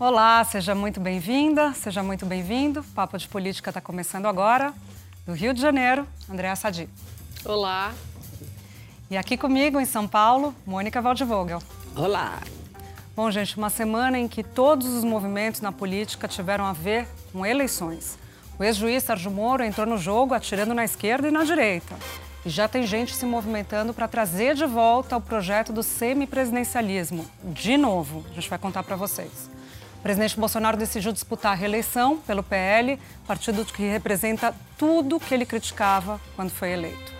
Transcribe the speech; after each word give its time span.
Olá, 0.00 0.42
seja 0.44 0.74
muito 0.74 0.98
bem-vinda, 0.98 1.74
seja 1.74 2.02
muito 2.02 2.24
bem-vindo. 2.24 2.82
Papo 2.94 3.18
de 3.18 3.28
Política 3.28 3.68
está 3.68 3.82
começando 3.82 4.24
agora, 4.24 4.72
do 5.26 5.34
Rio 5.34 5.52
de 5.52 5.60
Janeiro, 5.60 6.08
Andréa 6.26 6.56
Sadi. 6.56 6.88
Olá. 7.44 7.92
E 9.10 9.16
aqui 9.18 9.36
comigo, 9.36 9.78
em 9.78 9.84
São 9.84 10.08
Paulo, 10.08 10.54
Mônica 10.66 11.02
Waldvogel. 11.02 11.62
Olá. 11.94 12.40
Bom, 13.14 13.30
gente, 13.30 13.58
uma 13.58 13.68
semana 13.68 14.18
em 14.18 14.26
que 14.26 14.42
todos 14.42 14.86
os 14.86 15.04
movimentos 15.04 15.60
na 15.60 15.70
política 15.70 16.26
tiveram 16.26 16.64
a 16.64 16.72
ver 16.72 17.06
com 17.30 17.44
eleições. 17.44 18.18
O 18.58 18.64
ex-juiz 18.64 19.04
Sérgio 19.04 19.30
Moro 19.30 19.62
entrou 19.62 19.86
no 19.86 19.98
jogo 19.98 20.32
atirando 20.32 20.72
na 20.72 20.82
esquerda 20.82 21.28
e 21.28 21.30
na 21.30 21.44
direita. 21.44 21.94
E 22.46 22.48
já 22.48 22.66
tem 22.66 22.86
gente 22.86 23.14
se 23.14 23.26
movimentando 23.26 23.92
para 23.92 24.08
trazer 24.08 24.54
de 24.54 24.64
volta 24.64 25.18
o 25.18 25.20
projeto 25.20 25.74
do 25.74 25.82
semipresidencialismo. 25.82 27.26
De 27.44 27.76
novo, 27.76 28.24
a 28.30 28.34
gente 28.34 28.48
vai 28.48 28.58
contar 28.58 28.82
para 28.82 28.96
vocês. 28.96 29.59
O 30.00 30.02
presidente 30.02 30.40
Bolsonaro 30.40 30.78
decidiu 30.78 31.12
disputar 31.12 31.52
a 31.52 31.54
reeleição 31.54 32.16
pelo 32.16 32.42
PL, 32.42 32.98
partido 33.26 33.66
que 33.66 33.82
representa 33.82 34.54
tudo 34.78 35.20
que 35.20 35.34
ele 35.34 35.44
criticava 35.44 36.18
quando 36.34 36.48
foi 36.48 36.70
eleito. 36.70 37.12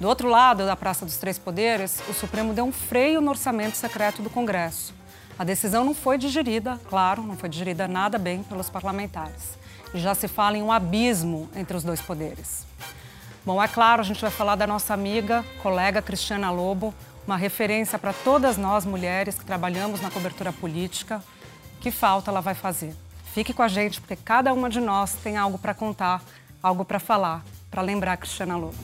Do 0.00 0.08
outro 0.08 0.30
lado 0.30 0.64
da 0.64 0.74
Praça 0.74 1.04
dos 1.04 1.18
Três 1.18 1.38
Poderes, 1.38 2.02
o 2.08 2.14
Supremo 2.14 2.54
deu 2.54 2.64
um 2.64 2.72
freio 2.72 3.20
no 3.20 3.28
orçamento 3.28 3.76
secreto 3.76 4.22
do 4.22 4.30
Congresso. 4.30 4.94
A 5.38 5.44
decisão 5.44 5.84
não 5.84 5.94
foi 5.94 6.16
digerida, 6.16 6.80
claro, 6.88 7.22
não 7.22 7.36
foi 7.36 7.50
digerida 7.50 7.86
nada 7.86 8.16
bem 8.16 8.42
pelos 8.42 8.70
parlamentares. 8.70 9.58
E 9.92 9.98
já 9.98 10.14
se 10.14 10.26
fala 10.26 10.56
em 10.56 10.62
um 10.62 10.72
abismo 10.72 11.50
entre 11.54 11.76
os 11.76 11.84
dois 11.84 12.00
poderes. 12.00 12.64
Bom, 13.44 13.62
é 13.62 13.68
claro, 13.68 14.00
a 14.00 14.04
gente 14.04 14.22
vai 14.22 14.30
falar 14.30 14.56
da 14.56 14.66
nossa 14.66 14.94
amiga, 14.94 15.44
colega 15.62 16.00
Cristiana 16.00 16.50
Lobo, 16.50 16.94
uma 17.26 17.36
referência 17.36 17.98
para 17.98 18.14
todas 18.14 18.56
nós 18.56 18.86
mulheres 18.86 19.38
que 19.38 19.44
trabalhamos 19.44 20.00
na 20.00 20.10
cobertura 20.10 20.50
política, 20.50 21.22
que 21.82 21.90
falta 21.90 22.30
ela 22.30 22.40
vai 22.40 22.54
fazer. 22.54 22.94
Fique 23.34 23.52
com 23.52 23.62
a 23.62 23.66
gente, 23.66 24.00
porque 24.00 24.14
cada 24.14 24.52
uma 24.52 24.70
de 24.70 24.80
nós 24.80 25.14
tem 25.14 25.36
algo 25.36 25.58
para 25.58 25.74
contar, 25.74 26.22
algo 26.62 26.84
para 26.84 27.00
falar, 27.00 27.44
para 27.70 27.82
lembrar 27.82 28.16
Cristiana 28.16 28.56
Lobo. 28.56 28.76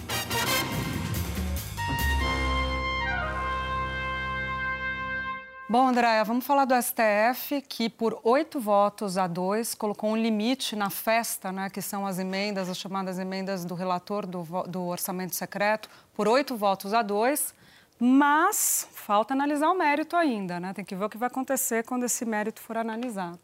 Bom, 5.71 5.87
Andréia, 5.87 6.25
vamos 6.25 6.45
falar 6.45 6.65
do 6.65 6.75
STF, 6.75 7.61
que 7.69 7.89
por 7.89 8.19
oito 8.25 8.59
votos 8.59 9.17
a 9.17 9.29
dois 9.29 9.75
colocou 9.75 10.11
um 10.11 10.17
limite 10.17 10.75
na 10.75 10.91
festa, 10.91 11.53
né, 11.53 11.71
que 11.71 11.83
são 11.83 12.05
as 12.05 12.19
emendas, 12.19 12.69
as 12.69 12.79
chamadas 12.79 13.19
emendas 13.19 13.65
do 13.65 13.75
relator 13.75 14.27
do, 14.27 14.43
do 14.67 14.87
orçamento 14.87 15.37
secreto, 15.37 15.89
por 16.15 16.27
oito 16.27 16.57
votos 16.57 16.93
a 16.93 17.03
dois. 17.03 17.55
Mas 17.99 18.89
falta 18.93 19.35
analisar 19.35 19.71
o 19.71 19.75
mérito 19.75 20.15
ainda, 20.15 20.61
né? 20.61 20.73
Tem 20.73 20.85
que 20.85 20.95
ver 20.95 21.05
o 21.05 21.09
que 21.09 21.19
vai 21.19 21.27
acontecer 21.27 21.85
quando 21.85 22.05
esse 22.05 22.25
mérito 22.25 22.61
for 22.61 22.77
analisado. 22.77 23.41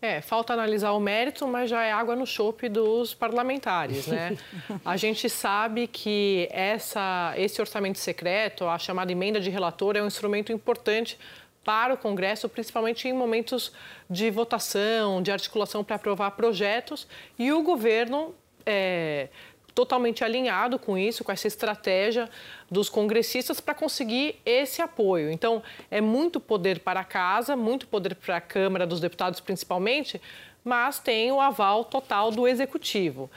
É, 0.00 0.20
falta 0.20 0.52
analisar 0.52 0.92
o 0.92 1.00
mérito, 1.00 1.46
mas 1.48 1.68
já 1.68 1.82
é 1.82 1.90
água 1.90 2.14
no 2.14 2.24
chope 2.24 2.68
dos 2.68 3.14
parlamentares, 3.14 4.06
né? 4.06 4.36
a 4.84 4.96
gente 4.96 5.28
sabe 5.28 5.88
que 5.88 6.48
essa, 6.52 7.34
esse 7.36 7.60
orçamento 7.60 7.98
secreto, 7.98 8.66
a 8.66 8.78
chamada 8.78 9.10
emenda 9.10 9.40
de 9.40 9.50
relator, 9.50 9.96
é 9.96 10.02
um 10.02 10.06
instrumento 10.06 10.52
importante 10.52 11.18
para 11.64 11.92
o 11.94 11.96
Congresso, 11.98 12.48
principalmente 12.48 13.08
em 13.08 13.12
momentos 13.12 13.72
de 14.08 14.30
votação, 14.30 15.20
de 15.20 15.32
articulação 15.32 15.82
para 15.82 15.96
aprovar 15.96 16.30
projetos, 16.30 17.06
e 17.36 17.52
o 17.52 17.60
governo 17.62 18.32
é, 18.64 19.28
totalmente 19.78 20.24
alinhado 20.24 20.76
com 20.76 20.98
isso, 20.98 21.22
com 21.22 21.30
essa 21.30 21.46
estratégia 21.46 22.28
dos 22.68 22.88
congressistas 22.88 23.60
para 23.60 23.74
conseguir 23.74 24.34
esse 24.44 24.82
apoio. 24.82 25.30
Então, 25.30 25.62
é 25.88 26.00
muito 26.00 26.40
poder 26.40 26.80
para 26.80 26.98
a 26.98 27.04
casa, 27.04 27.54
muito 27.54 27.86
poder 27.86 28.16
para 28.16 28.38
a 28.38 28.40
Câmara 28.40 28.84
dos 28.84 28.98
Deputados, 28.98 29.38
principalmente, 29.38 30.20
mas 30.64 30.98
tem 30.98 31.30
o 31.30 31.40
aval 31.40 31.84
total 31.84 32.32
do 32.32 32.48
Executivo. 32.48 33.30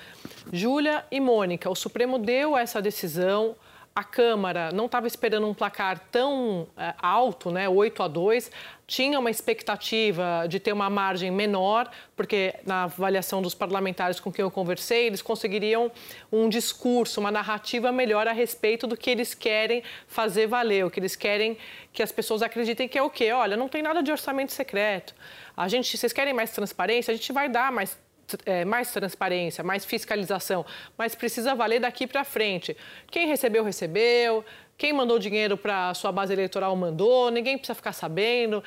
Júlia 0.52 1.06
e 1.12 1.20
Mônica, 1.20 1.70
o 1.70 1.76
Supremo 1.76 2.18
deu 2.18 2.58
essa 2.58 2.82
decisão 2.82 3.56
a 3.94 4.06
Câmara 4.06 4.72
não 4.72 4.86
estava 4.86 5.06
esperando 5.06 5.46
um 5.48 5.54
placar 5.54 6.00
tão 6.12 6.66
é, 6.78 6.94
alto, 6.98 7.52
né, 7.52 7.68
8 7.68 8.02
a 8.02 8.08
2, 8.08 8.50
tinha 8.92 9.18
uma 9.18 9.32
expectativa 9.32 10.46
de 10.50 10.60
ter 10.60 10.74
uma 10.74 10.90
margem 10.90 11.32
menor, 11.32 11.90
porque 12.14 12.54
na 12.66 12.84
avaliação 12.84 13.42
dos 13.42 13.56
parlamentares 13.56 14.20
com 14.20 14.30
quem 14.30 14.44
eu 14.44 14.52
conversei, 14.52 15.08
eles 15.08 15.22
conseguiriam 15.22 15.90
um 16.30 16.50
discurso, 16.50 17.22
uma 17.22 17.32
narrativa 17.32 17.90
melhor 17.90 18.28
a 18.28 18.34
respeito 18.34 18.86
do 18.86 18.98
que 18.98 19.10
eles 19.10 19.34
querem 19.34 19.82
fazer 20.08 20.46
valer, 20.46 20.86
o 20.86 20.92
que 20.92 21.00
eles 21.00 21.16
querem 21.16 21.58
que 21.94 22.04
as 22.04 22.12
pessoas 22.12 22.42
acreditem 22.42 22.86
que 22.86 22.98
é 22.98 23.02
o 23.02 23.10
quê? 23.10 23.32
Olha, 23.32 23.56
não 23.56 23.70
tem 23.70 23.82
nada 23.82 24.04
de 24.04 24.12
orçamento 24.12 24.52
secreto. 24.52 25.16
A 25.56 25.70
gente, 25.70 25.98
vocês 25.98 26.12
querem 26.12 26.34
mais 26.34 26.52
transparência? 26.52 27.14
A 27.14 27.16
gente 27.16 27.32
vai 27.32 27.48
dar 27.48 27.72
mais 27.72 27.98
é, 28.46 28.64
mais 28.64 28.92
transparência, 28.92 29.64
mais 29.64 29.86
fiscalização, 29.86 30.66
mas 30.98 31.16
precisa 31.16 31.56
valer 31.56 31.80
daqui 31.80 32.08
para 32.08 32.24
frente. 32.24 32.76
Quem 33.10 33.28
recebeu, 33.28 33.64
recebeu. 33.64 34.44
Quem 34.82 34.94
mandou 34.94 35.20
dinheiro 35.20 35.56
para 35.56 35.92
a 35.92 35.94
sua 35.94 36.12
base 36.12 36.34
eleitoral 36.34 36.76
mandou. 36.76 37.30
Ninguém 37.30 37.56
precisa 37.56 37.76
ficar 37.76 37.94
sabendo 37.94 38.64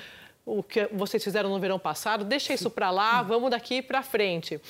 o 0.47 0.63
que 0.63 0.89
vocês 0.93 1.25
fizeram 1.25 1.51
no 1.51 1.59
verão 1.59 1.77
passado. 1.77 2.25
Deixa 2.25 2.55
isso 2.55 2.71
para 2.71 2.89
lá, 2.93 3.21
vamos 3.21 3.51
daqui 3.51 3.83
para 3.83 4.01
frente. 4.01 4.61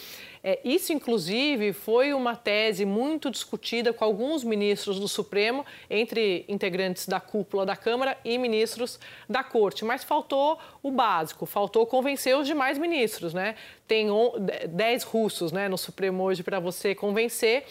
É, 0.42 0.58
isso, 0.64 0.90
inclusive, 0.90 1.74
foi 1.74 2.14
uma 2.14 2.34
tese 2.34 2.86
muito 2.86 3.30
discutida 3.30 3.92
com 3.92 4.02
alguns 4.02 4.42
ministros 4.42 4.98
do 4.98 5.06
Supremo, 5.06 5.66
entre 5.90 6.46
integrantes 6.48 7.06
da 7.06 7.20
cúpula 7.20 7.66
da 7.66 7.76
Câmara 7.76 8.16
e 8.24 8.38
ministros 8.38 8.98
da 9.28 9.44
Corte. 9.44 9.84
Mas 9.84 10.02
faltou 10.02 10.58
o 10.82 10.90
básico, 10.90 11.44
faltou 11.44 11.84
convencer 11.84 12.34
os 12.38 12.46
demais 12.46 12.78
ministros. 12.78 13.34
Né? 13.34 13.54
Tem 13.86 14.08
10 14.70 15.02
russos 15.02 15.52
né, 15.52 15.68
no 15.68 15.76
Supremo 15.76 16.22
hoje 16.22 16.42
para 16.42 16.58
você 16.58 16.94
convencer 16.94 17.66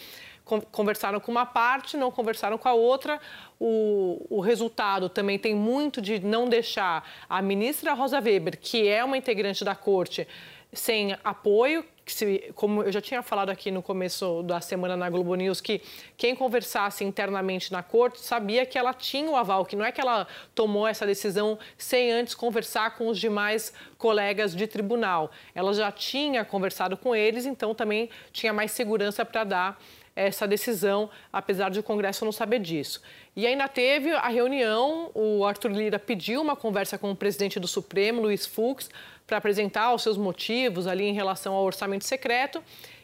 conversaram 0.46 1.20
com 1.20 1.31
uma 1.31 1.46
parte, 1.46 1.96
não 1.96 2.12
conversaram 2.12 2.58
com 2.58 2.68
a 2.68 2.74
outra. 2.74 3.20
O, 3.59 4.26
o, 4.30 4.40
resultado 4.42 5.08
também 5.08 5.40
tem 5.40 5.56
muito 5.56 6.02
de 6.02 6.20
não 6.20 6.50
deixar 6.50 7.08
a 7.30 7.42
ministra 7.42 7.94
Rosa 7.94 8.20
Weber, 8.20 8.59
que 8.59 8.88
é 8.88 9.04
uma 9.04 9.18
integrante 9.18 9.64
da 9.64 9.74
corte, 9.74 10.28
sem 10.74 11.16
apoio, 11.24 11.86
se, 12.06 12.52
como 12.56 12.84
eu 12.84 12.92
já 12.92 13.00
tinha 13.00 13.22
falado 13.22 13.50
aqui 13.50 13.72
no 13.72 13.81
começo 13.81 14.44
da 14.44 14.59
semana 14.59 14.98
na 14.98 15.09
Globo 15.09 15.36
News, 15.36 15.62
que 15.62 15.81
quem 16.18 16.36
conversasse 16.36 17.04
internamente 17.04 17.72
na 17.72 17.81
corte 17.81 18.20
sabia 18.20 18.66
que 18.66 18.78
ela 18.78 18.94
tinha 18.94 19.30
o 19.30 19.36
aval, 19.36 19.66
que 19.66 19.75
não 19.75 19.86
é 19.86 19.92
que 19.92 20.02
ela 20.02 20.28
tomou 20.54 20.88
essa 20.88 21.06
decisão 21.06 21.58
sem 21.78 22.12
antes 22.12 22.36
conversar 22.36 22.98
com 22.98 23.08
os 23.08 23.20
demais 23.20 23.74
colegas 23.98 24.56
de 24.56 24.68
tribunal. 24.68 25.31
Ela 25.56 25.74
já 25.74 25.92
tinha 25.92 26.44
conversado 26.44 26.98
com 26.98 27.16
eles, 27.16 27.46
então 27.46 27.74
também 27.74 28.10
tinha 28.31 28.52
mais 28.52 28.72
segurança 28.72 29.24
para 29.24 29.44
dar 29.44 29.80
essa 30.16 30.47
decisão, 30.47 31.09
apesar 31.31 31.69
de 31.69 31.79
o 31.79 31.84
Congresso 31.84 32.24
não 32.24 32.31
saber 32.31 32.59
disso. 32.59 33.01
E 33.35 33.47
ainda 33.47 33.68
teve 33.68 34.12
a 34.12 34.28
reunião, 34.28 35.09
o 35.13 35.44
Arthur 35.44 35.72
Lira 35.72 35.97
pediu 35.97 36.41
uma 36.41 36.56
conversa 36.56 36.97
com 36.97 37.12
o 37.12 37.16
presidente 37.16 37.59
do 37.59 37.68
Supremo, 37.68 38.22
Luiz 38.22 38.46
Fux, 38.46 38.90
para 39.25 39.38
apresentar 39.38 39.94
os 39.94 40.03
seus 40.03 40.18
motivos 40.18 40.85
ali 40.85 41.06
em 41.06 41.13
relação 41.13 41.53
ao 41.53 41.63
orçamento 41.63 42.06
secreto. 42.06 42.63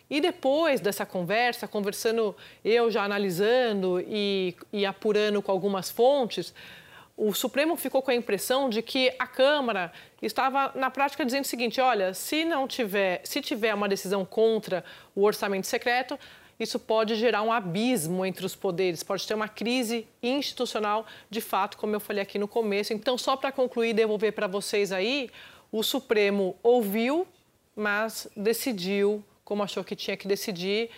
E 0.10 0.20
depois 0.20 0.80
dessa 0.80 1.06
conversa, 1.06 1.68
conversando, 1.68 2.36
eu 2.66 2.90
já 2.90 3.04
analisando 3.04 4.04
e, 4.08 4.56
e 4.74 4.86
apurando 4.86 5.42
com 5.42 5.52
algumas 5.52 5.92
fontes, 5.92 6.54
o 7.16 7.34
Supremo 7.34 7.76
ficou 7.76 8.02
com 8.02 8.12
a 8.12 8.16
impressão 8.16 8.70
de 8.70 8.82
que 8.82 9.14
a 9.20 9.28
Câmara 9.28 9.92
estava 10.22 10.72
na 10.74 10.90
prática 10.90 11.26
dizendo 11.26 11.44
o 11.44 11.48
seguinte: 11.48 11.82
olha, 11.82 12.14
se 12.14 12.46
não 12.46 12.68
tiver, 12.68 13.22
se 13.24 13.42
tiver 13.42 13.74
uma 13.74 13.90
decisão 13.90 14.24
contra 14.24 14.84
o 15.14 15.24
orçamento 15.24 15.68
secreto, 15.68 16.18
isso 16.60 16.78
pode 16.78 17.16
gerar 17.16 17.42
um 17.42 17.52
abismo 17.52 18.26
entre 18.26 18.46
os 18.46 18.56
poderes, 18.56 19.02
pode 19.02 19.26
ter 19.26 19.34
uma 19.34 19.48
crise 19.48 20.08
institucional, 20.22 21.06
de 21.30 21.40
fato, 21.40 21.78
como 21.78 21.96
eu 21.96 22.00
falei 22.00 22.22
aqui 22.22 22.38
no 22.38 22.48
começo. 22.48 22.94
Então, 22.94 23.18
só 23.18 23.38
para 23.38 23.52
concluir 23.52 23.90
e 23.90 23.94
devolver 23.94 24.34
para 24.34 24.48
vocês 24.48 24.92
aí, 24.92 25.30
o 25.72 25.82
Supremo 25.84 26.56
ouviu, 26.62 27.26
mas 27.76 28.28
decidiu 28.36 29.24
como 29.50 29.64
achou 29.64 29.84
que 29.84 29.96
tinha 29.96 30.16
que 30.16 30.28
decidir, 30.28 30.92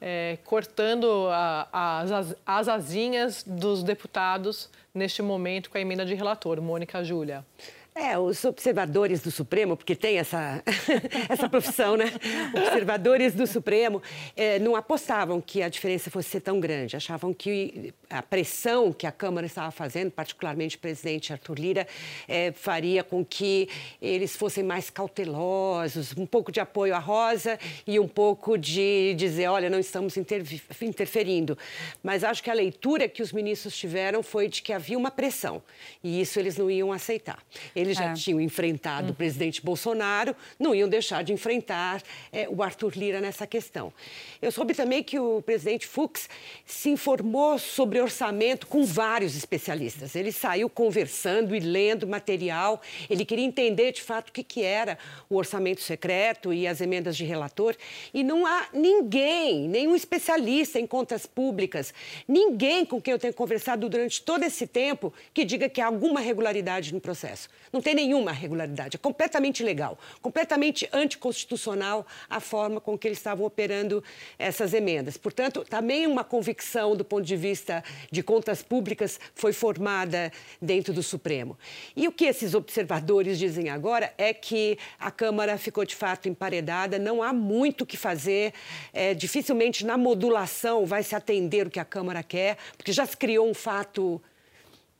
é, 0.00 0.38
cortando 0.44 1.28
a, 1.30 2.00
as, 2.00 2.34
as 2.46 2.68
asinhas 2.68 3.44
dos 3.46 3.82
deputados 3.82 4.70
neste 4.94 5.20
momento 5.20 5.68
com 5.68 5.76
a 5.76 5.80
emenda 5.82 6.06
de 6.06 6.14
relator. 6.14 6.62
Mônica 6.62 7.04
Júlia. 7.04 7.44
É, 7.92 8.16
os 8.16 8.44
observadores 8.44 9.20
do 9.20 9.32
Supremo, 9.32 9.76
porque 9.76 9.96
tem 9.96 10.18
essa, 10.18 10.62
essa 11.28 11.48
profissão, 11.48 11.96
né? 11.96 12.06
Observadores 12.54 13.34
do 13.34 13.48
Supremo 13.48 14.00
é, 14.36 14.60
não 14.60 14.76
apostavam 14.76 15.40
que 15.40 15.60
a 15.60 15.68
diferença 15.68 16.08
fosse 16.08 16.28
ser 16.28 16.40
tão 16.40 16.60
grande. 16.60 16.96
Achavam 16.96 17.34
que 17.34 17.92
a 18.08 18.22
pressão 18.22 18.92
que 18.92 19.08
a 19.08 19.12
Câmara 19.12 19.44
estava 19.44 19.72
fazendo, 19.72 20.12
particularmente 20.12 20.76
o 20.76 20.78
presidente 20.78 21.32
Arthur 21.32 21.58
Lira, 21.58 21.86
é, 22.28 22.52
faria 22.52 23.02
com 23.02 23.24
que 23.24 23.68
eles 24.00 24.36
fossem 24.36 24.62
mais 24.62 24.88
cautelosos, 24.88 26.16
um 26.16 26.26
pouco 26.26 26.52
de 26.52 26.60
apoio 26.60 26.94
à 26.94 26.98
Rosa 26.98 27.58
e 27.86 27.98
um 27.98 28.08
pouco 28.08 28.56
de 28.56 29.14
dizer, 29.14 29.48
olha, 29.48 29.68
não 29.68 29.80
estamos 29.80 30.16
interferindo. 30.16 31.58
Mas 32.04 32.22
acho 32.22 32.40
que 32.42 32.50
a 32.50 32.54
leitura 32.54 33.08
que 33.08 33.20
os 33.20 33.32
ministros 33.32 33.76
tiveram 33.76 34.22
foi 34.22 34.48
de 34.48 34.62
que 34.62 34.72
havia 34.72 34.96
uma 34.96 35.10
pressão 35.10 35.60
e 36.04 36.20
isso 36.20 36.38
eles 36.38 36.56
não 36.56 36.70
iam 36.70 36.92
aceitar. 36.92 37.42
Eles 37.80 37.96
já 37.96 38.10
é. 38.10 38.14
tinham 38.14 38.40
enfrentado 38.40 39.06
uhum. 39.06 39.12
o 39.12 39.14
presidente 39.14 39.62
Bolsonaro, 39.62 40.34
não 40.58 40.74
iam 40.74 40.88
deixar 40.88 41.24
de 41.24 41.32
enfrentar 41.32 42.02
é, 42.32 42.48
o 42.48 42.62
Arthur 42.62 42.92
Lira 42.96 43.20
nessa 43.20 43.46
questão. 43.46 43.92
Eu 44.40 44.52
soube 44.52 44.74
também 44.74 45.02
que 45.02 45.18
o 45.18 45.42
presidente 45.42 45.86
Fux 45.86 46.28
se 46.64 46.90
informou 46.90 47.58
sobre 47.58 48.00
orçamento 48.00 48.66
com 48.66 48.84
vários 48.84 49.36
especialistas. 49.36 50.14
Ele 50.14 50.32
saiu 50.32 50.68
conversando 50.68 51.54
e 51.54 51.60
lendo 51.60 52.06
material. 52.06 52.80
Ele 53.08 53.24
queria 53.24 53.44
entender 53.44 53.92
de 53.92 54.02
fato 54.02 54.30
o 54.30 54.32
que, 54.32 54.42
que 54.42 54.62
era 54.62 54.98
o 55.28 55.36
orçamento 55.36 55.80
secreto 55.80 56.52
e 56.52 56.66
as 56.66 56.80
emendas 56.80 57.16
de 57.16 57.24
relator. 57.24 57.76
E 58.12 58.22
não 58.22 58.46
há 58.46 58.68
ninguém, 58.72 59.68
nenhum 59.68 59.94
especialista 59.94 60.78
em 60.78 60.86
contas 60.86 61.26
públicas, 61.26 61.92
ninguém 62.26 62.84
com 62.84 63.00
quem 63.00 63.12
eu 63.12 63.18
tenho 63.18 63.34
conversado 63.34 63.88
durante 63.88 64.22
todo 64.22 64.42
esse 64.42 64.66
tempo 64.66 65.12
que 65.32 65.44
diga 65.44 65.68
que 65.68 65.80
há 65.80 65.86
alguma 65.86 66.20
regularidade 66.20 66.92
no 66.92 67.00
processo. 67.00 67.48
Não 67.72 67.80
tem 67.80 67.94
nenhuma 67.94 68.32
regularidade. 68.32 68.96
É 68.96 68.98
completamente 68.98 69.62
legal, 69.62 69.98
completamente 70.20 70.88
anticonstitucional 70.92 72.06
a 72.28 72.40
forma 72.40 72.80
com 72.80 72.98
que 72.98 73.06
eles 73.06 73.18
estavam 73.18 73.46
operando 73.46 74.02
essas 74.38 74.74
emendas. 74.74 75.16
Portanto, 75.16 75.64
também 75.68 76.06
uma 76.06 76.24
convicção 76.24 76.96
do 76.96 77.04
ponto 77.04 77.24
de 77.24 77.36
vista 77.36 77.84
de 78.10 78.22
contas 78.22 78.62
públicas 78.62 79.20
foi 79.34 79.52
formada 79.52 80.32
dentro 80.60 80.92
do 80.92 81.02
Supremo. 81.02 81.56
E 81.94 82.08
o 82.08 82.12
que 82.12 82.24
esses 82.24 82.54
observadores 82.54 83.38
dizem 83.38 83.68
agora 83.68 84.12
é 84.18 84.34
que 84.34 84.76
a 84.98 85.10
Câmara 85.10 85.56
ficou 85.56 85.84
de 85.84 85.94
fato 85.94 86.28
emparedada, 86.28 86.98
não 86.98 87.22
há 87.22 87.32
muito 87.32 87.82
o 87.82 87.86
que 87.86 87.96
fazer, 87.96 88.52
é, 88.92 89.14
dificilmente 89.14 89.84
na 89.86 89.96
modulação 89.96 90.84
vai 90.84 91.02
se 91.02 91.14
atender 91.14 91.66
o 91.66 91.70
que 91.70 91.78
a 91.78 91.84
Câmara 91.84 92.22
quer, 92.22 92.56
porque 92.76 92.92
já 92.92 93.06
se 93.06 93.16
criou 93.16 93.48
um 93.48 93.54
fato 93.54 94.20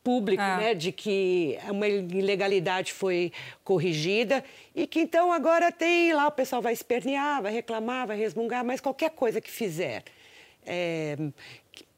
público, 0.03 0.41
ah. 0.41 0.57
né, 0.57 0.73
de 0.73 0.91
que 0.91 1.57
uma 1.69 1.87
ilegalidade 1.87 2.93
foi 2.93 3.31
corrigida 3.63 4.43
e 4.75 4.87
que 4.87 4.99
então 4.99 5.31
agora 5.31 5.71
tem 5.71 6.13
lá 6.13 6.27
o 6.27 6.31
pessoal 6.31 6.61
vai 6.61 6.73
espernear, 6.73 7.41
vai 7.41 7.53
reclamar, 7.53 8.07
vai 8.07 8.17
resmungar, 8.17 8.65
mas 8.65 8.81
qualquer 8.81 9.11
coisa 9.11 9.39
que 9.39 9.49
fizer 9.49 10.03
é, 10.65 11.17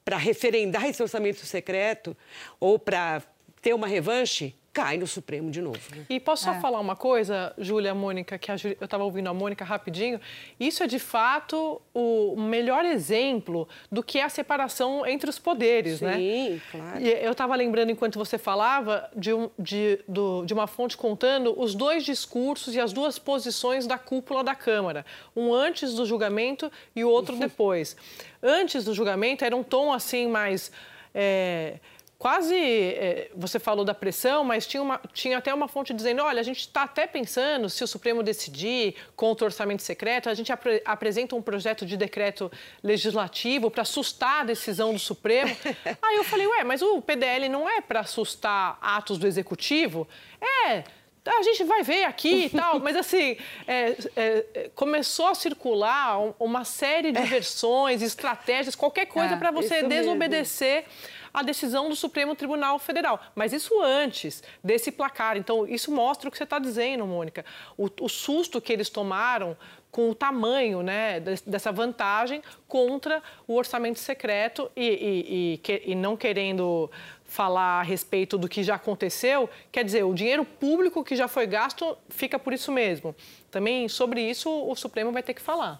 para 0.04 0.18
referendar 0.18 0.86
esse 0.86 1.02
orçamento 1.02 1.46
secreto 1.46 2.16
ou 2.60 2.78
para 2.78 3.22
ter 3.62 3.74
uma 3.74 3.88
revanche, 3.88 4.54
cai 4.74 4.98
no 4.98 5.06
Supremo 5.06 5.52
de 5.52 5.62
novo. 5.62 5.80
Né? 5.96 6.06
E 6.10 6.20
posso 6.20 6.46
só 6.46 6.54
é. 6.54 6.60
falar 6.60 6.80
uma 6.80 6.96
coisa, 6.96 7.54
Júlia, 7.60 7.94
Mônica, 7.94 8.40
que 8.40 8.52
eu 8.52 8.56
estava 8.82 9.04
ouvindo 9.04 9.28
a 9.28 9.34
Mônica 9.34 9.64
rapidinho. 9.64 10.20
Isso 10.60 10.84
é 10.84 10.88
de 10.88 10.98
fato 10.98 11.80
o 11.94 12.36
melhor 12.36 12.84
exemplo 12.84 13.68
do 13.92 14.02
que 14.02 14.18
é 14.18 14.24
a 14.24 14.30
separação 14.30 15.06
entre 15.06 15.30
os 15.30 15.38
poderes, 15.38 16.00
Sim, 16.00 16.06
né? 16.06 16.16
Sim, 16.16 16.62
claro. 16.72 17.00
E 17.00 17.08
eu 17.08 17.32
estava 17.32 17.56
lembrando, 17.56 17.92
enquanto 17.92 18.18
você 18.18 18.40
falava, 18.40 19.08
de, 19.16 19.32
um, 19.32 19.50
de, 19.60 20.00
do, 20.08 20.44
de 20.44 20.54
uma 20.56 20.66
fonte 20.66 20.98
contando 20.98 21.54
os 21.60 21.76
dois 21.76 22.04
discursos 22.04 22.74
e 22.74 22.80
as 22.80 22.92
duas 22.92 23.20
posições 23.20 23.86
da 23.86 24.00
cúpula 24.00 24.44
da 24.44 24.56
Câmara. 24.56 25.06
Um 25.36 25.54
antes 25.54 25.94
do 25.94 26.04
julgamento 26.04 26.72
e 26.96 27.04
o 27.04 27.10
outro 27.10 27.36
depois. 27.38 27.96
Antes 28.42 28.84
do 28.86 28.94
julgamento 28.94 29.46
era 29.46 29.56
um 29.56 29.64
tom 29.64 29.94
assim 29.94 30.28
mais... 30.28 30.72
É, 31.16 31.78
quase. 32.24 32.56
É, 32.56 33.30
você 33.36 33.60
falou 33.60 33.84
da 33.84 33.94
pressão, 33.94 34.46
mas 34.46 34.66
tinha, 34.66 34.82
uma, 34.82 34.98
tinha 35.12 35.38
até 35.38 35.54
uma 35.54 35.68
fonte 35.68 35.94
dizendo: 35.94 36.24
olha, 36.24 36.40
a 36.40 36.44
gente 36.44 36.62
está 36.62 36.84
até 36.84 37.06
pensando, 37.06 37.70
se 37.70 37.84
o 37.84 37.88
Supremo 37.88 38.24
decidir 38.24 38.96
contra 39.14 39.44
o 39.44 39.48
orçamento 39.48 39.84
secreto, 39.84 40.30
a 40.30 40.34
gente 40.34 40.50
apre, 40.50 40.82
apresenta 40.86 41.36
um 41.36 41.42
projeto 41.42 41.86
de 41.86 41.98
decreto 41.98 42.50
legislativo 42.82 43.70
para 43.70 43.82
assustar 43.82 44.40
a 44.40 44.44
decisão 44.46 44.94
do 44.94 45.00
Supremo. 45.00 45.54
Aí 46.02 46.16
eu 46.16 46.24
falei: 46.24 46.48
ué, 46.48 46.64
mas 46.64 46.82
o 46.82 47.02
PDL 47.02 47.50
não 47.50 47.68
é 47.68 47.82
para 47.82 48.00
assustar 48.00 48.78
atos 48.82 49.18
do 49.18 49.28
executivo? 49.28 50.08
É 50.42 50.86
a 51.26 51.42
gente 51.42 51.64
vai 51.64 51.84
ver 51.84 52.04
aqui 52.04 52.46
e 52.46 52.50
tal, 52.58 52.82
mas 52.82 52.98
assim, 52.98 53.38
é, 53.66 53.96
é, 54.16 54.70
começou 54.76 55.28
a 55.28 55.36
circular 55.36 56.20
uma 56.38 56.66
série 56.66 57.14
de 57.14 57.20
é. 57.20 57.26
versões, 57.26 58.02
estratégias, 58.02 58.76
qualquer 58.76 59.06
coisa 59.06 59.36
é, 59.36 59.38
para 59.38 59.50
você 59.50 59.84
desobedecer 59.84 60.84
mesmo 60.84 61.23
a 61.34 61.42
decisão 61.42 61.90
do 61.90 61.96
Supremo 61.96 62.36
Tribunal 62.36 62.78
Federal. 62.78 63.20
Mas 63.34 63.54
isso 63.54 63.82
antes 63.82 64.44
desse 64.64 64.92
placar. 64.92 65.36
Então, 65.36 65.68
isso 65.68 65.92
mostra 65.92 66.30
o 66.30 66.32
que 66.32 66.38
você 66.38 66.44
está 66.44 66.60
dizendo, 66.60 67.08
Mônica. 67.08 67.44
O, 67.78 67.90
o 68.02 68.10
susto 68.10 68.62
que 68.62 68.72
eles 68.72 68.90
tomaram 68.90 69.58
com 69.94 70.10
o 70.10 70.16
tamanho 70.16 70.82
né, 70.82 71.20
dessa 71.46 71.72
vantagem 71.72 72.42
contra 72.68 73.22
o 73.48 73.56
orçamento 73.56 74.00
secreto 74.00 74.72
e, 74.76 74.88
e, 74.88 75.62
e, 75.72 75.92
e, 75.92 75.96
não 75.96 76.18
querendo 76.18 76.90
falar 77.24 77.80
a 77.80 77.84
respeito 77.84 78.36
do 78.36 78.50
que 78.50 78.64
já 78.64 78.74
aconteceu, 78.74 79.48
quer 79.72 79.84
dizer, 79.84 80.04
o 80.04 80.14
dinheiro 80.16 80.44
público 80.44 81.04
que 81.04 81.16
já 81.16 81.28
foi 81.28 81.46
gasto 81.46 81.96
fica 82.10 82.40
por 82.40 82.54
isso 82.54 82.72
mesmo. 82.72 83.16
Também 83.52 83.88
sobre 83.88 84.22
isso 84.22 84.50
o 84.50 84.76
Supremo 84.76 85.12
vai 85.12 85.22
ter 85.22 85.36
que 85.36 85.42
falar. 85.42 85.80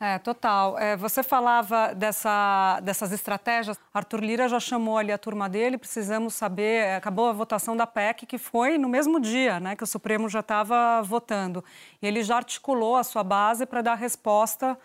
É, 0.00 0.16
total. 0.18 0.78
É, 0.78 0.96
você 0.96 1.24
falava 1.24 1.92
dessa, 1.92 2.78
dessas 2.82 3.10
estratégias. 3.10 3.76
Arthur 3.92 4.20
Lira 4.20 4.48
já 4.48 4.60
chamou 4.60 4.96
ali 4.96 5.10
a 5.10 5.18
turma 5.18 5.48
dele. 5.48 5.76
Precisamos 5.76 6.34
saber. 6.34 6.84
É, 6.84 6.96
acabou 6.96 7.28
a 7.28 7.32
votação 7.32 7.76
da 7.76 7.86
PEC, 7.86 8.24
que 8.24 8.38
foi 8.38 8.78
no 8.78 8.88
mesmo 8.88 9.18
dia, 9.18 9.58
né, 9.58 9.74
que 9.74 9.82
o 9.82 9.86
Supremo 9.86 10.28
já 10.28 10.40
estava 10.40 11.02
votando. 11.02 11.64
E 12.00 12.06
ele 12.06 12.22
já 12.22 12.36
articulou 12.36 12.96
a 12.96 13.02
sua 13.02 13.24
base 13.24 13.66
para 13.66 13.82
dar 13.82 13.94
resposta 13.94 14.78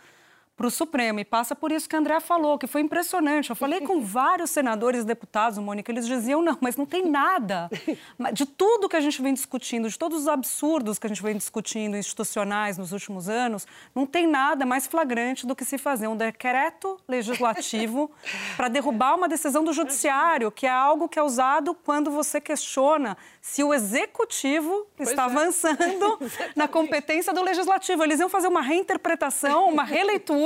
para 0.56 0.68
o 0.68 0.72
Supremo. 0.72 1.20
E 1.20 1.26
passa 1.26 1.56
por 1.56 1.72
isso 1.72 1.90
que 1.90 1.96
a 1.96 2.00
André 2.00 2.20
falou, 2.20 2.58
que 2.58 2.68
foi 2.68 2.82
impressionante. 2.82 3.50
Eu 3.50 3.56
falei 3.56 3.82
com 3.82 4.00
vários 4.02 4.52
senadores 4.52 5.02
e 5.02 5.06
deputados, 5.06 5.58
Mônica, 5.58 5.92
eles 5.92 6.06
diziam, 6.06 6.42
não, 6.42 6.58
mas 6.62 6.78
não 6.78 6.86
tem 6.86 7.10
nada. 7.10 7.70
De 8.34 8.46
tudo 8.46 8.88
que 8.88 8.96
a 8.96 9.02
gente 9.02 9.22
vem 9.22 9.34
discutindo, 9.34 9.90
de 9.90 9.98
todos 9.98 10.22
os 10.22 10.28
absurdos 10.28 11.00
que 11.00 11.08
a 11.08 11.10
gente 11.10 11.22
vem 11.22 11.36
discutindo 11.36 11.98
institucionais 11.98 12.78
nos 12.78 12.92
últimos 12.92 13.28
anos, 13.28 13.66
não 13.94 14.06
tem 14.06 14.28
nada 14.28 14.66
mais 14.66 14.88
flagrante 14.88 15.46
do 15.46 15.56
que 15.56 15.66
se 15.66 15.78
fazer 15.78 16.08
um 16.08 16.16
decreto 16.16 16.98
legislativo 17.08 18.12
para 18.56 18.68
derrubar 18.68 19.16
uma 19.16 19.28
decisão 19.28 19.64
do 19.64 19.74
judiciário, 19.74 20.52
que 20.52 20.66
é 20.66 20.70
algo 20.70 21.10
que 21.10 21.20
é 21.20 21.24
usado 21.24 21.74
quando 21.74 22.12
você 22.12 22.40
questiona 22.40 23.18
se 23.42 23.64
o 23.64 23.74
executivo 23.74 24.88
pois 24.96 25.10
está 25.10 25.24
é. 25.24 25.26
avançando 25.26 26.20
na 26.56 26.68
competência 26.68 27.34
do 27.34 27.44
legislativo. 27.44 28.04
Eles 28.04 28.20
iam 28.20 28.30
fazer 28.30 28.48
uma 28.48 28.62
reinterpretação, 28.62 29.70
uma 29.70 29.84
releitura 29.84 30.43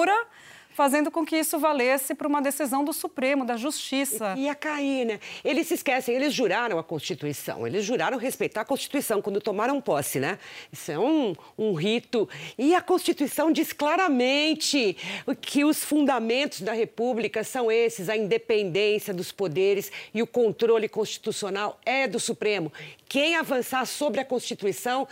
fazendo 0.77 1.10
com 1.10 1.25
que 1.25 1.36
isso 1.36 1.58
valesse 1.58 2.13
para 2.13 2.27
uma 2.27 2.39
decisão 2.39 2.86
do 2.86 2.94
Supremo, 2.94 3.44
da 3.44 3.58
Justiça. 3.58 4.36
Ia 4.38 4.54
cair, 4.54 5.06
né? 5.06 5.20
Eles 5.44 5.66
se 5.66 5.74
esquecem, 5.74 6.13
eles 6.13 6.32
juraram 6.32 6.77
a 6.77 6.84
Constituição, 6.84 7.66
eles 7.66 7.84
juraram 7.84 8.16
respeitar 8.16 8.62
a 8.62 8.66
Constituição 8.66 9.20
quando 9.20 9.42
tomaram 9.42 9.82
posse, 9.82 10.20
né? 10.20 10.38
Isso 10.72 10.92
é 10.92 11.00
um, 11.00 11.34
um 11.58 11.74
rito. 11.74 12.30
E 12.60 12.75
a 12.75 12.82
Constituição 12.82 13.51
diz 13.51 13.74
claramente 13.74 14.96
que 15.42 15.66
os 15.66 15.84
fundamentos 15.84 16.62
da 16.62 16.74
República 16.74 17.44
são 17.44 17.72
esses: 17.72 18.08
a 18.08 18.16
independência 18.16 19.16
dos 19.16 19.32
poderes 19.32 19.92
e 20.13 20.22
o 20.22 20.27
controle 20.27 20.88
constitucional 20.88 21.80
é 21.88 22.08
do 22.08 22.20
Supremo. 22.20 22.72
Quem 23.10 23.36
avançar 23.36 23.84
sobre 23.88 24.22
a 24.22 24.25
Constituição 24.25 25.08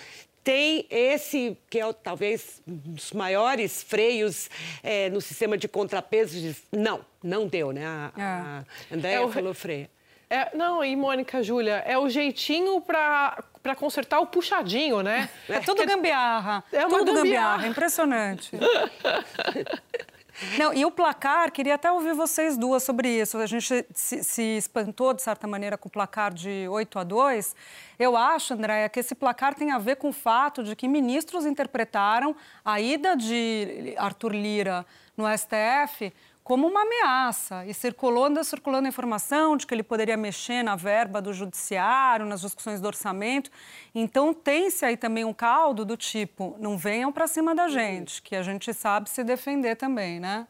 tem 0.45 0.85
esse, 0.91 1.57
que 1.71 1.79
é 1.79 1.91
talvez 1.91 2.61
um 2.67 2.75
dos 2.75 3.11
maiores 3.11 3.81
freios 3.81 4.47
é, 4.83 5.09
no 5.09 5.19
sistema 5.19 5.57
de 5.57 5.67
contrapesos. 5.67 6.61
Não, 6.71 7.03
não 7.23 7.47
deu, 7.47 7.71
né? 7.71 7.83
A, 7.83 8.11
é. 8.15 8.23
a 8.23 8.65
Andréia 8.91 9.25
é 9.25 9.27
falou 9.27 9.55
freio. 9.55 9.89
É, 10.29 10.55
não, 10.55 10.85
e 10.85 10.95
Mônica, 10.95 11.41
Júlia, 11.41 11.83
é 11.85 11.97
o 11.97 12.07
jeitinho 12.07 12.79
para 12.79 13.43
para 13.61 13.75
consertar 13.75 14.19
o 14.19 14.27
puxadinho, 14.27 15.01
né? 15.01 15.27
É 15.49 15.59
tudo 15.59 15.83
gambiarra. 15.83 16.63
É 16.71 16.85
uma 16.85 16.99
tudo 16.99 17.15
gambiarra, 17.15 17.23
gambiarra 17.23 17.67
impressionante. 17.67 18.51
Não, 20.57 20.73
e 20.73 20.85
o 20.85 20.91
placar, 20.91 21.51
queria 21.51 21.75
até 21.75 21.91
ouvir 21.91 22.13
vocês 22.13 22.57
duas 22.57 22.83
sobre 22.83 23.09
isso. 23.09 23.37
A 23.37 23.45
gente 23.45 23.85
se, 23.93 24.23
se, 24.23 24.41
espantou, 24.57 25.13
de 25.13 25.21
certa 25.21 25.47
maneira, 25.47 25.77
com 25.77 25.87
o 25.87 25.91
placar 25.91 26.33
de 26.33 26.67
8 26.67 26.99
a 26.99 27.03
2. 27.03 27.55
Eu 27.97 28.17
acho, 28.17 28.53
Andréia, 28.53 28.89
que 28.89 28.99
esse 28.99 29.15
placar 29.15 29.55
tem 29.55 29.71
a 29.71 29.77
ver 29.77 29.95
com 29.95 30.09
o 30.09 30.13
fato 30.13 30.63
de 30.63 30.75
que 30.75 30.87
ministros 30.87 31.45
interpretaram 31.45 32.35
a 32.63 32.81
ida 32.81 33.15
de 33.15 33.95
Arthur 33.97 34.33
Lira 34.33 34.85
no 35.15 35.25
STF 35.25 36.11
como 36.45 36.67
uma 36.67 36.83
ameaça. 36.83 37.65
E 37.65 37.73
circulou, 37.73 38.25
anda 38.25 38.43
circulando 38.43 38.85
a 38.85 38.89
informação 38.89 39.57
de 39.57 39.65
que 39.65 39.73
ele 39.73 39.81
poderia 39.81 40.15
mexer 40.15 40.61
na 40.61 40.75
verba 40.75 41.19
do 41.19 41.33
judiciário, 41.33 42.23
nas 42.23 42.41
discussões 42.41 42.79
do 42.79 42.85
orçamento. 42.85 43.49
Então, 43.95 44.31
tem-se 44.31 44.85
aí 44.85 44.95
também 44.95 45.25
um 45.25 45.33
caldo 45.33 45.83
do 45.83 45.97
tipo, 45.97 46.55
não 46.59 46.77
venham 46.77 47.11
para 47.11 47.25
cima 47.25 47.55
da 47.55 47.67
gente, 47.67 48.21
que 48.21 48.35
a 48.35 48.43
gente 48.43 48.71
sabe 48.75 49.09
se 49.09 49.23
defender 49.23 49.75
também, 49.75 50.19
né? 50.19 50.47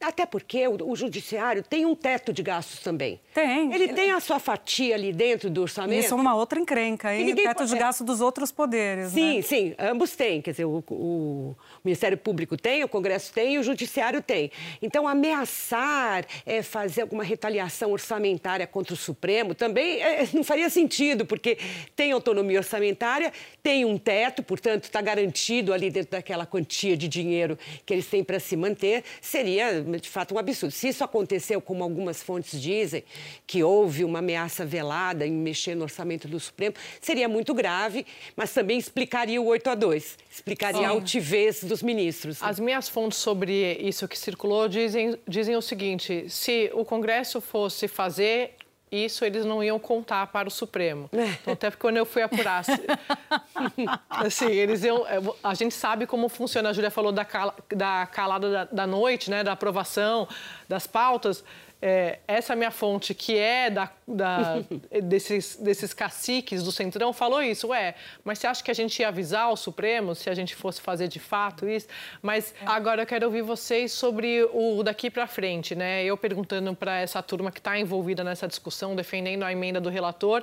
Até 0.00 0.26
porque 0.26 0.66
o, 0.68 0.90
o, 0.90 0.96
judiciário 0.96 1.62
tem 1.62 1.86
um 1.86 1.94
teto 1.94 2.32
de 2.32 2.42
gastos 2.42 2.80
também. 2.80 3.20
Tem. 3.32 3.72
Ele 3.72 3.88
tem 3.88 4.10
a 4.10 4.20
sua 4.20 4.38
fatia 4.38 4.94
ali 4.94 5.12
dentro 5.12 5.48
do 5.48 5.62
orçamento. 5.62 6.04
Isso 6.04 6.14
é 6.14 6.16
uma 6.16 6.34
outra 6.34 6.58
encrenca, 6.58 7.14
hein? 7.14 7.32
O 7.32 7.36
teto 7.36 7.58
pode... 7.58 7.70
de 7.70 7.78
gastos 7.78 8.06
dos 8.06 8.20
outros 8.20 8.52
poderes, 8.52 9.12
Sim, 9.12 9.36
né? 9.36 9.42
sim, 9.42 9.74
ambos 9.78 10.14
têm. 10.14 10.42
Quer 10.42 10.50
dizer, 10.50 10.64
o, 10.64 10.84
o, 10.90 11.56
Ministério 11.84 12.18
Público 12.18 12.56
tem, 12.56 12.84
o 12.84 12.88
Congresso 12.88 13.32
tem 13.32 13.54
e 13.54 13.58
o 13.58 13.62
Judiciário 13.62 14.22
tem. 14.22 14.50
Então, 14.82 15.06
ameaçar 15.08 16.24
é, 16.44 16.62
fazer 16.62 17.02
alguma 17.02 17.24
retaliação 17.24 17.92
orçamentária 17.92 18.66
contra 18.66 18.94
o 18.94 18.96
Supremo 18.96 19.54
também 19.54 20.02
é, 20.02 20.28
não 20.32 20.44
faria 20.44 20.68
sentido, 20.68 21.24
porque 21.24 21.58
tem 21.94 22.12
autonomia 22.12 22.58
orçamentária, 22.58 23.32
tem 23.62 23.84
um 23.84 23.96
teto, 23.96 24.42
portanto, 24.42 24.84
está 24.84 25.00
garantido 25.00 25.72
ali 25.72 25.90
dentro 25.90 26.12
daquela 26.12 26.46
quantia 26.46 26.96
de 26.96 27.08
dinheiro 27.08 27.58
que 27.84 27.92
eles 27.92 28.06
têm 28.06 28.24
para 28.24 28.40
se 28.40 28.56
manter. 28.56 29.04
Seria 29.20 29.83
de 29.84 30.08
fato 30.08 30.34
um 30.34 30.38
absurdo. 30.38 30.72
Se 30.72 30.88
isso 30.88 31.04
aconteceu, 31.04 31.60
como 31.60 31.82
algumas 31.82 32.22
fontes 32.22 32.60
dizem, 32.60 33.04
que 33.46 33.62
houve 33.62 34.04
uma 34.04 34.18
ameaça 34.18 34.64
velada 34.64 35.26
em 35.26 35.32
mexer 35.32 35.74
no 35.74 35.82
orçamento 35.82 36.26
do 36.26 36.38
Supremo, 36.40 36.74
seria 37.00 37.28
muito 37.28 37.54
grave, 37.54 38.06
mas 38.36 38.52
também 38.52 38.78
explicaria 38.78 39.40
o 39.40 39.46
8 39.46 39.70
a 39.70 39.74
2, 39.74 40.18
explicaria 40.30 40.80
Sim. 40.80 40.86
a 40.86 40.90
altivez 40.90 41.62
dos 41.64 41.82
ministros. 41.82 42.42
As 42.42 42.58
minhas 42.58 42.88
fontes 42.88 43.18
sobre 43.18 43.74
isso 43.74 44.08
que 44.08 44.18
circulou 44.18 44.68
dizem, 44.68 45.18
dizem 45.26 45.56
o 45.56 45.62
seguinte: 45.62 46.28
se 46.28 46.70
o 46.74 46.84
Congresso 46.84 47.40
fosse 47.40 47.88
fazer 47.88 48.54
isso 48.94 49.24
eles 49.24 49.44
não 49.44 49.62
iam 49.62 49.78
contar 49.78 50.26
para 50.28 50.48
o 50.48 50.50
Supremo. 50.50 51.08
É. 51.12 51.24
Então, 51.24 51.54
até 51.54 51.70
porque 51.70 51.80
quando 51.80 51.96
eu 51.96 52.06
fui 52.06 52.22
apurar, 52.22 52.64
assim, 54.08 54.50
eles 54.50 54.84
iam, 54.84 55.06
é, 55.06 55.20
a 55.42 55.54
gente 55.54 55.74
sabe 55.74 56.06
como 56.06 56.28
funciona. 56.28 56.70
A 56.70 56.72
Júlia 56.72 56.90
falou 56.90 57.12
da, 57.12 57.26
da 57.74 58.06
calada 58.06 58.50
da, 58.50 58.64
da 58.64 58.86
noite, 58.86 59.30
né, 59.30 59.42
da 59.42 59.52
aprovação 59.52 60.28
das 60.68 60.86
pautas 60.86 61.44
é, 61.86 62.20
essa 62.26 62.56
minha 62.56 62.70
fonte, 62.70 63.12
que 63.12 63.36
é 63.36 63.68
da, 63.68 63.90
da, 64.08 64.64
desses, 65.04 65.56
desses 65.56 65.92
caciques 65.92 66.62
do 66.62 66.72
Centrão, 66.72 67.12
falou 67.12 67.42
isso. 67.42 67.68
Ué, 67.68 67.94
mas 68.24 68.38
você 68.38 68.46
acha 68.46 68.64
que 68.64 68.70
a 68.70 68.74
gente 68.74 69.00
ia 69.00 69.08
avisar 69.08 69.52
o 69.52 69.56
Supremo 69.56 70.14
se 70.14 70.30
a 70.30 70.34
gente 70.34 70.54
fosse 70.54 70.80
fazer 70.80 71.08
de 71.08 71.20
fato 71.20 71.68
isso? 71.68 71.86
Mas 72.22 72.54
agora 72.64 73.02
eu 73.02 73.06
quero 73.06 73.26
ouvir 73.26 73.42
vocês 73.42 73.92
sobre 73.92 74.48
o 74.54 74.82
daqui 74.82 75.10
para 75.10 75.26
frente, 75.26 75.74
né? 75.74 76.02
Eu 76.02 76.16
perguntando 76.16 76.74
para 76.74 77.00
essa 77.00 77.22
turma 77.22 77.52
que 77.52 77.60
está 77.60 77.78
envolvida 77.78 78.24
nessa 78.24 78.48
discussão, 78.48 78.96
defendendo 78.96 79.42
a 79.42 79.52
emenda 79.52 79.78
do 79.78 79.90
relator. 79.90 80.42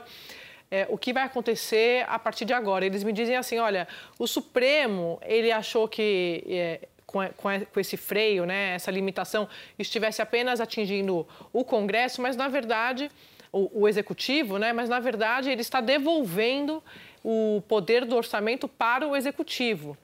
É, 0.70 0.86
o 0.90 0.98
que 0.98 1.12
vai 1.12 1.24
acontecer 1.24 2.06
a 2.08 2.20
partir 2.20 2.46
de 2.46 2.54
agora. 2.54 2.86
Eles 2.86 3.04
me 3.04 3.12
dizem 3.12 3.36
assim, 3.36 3.58
olha, 3.58 3.88
o 4.20 4.28
Supremo, 4.28 5.20
ele 5.26 5.52
achou 5.52 5.88
que 5.88 6.44
é, 6.48 6.88
com, 7.12 7.20
com, 7.38 7.80
esse 7.80 7.98
freio, 7.98 8.46
né, 8.46 8.76
essa 8.76 8.90
limitação, 8.90 9.48
estivesse 9.78 10.22
apenas 10.22 10.60
atingindo 10.62 11.28
o 11.52 11.64
Congresso, 11.64 12.22
mas 12.22 12.36
na 12.36 12.48
verdade 12.48 13.12
o, 13.52 13.82
o, 13.82 13.88
executivo, 13.88 14.58
né? 14.58 14.72
Mas 14.72 14.88
na 14.88 15.00
verdade 15.00 15.50
ele 15.50 15.62
está 15.62 15.82
devolvendo 15.82 16.82
o 17.24 17.62
poder 17.68 18.06
do 18.06 18.16
orçamento 18.16 18.68
para 18.68 19.08
o 19.08 19.16
executivo, 19.16 19.98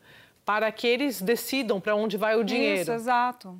para 0.45 0.71
que 0.71 0.85
eles 0.85 1.21
decidam 1.21 1.79
para 1.79 1.95
onde 1.95 2.17
vai 2.17 2.35
o 2.35 2.43
dinheiro. 2.43 2.81
Isso, 2.81 2.91
exato. 2.91 3.57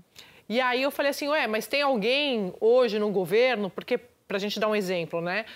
E 0.49 0.61
aí 0.61 0.81
eu 0.81 0.91
falei 0.91 1.11
assim, 1.11 1.27
ué, 1.27 1.47
mas 1.47 1.67
tem 1.67 1.81
alguém 1.81 2.53
hoje 2.59 2.99
no 2.99 3.09
governo, 3.09 3.69
porque 3.69 3.97
para 3.97 4.37
a 4.37 4.39
gente 4.39 4.59
dar 4.59 4.67
um 4.67 4.75
exemplo, 4.75 5.21
né? 5.21 5.45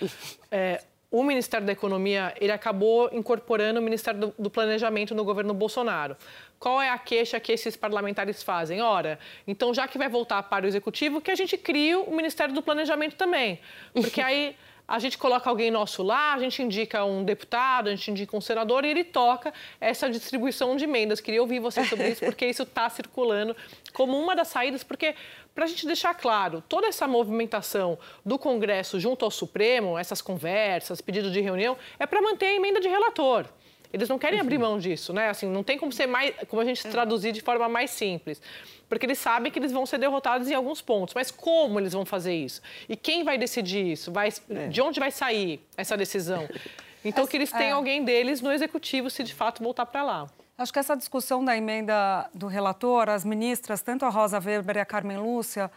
É, 0.54 0.82
o 1.10 1.22
Ministério 1.22 1.66
da 1.66 1.72
Economia 1.72 2.34
ele 2.38 2.52
acabou 2.52 3.08
incorporando 3.10 3.80
o 3.80 3.82
Ministério 3.82 4.20
do, 4.20 4.34
do 4.38 4.50
Planejamento 4.50 5.14
no 5.14 5.24
governo 5.24 5.54
Bolsonaro. 5.54 6.14
Qual 6.62 6.80
é 6.80 6.90
a 6.90 6.96
queixa 6.96 7.40
que 7.40 7.50
esses 7.50 7.76
parlamentares 7.76 8.40
fazem? 8.40 8.80
Ora, 8.80 9.18
então 9.48 9.74
já 9.74 9.88
que 9.88 9.98
vai 9.98 10.08
voltar 10.08 10.44
para 10.44 10.64
o 10.64 10.68
executivo, 10.68 11.20
que 11.20 11.28
a 11.28 11.34
gente 11.34 11.58
crie 11.58 11.96
o 11.96 12.12
Ministério 12.12 12.54
do 12.54 12.62
Planejamento 12.62 13.16
também. 13.16 13.58
Porque 13.92 14.20
aí 14.20 14.54
a 14.86 15.00
gente 15.00 15.18
coloca 15.18 15.50
alguém 15.50 15.72
nosso 15.72 16.04
lá, 16.04 16.34
a 16.34 16.38
gente 16.38 16.62
indica 16.62 17.04
um 17.04 17.24
deputado, 17.24 17.88
a 17.88 17.90
gente 17.90 18.12
indica 18.12 18.36
um 18.36 18.40
senador 18.40 18.84
e 18.84 18.90
ele 18.90 19.02
toca 19.02 19.52
essa 19.80 20.08
distribuição 20.08 20.76
de 20.76 20.84
emendas. 20.84 21.20
Queria 21.20 21.40
ouvir 21.40 21.58
você 21.58 21.84
sobre 21.84 22.10
isso, 22.10 22.24
porque 22.24 22.46
isso 22.46 22.62
está 22.62 22.88
circulando 22.88 23.56
como 23.92 24.16
uma 24.16 24.36
das 24.36 24.46
saídas, 24.46 24.84
porque 24.84 25.16
para 25.52 25.64
a 25.64 25.66
gente 25.66 25.84
deixar 25.84 26.14
claro, 26.14 26.62
toda 26.68 26.86
essa 26.86 27.08
movimentação 27.08 27.98
do 28.24 28.38
Congresso 28.38 29.00
junto 29.00 29.24
ao 29.24 29.32
Supremo, 29.32 29.98
essas 29.98 30.22
conversas, 30.22 31.00
pedidos 31.00 31.32
de 31.32 31.40
reunião, 31.40 31.76
é 31.98 32.06
para 32.06 32.22
manter 32.22 32.46
a 32.46 32.54
emenda 32.54 32.80
de 32.80 32.86
relator. 32.86 33.48
Eles 33.92 34.08
não 34.08 34.18
querem 34.18 34.40
abrir 34.40 34.58
mão 34.58 34.78
disso, 34.78 35.12
né? 35.12 35.28
Assim, 35.28 35.46
não 35.46 35.62
tem 35.62 35.76
como 35.76 35.92
ser 35.92 36.06
mais, 36.06 36.34
como 36.48 36.62
a 36.62 36.64
gente 36.64 36.82
traduzir 36.88 37.32
de 37.32 37.40
forma 37.40 37.68
mais 37.68 37.90
simples, 37.90 38.40
porque 38.88 39.04
eles 39.04 39.18
sabem 39.18 39.52
que 39.52 39.58
eles 39.58 39.72
vão 39.72 39.84
ser 39.84 39.98
derrotados 39.98 40.48
em 40.48 40.54
alguns 40.54 40.80
pontos. 40.80 41.14
Mas 41.14 41.30
como 41.30 41.78
eles 41.78 41.92
vão 41.92 42.06
fazer 42.06 42.34
isso? 42.34 42.62
E 42.88 42.96
quem 42.96 43.22
vai 43.22 43.36
decidir 43.36 43.86
isso? 43.92 44.10
Vai, 44.10 44.30
é. 44.50 44.68
De 44.68 44.80
onde 44.80 44.98
vai 44.98 45.10
sair 45.10 45.60
essa 45.76 45.96
decisão? 45.96 46.48
Então, 47.04 47.26
que 47.26 47.36
eles 47.36 47.50
tenham 47.50 47.70
é. 47.70 47.72
alguém 47.72 48.04
deles 48.04 48.40
no 48.40 48.52
executivo, 48.52 49.10
se 49.10 49.24
de 49.24 49.34
fato 49.34 49.60
voltar 49.60 49.86
para 49.86 50.04
lá. 50.04 50.30
Acho 50.56 50.72
que 50.72 50.78
essa 50.78 50.96
discussão 50.96 51.44
da 51.44 51.56
emenda 51.56 52.30
do 52.32 52.46
relator, 52.46 53.08
as 53.08 53.24
ministras, 53.24 53.82
tanto 53.82 54.04
a 54.04 54.08
Rosa 54.08 54.38
Weber 54.38 54.76
e 54.76 54.80
a 54.80 54.84
Carmen 54.84 55.16
Lúcia, 55.16 55.68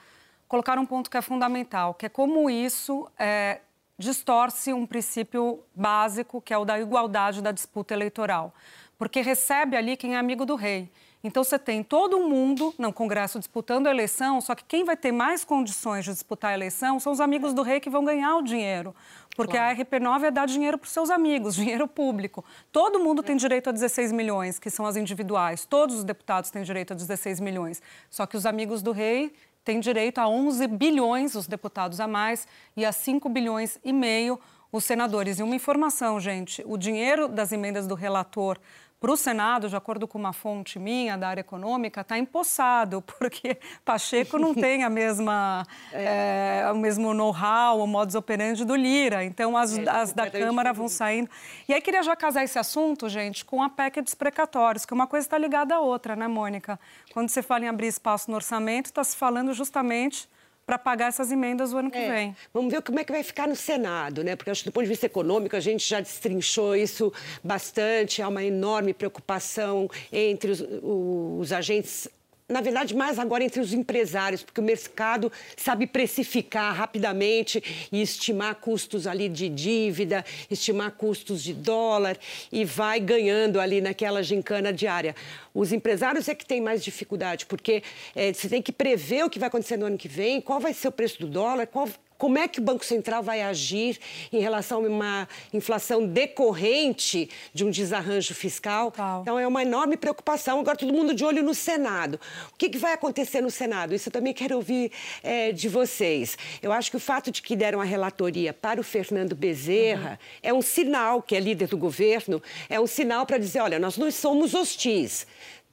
colocaram 0.47 0.83
um 0.83 0.85
ponto 0.85 1.09
que 1.09 1.17
é 1.17 1.21
fundamental, 1.21 1.93
que 1.95 2.05
é 2.05 2.09
como 2.09 2.49
isso 2.49 3.09
é, 3.17 3.61
distorce 3.97 4.73
um 4.73 4.85
princípio 4.85 5.63
básico, 5.73 6.41
que 6.41 6.53
é 6.53 6.57
o 6.57 6.65
da 6.65 6.79
igualdade 6.79 7.41
da 7.41 7.51
disputa 7.51 7.93
eleitoral. 7.93 8.53
Porque 8.97 9.21
recebe 9.21 9.75
ali 9.75 9.97
quem 9.97 10.15
é 10.15 10.17
amigo 10.17 10.45
do 10.45 10.55
rei. 10.55 10.89
Então 11.25 11.43
você 11.43 11.57
tem 11.57 11.81
todo 11.81 12.19
mundo 12.19 12.71
no 12.77 12.93
Congresso 12.93 13.39
disputando 13.39 13.87
a 13.87 13.89
eleição, 13.89 14.39
só 14.39 14.53
que 14.53 14.63
quem 14.63 14.83
vai 14.83 14.95
ter 14.95 15.11
mais 15.11 15.43
condições 15.43 16.05
de 16.05 16.11
disputar 16.11 16.51
a 16.51 16.53
eleição 16.53 16.99
são 16.99 17.11
os 17.11 17.19
amigos 17.19 17.51
do 17.51 17.63
rei 17.63 17.79
que 17.79 17.89
vão 17.89 18.05
ganhar 18.05 18.35
o 18.37 18.43
dinheiro. 18.43 18.95
Porque 19.35 19.57
claro. 19.57 19.81
a 19.81 19.83
RP9 19.83 20.23
é 20.25 20.31
dar 20.31 20.45
dinheiro 20.45 20.77
para 20.77 20.85
os 20.85 20.91
seus 20.91 21.09
amigos, 21.09 21.55
dinheiro 21.57 21.87
público. 21.87 22.45
Todo 22.71 22.99
mundo 22.99 23.23
tem 23.23 23.35
direito 23.35 23.69
a 23.69 23.71
16 23.71 24.11
milhões, 24.11 24.59
que 24.59 24.69
são 24.69 24.85
as 24.85 24.95
individuais. 24.95 25.65
Todos 25.65 25.95
os 25.95 26.03
deputados 26.03 26.51
têm 26.51 26.61
direito 26.61 26.93
a 26.93 26.95
16 26.95 27.39
milhões. 27.39 27.81
Só 28.07 28.27
que 28.27 28.37
os 28.37 28.45
amigos 28.45 28.83
do 28.83 28.91
rei 28.91 29.33
tem 29.65 29.79
direito 29.79 30.19
a 30.19 30.29
11 30.29 30.67
bilhões 30.67 31.33
os 31.33 31.47
deputados 31.47 31.99
a 31.99 32.07
mais 32.07 32.47
e 32.77 32.85
a 32.85 32.91
5 32.91 33.27
bilhões 33.27 33.79
e 33.83 33.91
meio 33.91 34.39
os 34.71 34.85
senadores. 34.85 35.39
E 35.39 35.43
uma 35.43 35.55
informação, 35.55 36.19
gente: 36.19 36.63
o 36.67 36.77
dinheiro 36.77 37.27
das 37.27 37.51
emendas 37.51 37.87
do 37.87 37.95
relator 37.95 38.59
para 39.05 39.13
o 39.13 39.17
Senado, 39.17 39.69
de 39.69 39.75
acordo 39.75 40.07
com 40.07 40.17
uma 40.17 40.33
fonte 40.33 40.79
minha 40.79 41.15
da 41.15 41.29
área 41.29 41.41
econômica, 41.41 42.01
está 42.01 42.17
empossado, 42.17 43.03
porque 43.03 43.55
Pacheco 43.85 44.39
não 44.39 44.51
tem 44.51 44.83
a 44.83 44.89
mesma, 44.89 45.63
é. 45.93 46.63
É, 46.63 46.71
o 46.71 46.75
mesmo 46.75 47.13
know-how, 47.13 47.81
o 47.81 47.85
modus 47.85 48.15
operandi 48.15 48.65
do 48.65 48.75
Lira. 48.75 49.23
Então, 49.23 49.55
as, 49.55 49.77
é, 49.77 49.87
as 49.87 50.11
da 50.11 50.27
Câmara 50.27 50.73
vão 50.73 50.87
saindo. 50.87 51.29
E 51.69 51.73
aí, 51.75 51.81
queria 51.81 52.01
já 52.01 52.15
casar 52.15 52.43
esse 52.43 52.57
assunto, 52.57 53.07
gente, 53.07 53.45
com 53.45 53.61
a 53.61 53.69
PEC 53.69 54.01
dos 54.01 54.15
precatórios, 54.15 54.87
que 54.87 54.93
uma 54.95 55.05
coisa 55.05 55.27
está 55.27 55.37
ligada 55.37 55.75
à 55.75 55.79
outra, 55.79 56.15
né, 56.15 56.27
Mônica? 56.27 56.79
Quando 57.13 57.29
você 57.29 57.43
fala 57.43 57.65
em 57.65 57.67
abrir 57.67 57.85
espaço 57.85 58.31
no 58.31 58.37
orçamento, 58.37 58.87
está 58.87 59.03
se 59.03 59.15
falando 59.15 59.53
justamente 59.53 60.27
para 60.65 60.79
pagar 60.79 61.07
essas 61.07 61.31
emendas 61.31 61.73
o 61.73 61.77
ano 61.77 61.91
que 61.91 61.97
é. 61.97 62.11
vem. 62.11 62.35
Vamos 62.53 62.73
ver 62.73 62.81
como 62.81 62.99
é 62.99 63.03
que 63.03 63.11
vai 63.11 63.21
ficar 63.21 63.47
no 63.47 63.55
Senado, 63.55 64.23
né? 64.23 64.35
Porque 64.35 64.49
acho 64.49 64.63
que 64.63 64.69
do 64.69 64.73
ponto 64.73 64.83
de 64.83 64.89
vista 64.89 65.05
econômico 65.05 65.55
a 65.55 65.59
gente 65.59 65.87
já 65.87 65.99
destrinchou 65.99 66.75
isso 66.75 67.13
bastante. 67.43 68.21
Há 68.21 68.27
uma 68.27 68.43
enorme 68.43 68.93
preocupação 68.93 69.89
entre 70.11 70.51
os, 70.51 70.63
os 70.81 71.51
agentes 71.51 72.07
na 72.47 72.61
verdade, 72.61 72.95
mais 72.95 73.17
agora 73.17 73.43
entre 73.43 73.59
os 73.59 73.73
empresários, 73.73 74.43
porque 74.43 74.61
o 74.61 74.63
mercado 74.63 75.31
sabe 75.57 75.87
precificar 75.87 76.75
rapidamente 76.75 77.89
e 77.91 78.03
estimar 78.03 78.53
custos 78.55 79.07
ali 79.07 79.27
de 79.27 79.49
dívida, 79.49 80.23
estimar 80.49 80.91
custos 80.91 81.41
de 81.41 81.55
dólar 81.55 82.15
e 82.51 82.63
vai 82.63 82.99
ganhando 82.99 83.59
ali 83.59 83.81
naquela 83.81 84.21
gincana 84.21 84.71
diária. 84.71 85.15
Os 85.55 85.73
empresários 85.73 86.29
é 86.29 86.35
que 86.35 86.45
têm 86.45 86.61
mais 86.61 86.83
dificuldade, 86.83 87.47
porque 87.47 87.81
é, 88.15 88.31
você 88.31 88.47
tem 88.47 88.61
que 88.61 88.71
prever 88.71 89.25
o 89.25 89.29
que 89.29 89.39
vai 89.39 89.47
acontecer 89.47 89.77
no 89.77 89.87
ano 89.87 89.97
que 89.97 90.07
vem, 90.07 90.39
qual 90.39 90.59
vai 90.59 90.73
ser 90.73 90.89
o 90.89 90.91
preço 90.91 91.19
do 91.21 91.27
dólar, 91.27 91.65
qual 91.65 91.89
como 92.17 92.37
é 92.37 92.47
que 92.47 92.59
o 92.59 92.63
Banco 92.63 92.85
Central 92.85 93.21
vai 93.21 93.41
agir 93.41 93.99
em 94.31 94.39
relação 94.39 94.83
a 94.83 94.87
uma 94.87 95.29
inflação 95.53 96.05
decorrente 96.07 97.29
de 97.53 97.65
um 97.65 97.69
desarranjo 97.69 98.33
fiscal? 98.33 98.93
Então, 99.21 99.37
é 99.37 99.45
uma 99.45 99.61
enorme 99.61 99.97
preocupação. 99.97 100.59
Agora, 100.59 100.77
todo 100.77 100.93
mundo 100.93 101.13
de 101.13 101.25
olho 101.25 101.43
no 101.43 101.53
Senado. 101.53 102.19
O 102.53 102.57
que, 102.57 102.69
que 102.69 102.77
vai 102.77 102.93
acontecer 102.93 103.41
no 103.41 103.51
Senado? 103.51 103.93
Isso 103.93 104.09
eu 104.09 104.13
também 104.13 104.33
quero 104.33 104.55
ouvir 104.55 104.91
é, 105.21 105.51
de 105.51 105.67
vocês. 105.67 106.37
Eu 106.61 106.71
acho 106.71 106.89
que 106.89 106.97
o 106.97 106.99
fato 106.99 107.31
de 107.31 107.41
que 107.41 107.55
deram 107.55 107.81
a 107.81 107.83
relatoria 107.83 108.53
para 108.53 108.79
o 108.79 108.83
Fernando 108.83 109.35
Bezerra 109.35 110.11
uhum. 110.11 110.39
é 110.41 110.53
um 110.53 110.61
sinal, 110.61 111.21
que 111.21 111.35
é 111.35 111.39
líder 111.39 111.67
do 111.67 111.77
governo, 111.77 112.41
é 112.69 112.79
um 112.79 112.87
sinal 112.87 113.25
para 113.25 113.37
dizer: 113.37 113.59
olha, 113.59 113.77
nós 113.77 113.97
não 113.97 114.09
somos 114.09 114.53
hostis. 114.53 115.27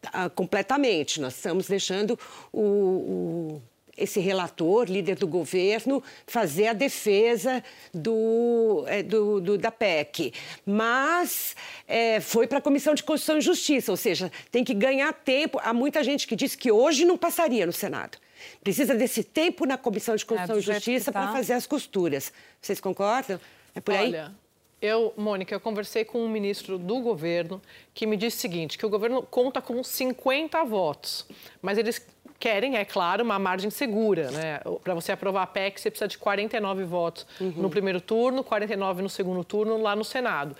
Uh, 0.08 0.28
completamente. 0.30 1.20
Nós 1.20 1.37
estamos 1.37 1.68
deixando 1.68 2.18
o, 2.52 2.61
o 2.61 3.62
esse 3.96 4.20
relator, 4.20 4.87
líder 4.90 5.16
do 5.16 5.26
governo, 5.26 6.02
fazer 6.26 6.68
a 6.68 6.72
defesa 6.72 7.62
do, 7.92 8.84
é, 8.87 9.02
do, 9.02 9.40
do 9.40 9.58
da 9.58 9.70
PEC. 9.70 10.32
Mas 10.64 11.54
é, 11.87 12.20
foi 12.20 12.46
para 12.46 12.58
a 12.58 12.61
Comissão 12.61 12.94
de 12.94 13.02
Constituição 13.02 13.38
e 13.38 13.40
Justiça, 13.40 13.90
ou 13.90 13.96
seja, 13.96 14.32
tem 14.50 14.64
que 14.64 14.75
ganhar 14.75 15.12
tempo. 15.12 15.61
Há 15.62 15.75
muita 15.75 16.02
gente 16.02 16.26
que 16.26 16.34
diz 16.34 16.54
que 16.54 16.72
hoje 16.72 17.04
não 17.04 17.18
passaria 17.18 17.66
no 17.66 17.72
Senado. 17.72 18.18
Precisa 18.62 18.94
desse 18.94 19.22
tempo 19.22 19.66
na 19.66 19.76
Comissão 19.76 20.16
de 20.16 20.25
Constituição 20.25 20.56
é, 20.56 20.58
e 20.58 20.62
Justiça 20.62 21.12
tá. 21.12 21.22
para 21.22 21.32
fazer 21.32 21.52
as 21.52 21.66
costuras. 21.66 22.32
Vocês 22.61 22.80
concordam? 22.80 23.38
É 23.75 23.80
por 23.80 23.94
aí? 23.94 24.08
Olha, 24.08 24.32
eu, 24.80 25.14
Mônica, 25.16 25.54
eu 25.54 25.61
conversei 25.61 26.04
com 26.04 26.18
um 26.25 26.28
ministro 26.28 26.76
do 26.76 27.00
governo 27.00 27.62
que 27.94 28.04
me 28.04 28.16
disse 28.16 28.38
o 28.38 28.40
seguinte, 28.40 28.76
que 28.76 28.84
o 28.84 28.88
governo 28.88 29.22
conta 29.22 29.62
com 29.62 29.82
50 29.82 30.64
votos, 30.64 31.25
mas 31.62 31.78
eles 31.78 32.04
querem, 32.42 32.76
é 32.76 32.84
claro, 32.84 33.22
uma 33.22 33.38
margem 33.38 33.70
segura. 33.70 34.32
Né? 34.32 34.61
Para 34.82 34.94
você 34.94 35.12
aprovar 35.12 35.44
a 35.44 35.46
PEC, 35.46 35.80
você 35.80 35.88
precisa 35.88 36.08
de 36.08 36.18
49 36.18 36.82
votos 36.82 37.25
uhum. 37.40 37.52
no 37.56 37.70
primeiro 37.70 38.00
turno, 38.00 38.42
49 38.42 39.00
no 39.00 39.08
segundo 39.08 39.44
turno 39.44 39.80
lá 39.80 39.94
no 39.94 40.02
Senado. 40.02 40.56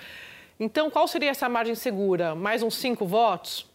Então, 0.61 0.89
qual 0.89 1.09
seria 1.09 1.31
essa 1.31 1.49
margem 1.49 1.75
segura? 1.75 2.37
Mais 2.37 2.63
uns 2.63 2.77
cinco 2.77 3.05
votos? 3.05 3.67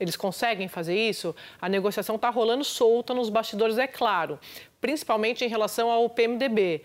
Eles 0.00 0.16
conseguem 0.16 0.66
fazer 0.66 0.96
isso? 0.96 1.32
A 1.60 1.68
negociação 1.68 2.16
está 2.16 2.28
rolando 2.28 2.64
solta 2.64 3.14
nos 3.14 3.28
bastidores, 3.28 3.78
é 3.78 3.86
claro, 3.86 4.40
principalmente 4.80 5.44
em 5.44 5.48
relação 5.48 5.92
ao 5.92 6.10
PMDB 6.10 6.82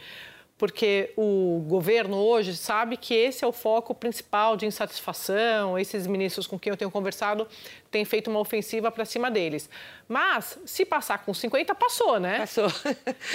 porque 0.58 1.12
o 1.18 1.64
governo 1.68 2.16
hoje 2.18 2.56
sabe 2.56 2.96
que 2.96 3.14
esse 3.14 3.44
é 3.44 3.48
o 3.48 3.52
foco 3.52 3.94
principal 3.94 4.56
de 4.56 4.66
insatisfação. 4.66 5.78
Esses 5.78 6.06
ministros 6.06 6.46
com 6.46 6.60
quem 6.60 6.72
eu 6.72 6.78
tenho 6.78 6.92
conversado 6.92 7.48
têm 7.90 8.06
feito 8.06 8.30
uma 8.30 8.40
ofensiva 8.40 8.92
para 8.92 9.04
cima 9.04 9.32
deles. 9.32 9.70
Mas, 10.08 10.60
se 10.66 10.86
passar 10.86 11.26
com 11.26 11.34
50, 11.34 11.74
passou, 11.76 12.20
né? 12.20 12.40
Passou. 12.40 12.68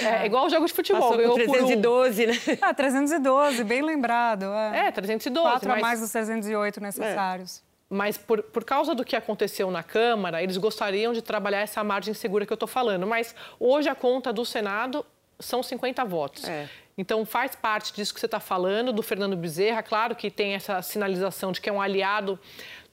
É, 0.01 0.23
é 0.23 0.25
igual 0.25 0.45
o 0.45 0.49
jogo 0.49 0.65
de 0.65 0.73
futebol. 0.73 1.11
Passou 1.11 1.29
com 1.29 1.35
312, 1.35 2.23
um. 2.23 2.27
né? 2.27 2.33
Ah, 2.61 2.73
312, 2.73 3.63
bem 3.63 3.81
lembrado. 3.81 4.45
É, 4.73 4.87
é 4.87 4.91
312. 4.91 5.49
Quatro 5.49 5.69
mas... 5.69 5.77
a 5.77 5.81
mais 5.81 5.99
dos 5.99 6.11
308 6.11 6.81
necessários. 6.81 7.59
É. 7.65 7.69
Mas 7.89 8.17
por, 8.17 8.43
por 8.43 8.63
causa 8.63 8.93
do 8.93 9.03
que 9.03 9.15
aconteceu 9.15 9.69
na 9.71 9.81
Câmara, 9.81 10.43
eles 10.43 10.57
gostariam 10.57 11.11
de 11.11 11.21
trabalhar 11.21 11.59
essa 11.59 11.83
margem 11.83 12.13
segura 12.13 12.45
que 12.45 12.53
eu 12.53 12.55
estou 12.55 12.67
falando. 12.67 13.05
Mas 13.07 13.35
hoje 13.59 13.89
a 13.89 13.95
conta 13.95 14.31
do 14.31 14.45
Senado 14.45 15.05
são 15.39 15.63
50 15.63 16.05
votos. 16.05 16.47
É. 16.47 16.69
Então, 16.99 17.25
faz 17.25 17.55
parte 17.55 17.93
disso 17.93 18.13
que 18.13 18.19
você 18.19 18.25
está 18.25 18.41
falando, 18.41 18.91
do 18.91 19.01
Fernando 19.01 19.37
Bezerra. 19.37 19.81
Claro 19.81 20.13
que 20.17 20.29
tem 20.29 20.53
essa 20.53 20.81
sinalização 20.81 21.53
de 21.53 21.61
que 21.61 21.69
é 21.69 21.71
um 21.71 21.81
aliado 21.81 22.37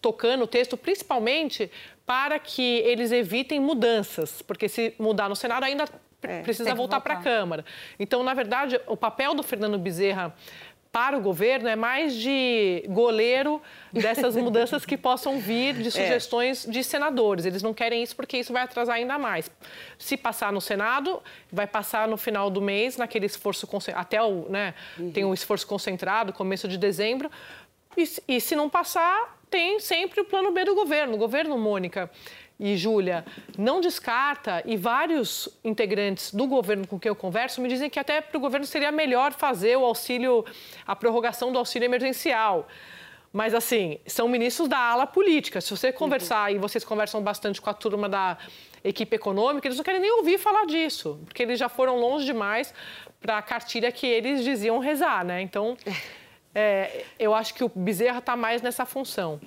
tocando 0.01 0.45
o 0.45 0.47
texto, 0.47 0.77
principalmente 0.77 1.69
para 2.07 2.39
que 2.39 2.63
eles 2.63 3.11
evitem 3.11 3.59
mudanças, 3.59 4.41
porque 4.43 4.69
se 4.69 4.95
mudar 4.97 5.29
no 5.29 5.35
Senado 5.35 5.65
ainda 5.65 5.87
é, 6.23 6.41
precisa 6.41 6.73
voltar 6.73 7.01
para 7.01 7.15
a 7.15 7.17
Câmara. 7.17 7.65
Então, 7.99 8.23
na 8.23 8.33
verdade, 8.33 8.81
o 8.87 8.97
papel 8.97 9.35
do 9.35 9.43
Fernando 9.43 9.77
Bezerra 9.77 10.33
para 10.97 11.15
o 11.15 11.21
governo 11.21 11.69
é 11.69 11.77
mais 11.77 12.15
de 12.15 12.83
goleiro 12.89 13.61
dessas 13.93 14.35
mudanças 14.41 14.87
que 14.87 14.97
possam 14.97 15.39
vir 15.39 15.75
de 15.75 15.89
é. 15.89 15.91
sugestões 15.91 16.67
é. 16.67 16.71
de 16.71 16.83
senadores. 16.83 17.45
Eles 17.45 17.63
não 17.63 17.75
querem 17.75 18.03
isso 18.03 18.17
porque 18.17 18.39
isso 18.39 18.51
vai 18.51 18.63
atrasar 18.63 18.97
ainda 18.97 19.19
mais. 19.19 19.51
Se 19.99 20.17
passar 20.17 20.51
no 20.51 20.61
Senado, 20.61 21.23
vai 21.53 21.67
passar 21.67 22.09
no 22.09 22.17
final 22.17 22.49
do 22.49 22.63
mês, 22.63 22.97
naquele 22.97 23.27
esforço 23.27 23.69
até 23.95 24.23
o, 24.23 24.47
né, 24.49 24.73
uhum. 24.99 25.13
tem 25.13 25.23
um 25.23 25.35
esforço 25.35 25.67
concentrado, 25.67 26.33
começo 26.33 26.67
de 26.67 26.79
dezembro. 26.79 27.31
E, 27.95 28.09
e 28.27 28.41
se 28.41 28.57
não 28.57 28.71
passar, 28.71 29.39
tem 29.51 29.79
sempre 29.81 30.23
o 30.23 30.25
plano 30.25 30.51
B 30.51 30.65
do 30.65 30.75
governo. 30.75 31.13
O 31.13 31.19
governo, 31.19 31.59
Mônica, 31.59 32.11
e 32.59 32.77
Júlia 32.77 33.25
não 33.59 33.81
descarta, 33.81 34.63
e 34.65 34.77
vários 34.77 35.49
integrantes 35.63 36.33
do 36.33 36.47
governo 36.47 36.87
com 36.87 36.99
quem 36.99 37.11
eu 37.11 37.17
converso 37.17 37.61
me 37.61 37.69
dizem 37.69 37.91
que 37.91 37.99
até 37.99 38.21
para 38.21 38.37
o 38.37 38.41
governo 38.41 38.67
seria 38.67 38.91
melhor 38.91 39.33
fazer 39.33 39.77
o 39.77 39.85
auxílio, 39.85 40.45
a 40.87 40.97
prorrogação 40.97 41.53
do 41.53 41.59
auxílio 41.59 41.87
emergencial. 41.87 42.67
Mas, 43.33 43.53
assim, 43.53 43.99
são 44.07 44.29
ministros 44.29 44.67
da 44.67 44.79
ala 44.79 45.07
política. 45.07 45.61
Se 45.61 45.71
você 45.71 45.93
conversar, 45.93 46.51
uhum. 46.51 46.57
e 46.57 46.59
vocês 46.59 46.83
conversam 46.83 47.23
bastante 47.23 47.61
com 47.61 47.69
a 47.69 47.75
turma 47.75 48.09
da 48.09 48.39
equipe 48.83 49.15
econômica, 49.15 49.69
eles 49.69 49.77
não 49.77 49.85
querem 49.85 50.01
nem 50.01 50.11
ouvir 50.13 50.39
falar 50.39 50.65
disso, 50.65 51.21
porque 51.27 51.43
eles 51.43 51.59
já 51.59 51.69
foram 51.69 51.99
longe 51.99 52.25
demais 52.25 52.73
para 53.21 53.37
a 53.37 53.43
cartilha 53.43 53.93
que 53.93 54.07
eles 54.07 54.43
diziam 54.43 54.79
rezar, 54.79 55.23
né? 55.23 55.43
Então, 55.43 55.77
é, 56.59 57.05
eu 57.19 57.35
acho 57.35 57.53
que 57.53 57.63
o 57.63 57.69
Bezerra 57.69 58.21
está 58.21 58.35
mais 58.35 58.63
nessa 58.63 58.87
função. 58.87 59.39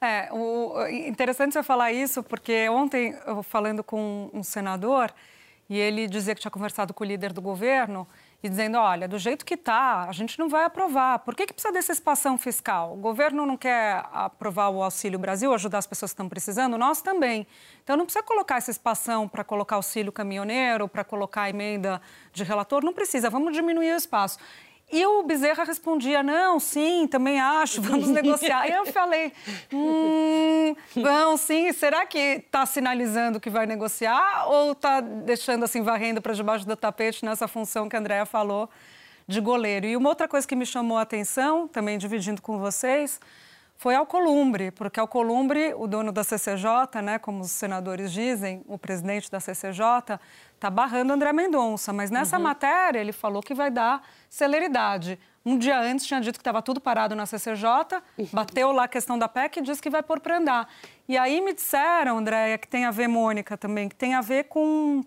É, 0.00 0.32
o, 0.32 0.86
interessante 1.06 1.52
você 1.52 1.62
falar 1.62 1.92
isso, 1.92 2.22
porque 2.22 2.66
ontem 2.70 3.14
eu 3.26 3.42
falando 3.42 3.84
com 3.84 4.30
um 4.32 4.42
senador 4.42 5.12
e 5.68 5.78
ele 5.78 6.06
dizia 6.06 6.34
que 6.34 6.40
tinha 6.40 6.50
conversado 6.50 6.94
com 6.94 7.04
o 7.04 7.06
líder 7.06 7.34
do 7.34 7.42
governo 7.42 8.08
e 8.42 8.48
dizendo, 8.48 8.78
olha, 8.78 9.06
do 9.06 9.18
jeito 9.18 9.44
que 9.44 9.54
está, 9.54 10.04
a 10.04 10.12
gente 10.12 10.38
não 10.38 10.48
vai 10.48 10.64
aprovar. 10.64 11.18
Por 11.18 11.34
que, 11.34 11.44
que 11.44 11.52
precisa 11.52 11.70
dessa 11.70 11.92
expansão 11.92 12.38
fiscal? 12.38 12.94
O 12.94 12.96
governo 12.96 13.44
não 13.44 13.56
quer 13.56 14.02
aprovar 14.10 14.70
o 14.70 14.82
Auxílio 14.82 15.18
Brasil, 15.18 15.52
ajudar 15.52 15.78
as 15.78 15.86
pessoas 15.86 16.12
que 16.12 16.14
estão 16.14 16.30
precisando? 16.30 16.78
Nós 16.78 17.02
também. 17.02 17.46
Então, 17.84 17.94
não 17.94 18.06
precisa 18.06 18.22
colocar 18.22 18.56
essa 18.56 18.70
expansão 18.70 19.28
para 19.28 19.44
colocar 19.44 19.76
auxílio 19.76 20.10
caminhoneiro, 20.10 20.88
para 20.88 21.04
colocar 21.04 21.50
emenda 21.50 22.00
de 22.32 22.42
relator, 22.42 22.82
não 22.82 22.94
precisa, 22.94 23.28
vamos 23.28 23.52
diminuir 23.52 23.92
o 23.92 23.96
espaço. 23.96 24.38
E 24.90 25.04
o 25.04 25.22
Bezerra 25.22 25.64
respondia: 25.64 26.22
não, 26.22 26.58
sim, 26.58 27.06
também 27.06 27.38
acho, 27.38 27.82
vamos 27.82 28.08
negociar. 28.08 28.66
e 28.68 28.72
eu 28.72 28.86
falei: 28.86 29.32
hum, 29.72 30.74
não, 30.96 31.36
sim, 31.36 31.72
será 31.72 32.06
que 32.06 32.18
está 32.18 32.64
sinalizando 32.64 33.38
que 33.38 33.50
vai 33.50 33.66
negociar 33.66 34.46
ou 34.48 34.72
está 34.72 35.00
deixando 35.00 35.64
assim, 35.64 35.82
varrendo 35.82 36.22
para 36.22 36.32
debaixo 36.32 36.66
do 36.66 36.74
tapete 36.74 37.24
nessa 37.24 37.46
função 37.46 37.88
que 37.88 37.96
a 37.96 37.98
Andrea 37.98 38.24
falou 38.24 38.68
de 39.26 39.40
goleiro? 39.40 39.86
E 39.86 39.96
uma 39.96 40.08
outra 40.08 40.26
coisa 40.26 40.46
que 40.46 40.56
me 40.56 40.64
chamou 40.64 40.96
a 40.96 41.02
atenção, 41.02 41.68
também 41.68 41.98
dividindo 41.98 42.40
com 42.40 42.58
vocês, 42.58 43.20
foi 43.78 43.94
Alcolumbre, 43.94 44.72
porque 44.72 44.98
Alcolumbre, 44.98 45.72
o 45.74 45.86
dono 45.86 46.10
da 46.10 46.24
CCJ, 46.24 47.00
né, 47.00 47.16
como 47.16 47.42
os 47.42 47.52
senadores 47.52 48.12
dizem, 48.12 48.60
o 48.66 48.76
presidente 48.76 49.30
da 49.30 49.38
CCJ, 49.38 50.18
está 50.52 50.68
barrando 50.68 51.12
André 51.12 51.32
Mendonça, 51.32 51.92
mas 51.92 52.10
nessa 52.10 52.36
uhum. 52.38 52.42
matéria 52.42 52.98
ele 52.98 53.12
falou 53.12 53.40
que 53.40 53.54
vai 53.54 53.70
dar 53.70 54.02
celeridade. 54.28 55.16
Um 55.46 55.56
dia 55.56 55.78
antes 55.78 56.06
tinha 56.06 56.20
dito 56.20 56.34
que 56.34 56.40
estava 56.40 56.60
tudo 56.60 56.80
parado 56.80 57.14
na 57.14 57.24
CCJ, 57.24 58.02
uhum. 58.18 58.26
bateu 58.34 58.72
lá 58.72 58.84
a 58.84 58.88
questão 58.88 59.16
da 59.16 59.28
PEC 59.28 59.60
e 59.60 59.62
disse 59.62 59.80
que 59.80 59.88
vai 59.88 60.02
pôr 60.02 60.18
para 60.18 60.38
andar. 60.38 60.68
E 61.08 61.16
aí 61.16 61.40
me 61.40 61.54
disseram, 61.54 62.18
Andréia, 62.18 62.58
que 62.58 62.66
tem 62.66 62.84
a 62.84 62.90
ver, 62.90 63.06
Mônica 63.06 63.56
também, 63.56 63.88
que 63.88 63.94
tem 63.94 64.12
a 64.12 64.20
ver 64.20 64.48
com 64.48 65.04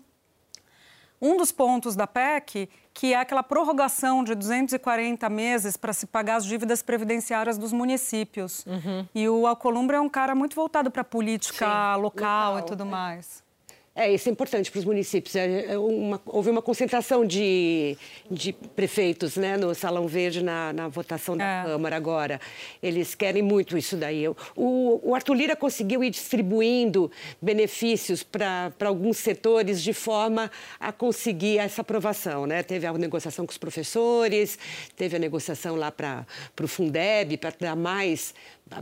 um 1.22 1.36
dos 1.36 1.52
pontos 1.52 1.94
da 1.94 2.04
PEC, 2.04 2.68
que 2.92 3.14
é 3.14 3.16
aquela 3.16 3.44
prorrogação 3.44 4.24
de 4.24 4.34
240 4.34 5.30
meses 5.30 5.76
para 5.76 5.92
se 5.92 6.04
pagar 6.04 6.36
as 6.36 6.44
dívidas 6.44 6.82
previdenciárias 6.82 7.56
dos 7.56 7.72
municípios. 7.72 8.66
Uhum. 8.66 9.06
E 9.14 9.28
o 9.28 9.46
Alcolumbre 9.46 9.96
é 9.96 10.00
um 10.00 10.08
cara 10.08 10.34
muito 10.34 10.56
voltado 10.56 10.90
para 10.90 11.02
a 11.02 11.04
política 11.04 11.64
Sim, 11.64 12.00
local, 12.02 12.54
local, 12.54 12.58
e 12.58 12.62
tudo 12.62 12.82
é. 12.82 12.86
mais. 12.86 13.41
É, 13.94 14.10
isso 14.10 14.26
é 14.26 14.32
importante 14.32 14.70
para 14.70 14.78
os 14.78 14.86
municípios. 14.86 15.36
É, 15.36 15.72
é 15.72 15.78
uma, 15.78 16.20
houve 16.24 16.48
uma 16.48 16.62
concentração 16.62 17.26
de, 17.26 17.96
de 18.30 18.54
prefeitos 18.74 19.36
né, 19.36 19.58
no 19.58 19.74
Salão 19.74 20.06
Verde 20.06 20.42
na, 20.42 20.72
na 20.72 20.88
votação 20.88 21.36
da 21.36 21.44
é. 21.44 21.64
Câmara 21.64 21.94
agora. 21.94 22.40
Eles 22.82 23.14
querem 23.14 23.42
muito 23.42 23.76
isso 23.76 23.94
daí. 23.94 24.26
O, 24.28 24.34
o 25.02 25.14
Arthur 25.14 25.34
Lira 25.34 25.54
conseguiu 25.54 26.02
ir 26.02 26.08
distribuindo 26.08 27.10
benefícios 27.40 28.22
para 28.22 28.72
alguns 28.86 29.18
setores 29.18 29.82
de 29.82 29.92
forma 29.92 30.50
a 30.80 30.90
conseguir 30.90 31.58
essa 31.58 31.82
aprovação. 31.82 32.46
Né? 32.46 32.62
Teve 32.62 32.86
a 32.86 32.92
negociação 32.94 33.44
com 33.44 33.52
os 33.52 33.58
professores, 33.58 34.58
teve 34.96 35.16
a 35.16 35.18
negociação 35.18 35.76
lá 35.76 35.92
para 35.92 36.24
o 36.62 36.66
Fundeb, 36.66 37.36
para 37.36 37.52
dar 37.60 37.76
mais 37.76 38.32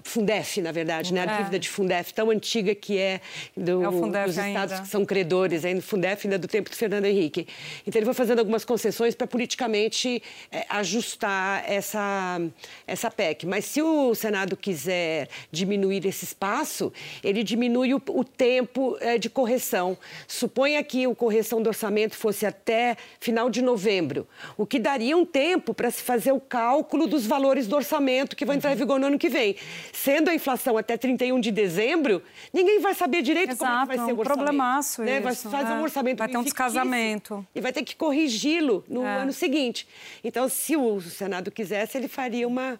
Fundef, 0.05 0.61
na 0.61 0.72
verdade, 0.72 1.12
né? 1.12 1.24
A 1.26 1.33
é. 1.33 1.37
dívida 1.38 1.59
de 1.59 1.68
Fundef 1.68 2.12
tão 2.12 2.31
antiga 2.31 2.74
que 2.74 2.98
é, 2.98 3.20
do, 3.57 3.83
é 3.83 4.24
dos 4.24 4.37
estados 4.37 4.72
ainda. 4.72 4.81
que 4.83 4.88
são 4.88 5.05
credores, 5.05 5.64
ainda 5.64 5.83
Fundef 5.83 6.26
ainda 6.26 6.38
do 6.38 6.46
tempo 6.46 6.70
do 6.70 6.76
Fernando 6.76 7.05
Henrique. 7.05 7.46
Então 7.87 7.98
ele 7.98 8.05
foi 8.05 8.14
fazendo 8.14 8.38
algumas 8.38 8.64
concessões 8.64 9.14
para 9.14 9.26
politicamente 9.26 10.22
é, 10.50 10.64
ajustar 10.68 11.64
essa 11.68 12.40
essa 12.87 13.11
PEC. 13.11 13.46
Mas 13.46 13.64
se 13.64 13.83
o 13.83 14.14
Senado 14.14 14.57
quiser 14.57 15.29
diminuir 15.50 16.07
esse 16.07 16.24
espaço, 16.24 16.92
ele 17.22 17.42
diminui 17.42 17.94
o, 17.94 18.03
o 18.11 18.24
tempo 18.24 18.96
é, 19.00 19.18
de 19.18 19.29
correção. 19.29 19.96
Suponha 20.26 20.83
que 20.83 21.05
a 21.05 21.14
correção 21.14 21.62
do 21.62 21.68
orçamento 21.68 22.16
fosse 22.16 22.46
até 22.46 22.96
final 23.18 23.50
de 23.50 23.62
novembro, 23.62 24.26
o 24.57 24.66
que 24.66 24.79
daria 24.79 25.16
um 25.16 25.24
tempo 25.24 25.74
para 25.74 25.90
se 25.90 26.03
fazer 26.03 26.33
o 26.33 26.40
cálculo 26.40 27.07
dos 27.07 27.26
valores 27.26 27.66
do 27.66 27.76
orçamento 27.76 28.37
que 28.37 28.44
vai 28.44 28.57
entrar 28.57 28.72
em 28.72 28.76
vigor 28.76 28.98
no 28.98 29.07
ano 29.07 29.18
que 29.18 29.29
vem 29.29 29.57
sendo 29.92 30.30
a 30.30 30.34
inflação 30.34 30.76
até 30.76 30.96
31 30.96 31.40
de 31.40 31.50
dezembro, 31.50 32.22
ninguém 32.52 32.80
vai 32.80 32.94
saber 32.94 33.22
direito 33.22 33.50
Exato, 33.50 33.64
como 33.64 33.78
é 33.78 33.80
que 33.80 33.86
vai 33.86 33.96
ser 33.96 34.12
o 34.12 34.18
orçamento. 34.18 34.44
Problemaço 34.44 35.02
né? 35.02 35.14
isso, 35.16 35.22
vai 35.22 35.34
fazer 35.34 35.72
é. 35.72 35.74
um 35.74 35.82
orçamento 35.82 36.18
Vai 36.18 36.28
ter 36.28 36.36
um 36.36 36.42
descasamento. 36.42 37.46
E 37.54 37.60
vai 37.60 37.72
ter 37.72 37.82
que 37.82 37.96
corrigi-lo 37.96 38.84
no 38.88 39.04
é. 39.04 39.16
ano 39.22 39.32
seguinte. 39.32 39.86
Então, 40.22 40.48
se 40.48 40.76
o 40.76 41.00
Senado 41.00 41.50
quisesse, 41.50 41.96
ele 41.96 42.08
faria 42.08 42.46
uma, 42.46 42.78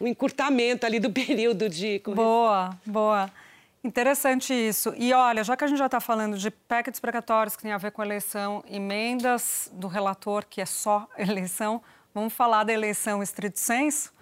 um 0.00 0.06
encurtamento 0.06 0.86
ali 0.86 0.98
do 1.00 1.10
período 1.12 1.68
de 1.68 1.98
correção. 2.00 2.24
Boa, 2.24 2.78
boa. 2.84 3.30
Interessante 3.82 4.52
isso. 4.52 4.92
E 4.96 5.12
olha, 5.12 5.44
já 5.44 5.56
que 5.56 5.64
a 5.64 5.66
gente 5.66 5.78
já 5.78 5.86
está 5.86 6.00
falando 6.00 6.36
de 6.36 6.50
PEC 6.50 6.90
desprecatórios 6.90 7.56
que 7.56 7.62
tem 7.62 7.72
a 7.72 7.78
ver 7.78 7.92
com 7.92 8.02
eleição, 8.02 8.62
emendas 8.68 9.70
do 9.72 9.86
relator, 9.86 10.44
que 10.48 10.60
é 10.60 10.66
só 10.66 11.08
eleição, 11.16 11.80
vamos 12.14 12.32
falar 12.32 12.64
da 12.64 12.72
eleição 12.72 13.22
estrito 13.22 13.58
senso, 13.58 14.12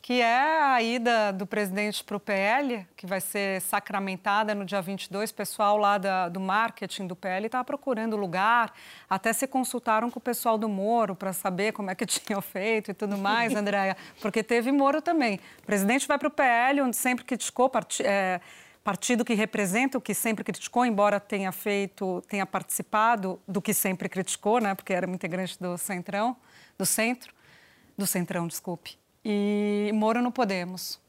que 0.00 0.20
é 0.20 0.62
a 0.62 0.82
ida 0.82 1.32
do 1.32 1.46
presidente 1.46 2.02
para 2.02 2.16
o 2.16 2.20
PL, 2.20 2.86
que 2.96 3.06
vai 3.06 3.20
ser 3.20 3.60
sacramentada 3.60 4.54
no 4.54 4.64
dia 4.64 4.80
22. 4.80 5.30
O 5.30 5.34
pessoal 5.34 5.76
lá 5.76 5.98
da, 5.98 6.28
do 6.28 6.40
marketing 6.40 7.06
do 7.06 7.16
PL 7.16 7.46
estava 7.46 7.64
procurando 7.64 8.16
lugar, 8.16 8.72
até 9.08 9.32
se 9.32 9.46
consultaram 9.46 10.10
com 10.10 10.18
o 10.18 10.22
pessoal 10.22 10.56
do 10.56 10.68
Moro 10.68 11.14
para 11.14 11.32
saber 11.32 11.72
como 11.72 11.90
é 11.90 11.94
que 11.94 12.06
tinham 12.06 12.40
feito 12.40 12.90
e 12.90 12.94
tudo 12.94 13.18
mais, 13.18 13.54
Andréia, 13.54 13.96
porque 14.20 14.42
teve 14.42 14.72
Moro 14.72 15.02
também. 15.02 15.38
O 15.62 15.66
presidente 15.66 16.06
vai 16.06 16.18
para 16.18 16.28
o 16.28 16.30
PL, 16.30 16.82
onde 16.82 16.96
sempre 16.96 17.24
criticou... 17.24 17.68
Part... 17.68 18.02
É, 18.02 18.40
partido 18.82 19.24
que 19.24 19.34
representa 19.34 19.96
o 19.96 20.00
que 20.00 20.12
sempre 20.12 20.42
criticou, 20.42 20.84
embora 20.84 21.20
tenha 21.20 21.52
feito, 21.52 22.22
tenha 22.28 22.44
participado 22.44 23.40
do 23.46 23.62
que 23.62 23.72
sempre 23.72 24.08
criticou, 24.08 24.60
né? 24.60 24.74
Porque 24.74 24.92
era 24.92 25.08
integrante 25.08 25.56
do 25.60 25.78
Centrão, 25.78 26.36
do 26.82 26.86
Centro, 26.86 27.32
do 27.96 28.06
Centrão, 28.08 28.48
desculpe. 28.48 28.98
E 29.24 29.92
Moro 29.94 30.20
no 30.20 30.32
Podemos. 30.32 31.00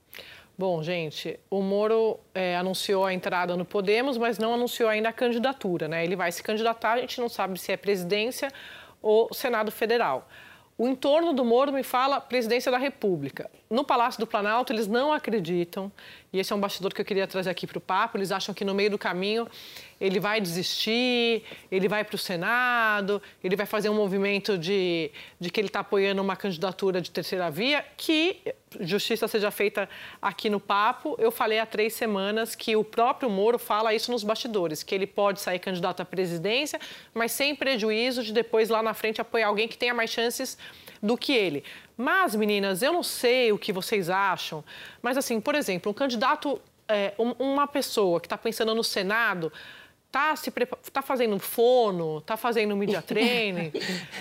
Bom, 0.56 0.84
gente, 0.84 1.40
o 1.50 1.64
Moro 1.64 2.20
é, 2.32 2.56
anunciou 2.56 3.04
a 3.04 3.12
entrada 3.12 3.58
no 3.58 3.66
Podemos, 3.66 4.16
mas 4.16 4.38
não 4.38 4.54
anunciou 4.54 4.88
ainda 4.88 5.10
a 5.10 5.14
candidatura, 5.14 5.88
né? 5.88 6.04
Ele 6.04 6.16
vai 6.16 6.32
se 6.32 6.44
candidatar, 6.44 6.94
a 6.94 7.02
gente 7.02 7.20
não 7.20 7.28
sabe 7.28 7.60
se 7.60 7.72
é 7.72 7.78
presidência 7.78 8.52
ou 9.02 9.34
Senado 9.34 9.72
Federal. 9.72 10.30
O 10.78 10.88
entorno 10.88 11.34
do 11.34 11.44
Moro 11.44 11.74
me 11.74 11.82
fala 11.82 12.22
presidência 12.22 12.72
da 12.72 12.78
República. 12.78 13.50
No 13.74 13.84
Palácio 13.84 14.20
do 14.20 14.28
Planalto, 14.28 14.72
eles 14.72 14.86
não 14.86 15.12
acreditam, 15.12 15.92
e 16.32 16.40
esse 16.40 16.54
é 16.54 16.56
um 16.56 16.60
bastidor 16.60 16.94
que 16.94 17.02
eu 17.02 17.06
queria 17.06 17.26
trazer 17.26 17.50
aqui 17.50 17.66
para 17.66 17.80
o 17.80 17.82
papo. 17.82 18.20
Eles 18.20 18.32
acham 18.32 18.54
que 18.54 18.64
no 18.64 18.72
meio 18.72 18.92
do 18.92 19.00
caminho 19.00 19.48
ele 20.00 20.20
vai 20.20 20.40
desistir, 20.40 21.42
ele 21.72 21.88
vai 21.88 22.04
para 22.04 22.14
o 22.14 22.18
Senado, 22.18 23.20
ele 23.44 23.56
vai 23.56 23.66
fazer 23.66 23.90
um 23.90 23.96
movimento 23.96 24.60
de, 24.60 25.10
de 25.40 25.50
que 25.50 25.60
ele 25.60 25.70
está 25.70 25.80
apoiando 25.80 26.22
uma 26.22 26.36
candidatura 26.36 27.02
de 27.02 27.10
terceira 27.10 27.50
via, 27.50 27.84
que, 27.98 28.42
justiça 28.80 29.28
seja 29.28 29.50
feita 29.50 29.90
aqui 30.22 30.52
no 30.52 30.60
papo, 30.60 31.16
eu 31.18 31.32
falei 31.32 31.58
há 31.58 31.66
três 31.66 31.94
semanas 31.94 32.54
que 32.54 32.76
o 32.76 32.84
próprio 32.84 33.28
Moro 33.28 33.58
fala 33.58 33.92
isso 33.92 34.12
nos 34.12 34.24
bastidores, 34.24 34.84
que 34.84 34.94
ele 34.94 35.08
pode 35.08 35.42
sair 35.42 35.58
candidato 35.58 36.02
à 36.02 36.06
presidência, 36.06 36.80
mas 37.12 37.32
sem 37.32 37.56
prejuízo 37.56 38.24
de 38.24 38.34
depois 38.34 38.70
lá 38.70 38.84
na 38.84 38.94
frente 38.94 39.20
apoiar 39.20 39.48
alguém 39.48 39.68
que 39.68 39.78
tenha 39.78 39.96
mais 39.96 40.12
chances 40.12 40.60
do 41.04 41.18
que 41.18 41.34
ele. 41.34 41.66
Mas, 41.98 42.34
meninas, 42.34 42.82
eu 42.82 42.94
não 42.94 43.04
sei 43.04 43.52
o 43.52 43.58
que 43.58 43.74
vocês 43.74 44.10
acham, 44.10 44.64
mas 45.02 45.18
assim, 45.18 45.42
por 45.42 45.54
exemplo, 45.54 45.92
um 45.92 45.94
candidato, 45.94 46.60
é, 46.88 47.14
uma 47.18 47.68
pessoa 47.68 48.22
que 48.22 48.26
está 48.26 48.38
pensando 48.38 48.74
no 48.74 48.84
Senado 48.84 49.52
tá 50.10 50.36
se 50.36 50.52
tá 50.92 51.02
fazendo 51.02 51.38
fono, 51.40 52.22
tá 52.22 52.38
fazendo 52.38 52.76
media 52.78 53.02
training, 53.04 53.72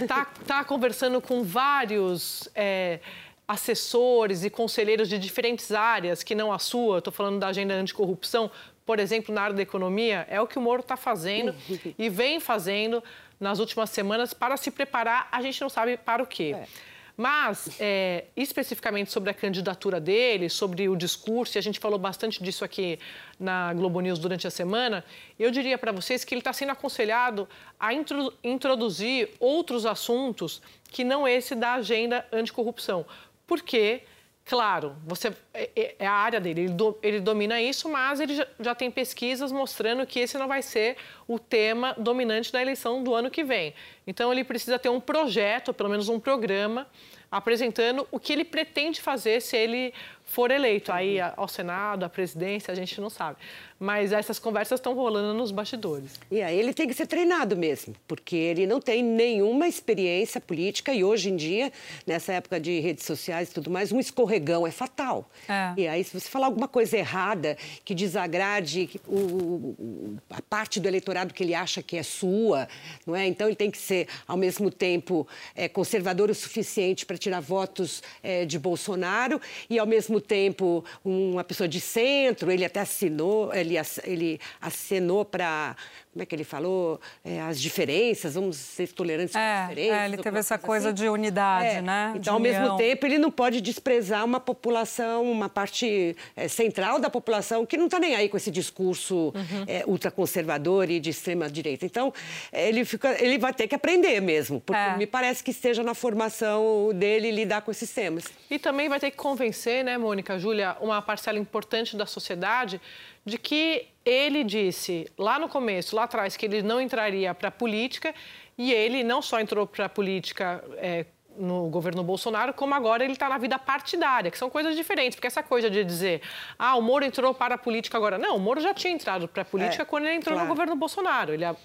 tá, 0.08 0.24
tá 0.46 0.64
conversando 0.64 1.20
com 1.20 1.44
vários 1.44 2.48
é, 2.54 2.98
assessores 3.46 4.42
e 4.42 4.50
conselheiros 4.50 5.08
de 5.08 5.18
diferentes 5.18 5.70
áreas 5.70 6.22
que 6.22 6.34
não 6.34 6.52
a 6.52 6.58
sua. 6.58 6.98
Estou 6.98 7.12
falando 7.12 7.38
da 7.38 7.48
agenda 7.48 7.74
anticorrupção, 7.74 8.50
por 8.84 8.98
exemplo, 8.98 9.34
na 9.34 9.42
área 9.42 9.54
da 9.54 9.62
economia, 9.62 10.26
é 10.28 10.40
o 10.40 10.46
que 10.46 10.58
o 10.58 10.62
Moro 10.62 10.80
está 10.80 10.96
fazendo 10.96 11.54
e 11.98 12.08
vem 12.08 12.40
fazendo 12.40 13.02
nas 13.42 13.58
últimas 13.58 13.90
semanas 13.90 14.32
para 14.32 14.56
se 14.56 14.70
preparar. 14.70 15.28
A 15.30 15.42
gente 15.42 15.60
não 15.60 15.68
sabe 15.68 15.96
para 15.96 16.22
o 16.22 16.26
quê. 16.26 16.54
É. 16.56 16.66
Mas, 17.14 17.76
é, 17.78 18.24
especificamente 18.34 19.12
sobre 19.12 19.28
a 19.28 19.34
candidatura 19.34 20.00
dele, 20.00 20.48
sobre 20.48 20.88
o 20.88 20.96
discurso, 20.96 21.56
e 21.56 21.58
a 21.58 21.62
gente 21.62 21.78
falou 21.78 21.98
bastante 21.98 22.42
disso 22.42 22.64
aqui 22.64 22.98
na 23.38 23.74
Globo 23.74 24.00
News 24.00 24.18
durante 24.18 24.46
a 24.46 24.50
semana, 24.50 25.04
eu 25.38 25.50
diria 25.50 25.76
para 25.76 25.92
vocês 25.92 26.24
que 26.24 26.32
ele 26.32 26.40
está 26.40 26.54
sendo 26.54 26.70
aconselhado 26.70 27.46
a 27.78 27.92
intro, 27.92 28.32
introduzir 28.42 29.30
outros 29.38 29.84
assuntos 29.84 30.62
que 30.90 31.04
não 31.04 31.28
esse 31.28 31.54
da 31.54 31.74
agenda 31.74 32.26
anticorrupção. 32.32 33.04
Porque 33.46 34.02
Claro, 34.44 34.96
você 35.06 35.32
é, 35.54 35.70
é, 35.74 35.94
é, 36.00 36.06
a 36.06 36.12
área 36.12 36.40
dele, 36.40 36.62
ele, 36.62 36.72
do, 36.72 36.98
ele 37.00 37.20
domina 37.20 37.62
isso, 37.62 37.88
mas 37.88 38.18
ele 38.18 38.34
já, 38.34 38.46
já, 38.58 38.74
tem 38.74 38.90
pesquisas 38.90 39.52
mostrando 39.52 40.04
que 40.04 40.18
esse 40.18 40.36
não 40.36 40.48
vai 40.48 40.62
ser 40.62 40.96
o 41.28 41.38
tema 41.38 41.94
dominante 41.96 42.52
da 42.52 42.60
eleição 42.60 43.04
do 43.04 43.14
ano 43.14 43.30
que 43.30 43.44
vem. 43.44 43.72
Então, 44.04 44.32
ele 44.32 44.42
precisa 44.42 44.80
ter 44.80 44.88
um 44.88 45.00
projeto, 45.00 45.72
pelo 45.72 45.88
menos 45.88 46.08
um 46.08 46.18
programa, 46.18 46.88
apresentando 47.30 48.06
o 48.10 48.18
que 48.18 48.32
ele 48.32 48.44
pretende 48.44 49.00
fazer 49.00 49.40
se 49.40 49.56
ele 49.56 49.94
for 50.32 50.50
eleito. 50.50 50.90
Aí, 50.90 51.20
ao 51.20 51.46
Senado, 51.46 52.04
à 52.04 52.08
presidência, 52.08 52.72
a 52.72 52.74
gente 52.74 52.98
não 52.98 53.10
sabe. 53.10 53.36
Mas 53.78 54.12
essas 54.12 54.38
conversas 54.38 54.78
estão 54.78 54.94
rolando 54.94 55.34
nos 55.34 55.50
bastidores. 55.50 56.18
E 56.30 56.40
aí 56.40 56.58
ele 56.58 56.72
tem 56.72 56.88
que 56.88 56.94
ser 56.94 57.06
treinado 57.06 57.54
mesmo, 57.54 57.94
porque 58.08 58.36
ele 58.36 58.66
não 58.66 58.80
tem 58.80 59.02
nenhuma 59.02 59.68
experiência 59.68 60.40
política 60.40 60.94
e 60.94 61.04
hoje 61.04 61.30
em 61.30 61.36
dia, 61.36 61.70
nessa 62.06 62.32
época 62.32 62.58
de 62.60 62.80
redes 62.80 63.04
sociais 63.04 63.50
e 63.50 63.54
tudo 63.54 63.70
mais, 63.70 63.92
um 63.92 64.00
escorregão 64.00 64.66
é 64.66 64.70
fatal. 64.70 65.28
É. 65.48 65.74
E 65.76 65.88
aí, 65.88 66.02
se 66.02 66.18
você 66.18 66.28
falar 66.28 66.46
alguma 66.46 66.68
coisa 66.68 66.96
errada 66.96 67.58
que 67.84 67.94
desagrade 67.94 68.88
o, 69.06 69.18
o, 69.18 70.16
a 70.30 70.40
parte 70.40 70.80
do 70.80 70.88
eleitorado 70.88 71.34
que 71.34 71.42
ele 71.42 71.54
acha 71.54 71.82
que 71.82 71.98
é 71.98 72.02
sua, 72.02 72.68
não 73.06 73.14
é? 73.14 73.26
Então 73.26 73.48
ele 73.48 73.56
tem 73.56 73.70
que 73.70 73.78
ser, 73.78 74.06
ao 74.26 74.36
mesmo 74.36 74.70
tempo, 74.70 75.26
é, 75.54 75.68
conservador 75.68 76.30
o 76.30 76.34
suficiente 76.34 77.04
para 77.04 77.18
tirar 77.18 77.40
votos 77.40 78.02
é, 78.22 78.46
de 78.46 78.58
Bolsonaro 78.58 79.40
e, 79.68 79.78
ao 79.78 79.86
mesmo 79.86 80.21
tempo, 80.22 80.84
uma 81.04 81.44
pessoa 81.44 81.68
de 81.68 81.80
centro. 81.80 82.50
Ele 82.50 82.64
até 82.64 82.80
assinou, 82.80 83.52
ele, 83.52 83.74
ele 84.04 84.40
acenou 84.60 85.24
para 85.24 85.76
como 86.12 86.22
é 86.22 86.26
que 86.26 86.34
ele 86.34 86.44
falou? 86.44 87.00
É, 87.24 87.40
as 87.40 87.58
diferenças, 87.58 88.34
vamos 88.34 88.56
ser 88.56 88.88
tolerantes 88.88 89.34
é, 89.34 89.38
com 89.38 89.44
as 89.44 89.68
diferenças. 89.70 89.98
É, 89.98 90.04
ele 90.04 90.18
teve 90.18 90.38
essa 90.38 90.58
coisa 90.58 90.88
assim. 90.90 90.94
de 90.94 91.08
unidade, 91.08 91.76
é, 91.76 91.82
né? 91.82 92.12
Então, 92.14 92.34
ao 92.34 92.40
mesmo 92.40 92.76
tempo, 92.76 93.06
ele 93.06 93.16
não 93.16 93.30
pode 93.30 93.62
desprezar 93.62 94.22
uma 94.22 94.38
população, 94.38 95.22
uma 95.30 95.48
parte 95.48 96.14
é, 96.36 96.48
central 96.48 96.98
da 96.98 97.08
população 97.08 97.64
que 97.64 97.78
não 97.78 97.86
está 97.86 97.98
nem 97.98 98.14
aí 98.14 98.28
com 98.28 98.36
esse 98.36 98.50
discurso 98.50 99.32
uhum. 99.34 99.64
É, 99.66 99.84
ultraconservador 99.86 100.90
e 100.90 101.00
de 101.00 101.08
extrema-direita. 101.08 101.86
Então, 101.86 102.12
ele, 102.52 102.84
fica, 102.84 103.16
ele 103.18 103.38
vai 103.38 103.54
ter 103.54 103.66
que 103.66 103.74
aprender 103.74 104.20
mesmo, 104.20 104.60
porque 104.60 104.78
é. 104.78 104.96
me 104.98 105.06
parece 105.06 105.42
que 105.42 105.50
esteja 105.50 105.82
na 105.82 105.94
formação 105.94 106.90
dele 106.94 107.30
lidar 107.30 107.62
com 107.62 107.70
esses 107.70 107.90
temas. 107.90 108.24
E 108.50 108.58
também 108.58 108.86
vai 108.86 109.00
ter 109.00 109.10
que 109.10 109.16
convencer, 109.16 109.82
né, 109.82 109.96
Mônica, 110.02 110.38
Júlia, 110.38 110.76
uma 110.80 111.00
parcela 111.00 111.38
importante 111.38 111.96
da 111.96 112.04
sociedade 112.04 112.80
de 113.24 113.38
que 113.38 113.86
ele 114.04 114.42
disse 114.42 115.10
lá 115.16 115.38
no 115.38 115.48
começo, 115.48 115.94
lá 115.94 116.04
atrás, 116.04 116.36
que 116.36 116.44
ele 116.44 116.60
não 116.60 116.80
entraria 116.80 117.32
para 117.32 117.48
a 117.48 117.52
política 117.52 118.12
e 118.58 118.72
ele 118.72 119.04
não 119.04 119.22
só 119.22 119.40
entrou 119.40 119.66
para 119.66 119.86
a 119.86 119.88
política 119.88 120.62
é, 120.76 121.06
no 121.36 121.68
governo 121.68 122.02
Bolsonaro, 122.02 122.52
como 122.52 122.74
agora 122.74 123.04
ele 123.04 123.14
está 123.14 123.28
na 123.28 123.38
vida 123.38 123.58
partidária, 123.58 124.30
que 124.30 124.38
são 124.38 124.50
coisas 124.50 124.74
diferentes. 124.76 125.16
Porque 125.16 125.26
essa 125.26 125.42
coisa 125.42 125.70
de 125.70 125.84
dizer, 125.84 126.20
ah, 126.58 126.76
o 126.76 126.82
Moro 126.82 127.04
entrou 127.04 127.32
para 127.32 127.54
a 127.54 127.58
política 127.58 127.96
agora. 127.96 128.18
Não, 128.18 128.36
o 128.36 128.40
Moro 128.40 128.60
já 128.60 128.74
tinha 128.74 128.92
entrado 128.92 129.28
para 129.28 129.42
a 129.42 129.44
política 129.44 129.82
é, 129.82 129.86
quando 129.86 130.04
ele 130.04 130.16
entrou 130.16 130.34
claro. 130.34 130.48
no 130.48 130.54
governo 130.54 130.76
Bolsonaro. 130.76 131.32
Ele, 131.32 131.44
a, 131.44 131.56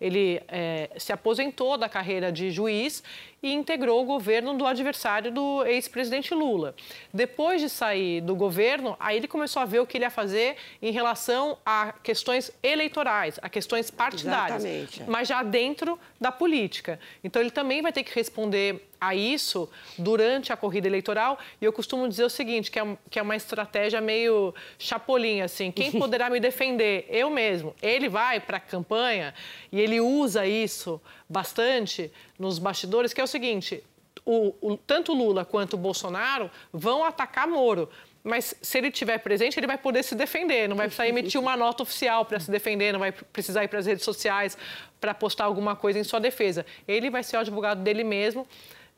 ele 0.00 0.42
é, 0.48 0.90
se 0.96 1.12
aposentou 1.12 1.76
da 1.76 1.88
carreira 1.88 2.32
de 2.32 2.50
juiz 2.50 3.02
e 3.42 3.52
integrou 3.52 4.02
o 4.02 4.04
governo 4.04 4.56
do 4.56 4.66
adversário 4.66 5.30
do 5.30 5.64
ex-presidente 5.64 6.34
Lula. 6.34 6.74
Depois 7.12 7.60
de 7.60 7.68
sair 7.68 8.20
do 8.20 8.34
governo, 8.34 8.96
aí 8.98 9.16
ele 9.16 9.28
começou 9.28 9.62
a 9.62 9.64
ver 9.64 9.80
o 9.80 9.86
que 9.86 9.96
ele 9.96 10.04
ia 10.04 10.10
fazer 10.10 10.56
em 10.82 10.90
relação 10.90 11.58
a 11.64 11.92
questões 12.02 12.50
eleitorais, 12.62 13.38
a 13.40 13.48
questões 13.48 13.90
partidárias, 13.90 14.64
Exatamente. 14.64 15.04
mas 15.06 15.28
já 15.28 15.42
dentro 15.42 15.98
da 16.20 16.32
política. 16.32 16.98
Então 17.22 17.40
ele 17.40 17.50
também 17.50 17.80
vai 17.80 17.92
ter 17.92 18.02
que 18.02 18.14
responder 18.14 18.87
a 19.00 19.14
isso 19.14 19.68
durante 19.96 20.52
a 20.52 20.56
corrida 20.56 20.86
eleitoral. 20.86 21.38
E 21.60 21.64
eu 21.64 21.72
costumo 21.72 22.08
dizer 22.08 22.24
o 22.24 22.30
seguinte, 22.30 22.70
que 22.70 22.78
é, 22.78 22.96
que 23.10 23.18
é 23.18 23.22
uma 23.22 23.36
estratégia 23.36 24.00
meio 24.00 24.54
chapolinha, 24.78 25.44
assim. 25.44 25.70
Quem 25.70 25.92
poderá 25.98 26.28
me 26.30 26.40
defender? 26.40 27.06
Eu 27.08 27.30
mesmo. 27.30 27.74
Ele 27.82 28.08
vai 28.08 28.40
para 28.40 28.56
a 28.56 28.60
campanha 28.60 29.34
e 29.70 29.80
ele 29.80 30.00
usa 30.00 30.46
isso 30.46 31.00
bastante 31.28 32.10
nos 32.38 32.58
bastidores, 32.58 33.12
que 33.12 33.20
é 33.20 33.24
o 33.24 33.28
seguinte, 33.28 33.82
o, 34.24 34.54
o, 34.60 34.76
tanto 34.76 35.14
Lula 35.14 35.44
quanto 35.44 35.76
Bolsonaro 35.76 36.50
vão 36.72 37.04
atacar 37.04 37.48
Moro. 37.48 37.88
Mas 38.22 38.54
se 38.60 38.76
ele 38.76 38.88
estiver 38.88 39.16
presente, 39.18 39.58
ele 39.58 39.66
vai 39.66 39.78
poder 39.78 40.02
se 40.02 40.14
defender, 40.14 40.68
não 40.68 40.76
vai 40.76 40.86
precisar 40.86 41.08
emitir 41.08 41.40
uma 41.40 41.56
nota 41.56 41.82
oficial 41.82 42.26
para 42.26 42.38
se 42.38 42.50
defender, 42.50 42.92
não 42.92 43.00
vai 43.00 43.10
precisar 43.10 43.64
ir 43.64 43.68
para 43.68 43.78
as 43.78 43.86
redes 43.86 44.04
sociais 44.04 44.58
para 45.00 45.14
postar 45.14 45.44
alguma 45.44 45.74
coisa 45.74 45.98
em 45.98 46.04
sua 46.04 46.20
defesa. 46.20 46.66
Ele 46.86 47.08
vai 47.08 47.22
ser 47.22 47.36
o 47.36 47.40
advogado 47.40 47.80
dele 47.80 48.04
mesmo 48.04 48.46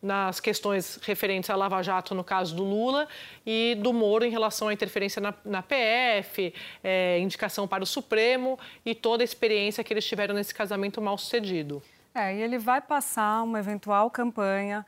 nas 0.02 0.40
questões 0.40 0.98
referentes 1.02 1.50
à 1.50 1.56
Lava 1.56 1.82
Jato, 1.82 2.14
no 2.14 2.24
caso 2.24 2.54
do 2.56 2.64
Lula, 2.64 3.06
e 3.44 3.76
do 3.80 3.92
Moro 3.92 4.24
em 4.24 4.30
relação 4.30 4.68
à 4.68 4.72
interferência 4.72 5.20
na, 5.20 5.34
na 5.44 5.62
PF, 5.62 6.54
é, 6.82 7.18
indicação 7.18 7.68
para 7.68 7.82
o 7.82 7.86
Supremo 7.86 8.58
e 8.84 8.94
toda 8.94 9.22
a 9.22 9.24
experiência 9.24 9.84
que 9.84 9.92
eles 9.92 10.06
tiveram 10.06 10.34
nesse 10.34 10.54
casamento 10.54 11.00
mal 11.02 11.18
sucedido. 11.18 11.82
É, 12.14 12.34
e 12.34 12.40
ele 12.42 12.58
vai 12.58 12.80
passar 12.80 13.42
uma 13.42 13.58
eventual 13.58 14.10
campanha 14.10 14.84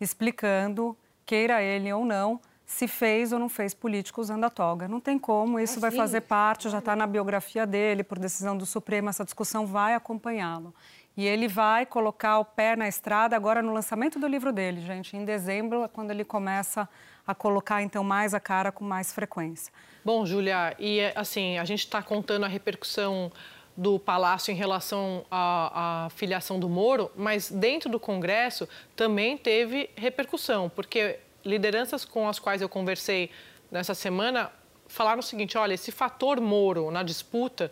explicando, 0.00 0.96
queira 1.26 1.62
ele 1.62 1.92
ou 1.92 2.04
não, 2.04 2.40
se 2.64 2.86
fez 2.86 3.32
ou 3.32 3.38
não 3.38 3.48
fez 3.48 3.74
político 3.74 4.20
usando 4.20 4.44
a 4.44 4.50
toga. 4.50 4.86
Não 4.86 5.00
tem 5.00 5.18
como, 5.18 5.58
isso 5.58 5.78
Ah, 5.78 5.82
vai 5.82 5.90
sim. 5.90 5.96
fazer 5.96 6.20
parte, 6.22 6.68
já 6.68 6.78
está 6.78 6.94
na 6.94 7.06
biografia 7.06 7.66
dele, 7.66 8.04
por 8.04 8.18
decisão 8.18 8.56
do 8.56 8.64
Supremo, 8.64 9.08
essa 9.08 9.24
discussão 9.24 9.66
vai 9.66 9.94
acompanhá-lo. 9.94 10.72
E 11.20 11.26
ele 11.26 11.48
vai 11.48 11.84
colocar 11.84 12.38
o 12.38 12.46
pé 12.46 12.74
na 12.74 12.88
estrada 12.88 13.36
agora 13.36 13.60
no 13.60 13.74
lançamento 13.74 14.18
do 14.18 14.26
livro 14.26 14.54
dele, 14.54 14.80
gente. 14.80 15.14
Em 15.14 15.22
dezembro 15.22 15.84
é 15.84 15.88
quando 15.88 16.12
ele 16.12 16.24
começa 16.24 16.88
a 17.26 17.34
colocar, 17.34 17.82
então, 17.82 18.02
mais 18.02 18.32
a 18.32 18.40
cara 18.40 18.72
com 18.72 18.86
mais 18.86 19.12
frequência. 19.12 19.70
Bom, 20.02 20.24
Júlia, 20.24 20.74
e 20.78 20.98
assim, 21.14 21.58
a 21.58 21.64
gente 21.66 21.80
está 21.80 22.02
contando 22.02 22.44
a 22.44 22.48
repercussão 22.48 23.30
do 23.76 23.98
Palácio 23.98 24.50
em 24.50 24.54
relação 24.54 25.26
à, 25.30 26.06
à 26.06 26.08
filiação 26.08 26.58
do 26.58 26.70
Moro, 26.70 27.12
mas 27.14 27.50
dentro 27.50 27.90
do 27.90 28.00
Congresso 28.00 28.66
também 28.96 29.36
teve 29.36 29.90
repercussão, 29.96 30.70
porque 30.70 31.18
lideranças 31.44 32.02
com 32.02 32.30
as 32.30 32.38
quais 32.38 32.62
eu 32.62 32.68
conversei 32.68 33.30
nessa 33.70 33.92
semana 33.92 34.50
falaram 34.88 35.20
o 35.20 35.22
seguinte: 35.22 35.58
olha, 35.58 35.74
esse 35.74 35.92
fator 35.92 36.40
Moro 36.40 36.90
na 36.90 37.02
disputa 37.02 37.70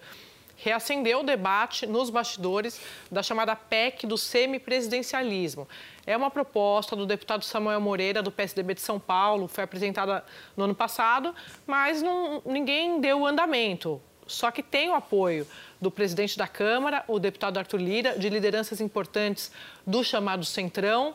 reacendeu 0.59 1.21
o 1.21 1.23
debate 1.23 1.87
nos 1.87 2.11
bastidores 2.11 2.81
da 3.11 3.23
chamada 3.23 3.55
PEC 3.55 4.07
do 4.07 4.19
semipresidencialismo. 4.19 5.69
É 6.05 6.17
uma 6.17 6.31
proposta 6.31 6.97
do 6.97 7.07
deputado 7.07 7.45
Samuel 7.45 7.81
Moreira, 7.81 8.23
do 8.23 8.31
PSDB 8.31 8.75
de 8.75 8.81
São 8.81 8.99
Paulo, 8.99 9.47
foi 9.47 9.65
apresentada 9.65 10.25
no 10.57 10.65
ano 10.65 10.75
passado, 10.75 11.35
mas 11.67 12.03
não, 12.03 12.43
ninguém 12.45 13.01
deu 13.01 13.25
andamento. 13.25 14.01
Só 14.27 14.51
que 14.51 14.63
tem 14.63 14.91
o 14.91 14.95
apoio 14.95 15.47
do 15.81 15.91
presidente 15.91 16.37
da 16.37 16.47
Câmara, 16.47 17.03
o 17.09 17.19
deputado 17.19 17.57
Arthur 17.57 17.81
Lira, 17.81 18.19
de 18.19 18.29
lideranças 18.29 18.81
importantes 18.81 19.51
do 19.87 20.05
chamado 20.05 20.45
Centrão. 20.45 21.15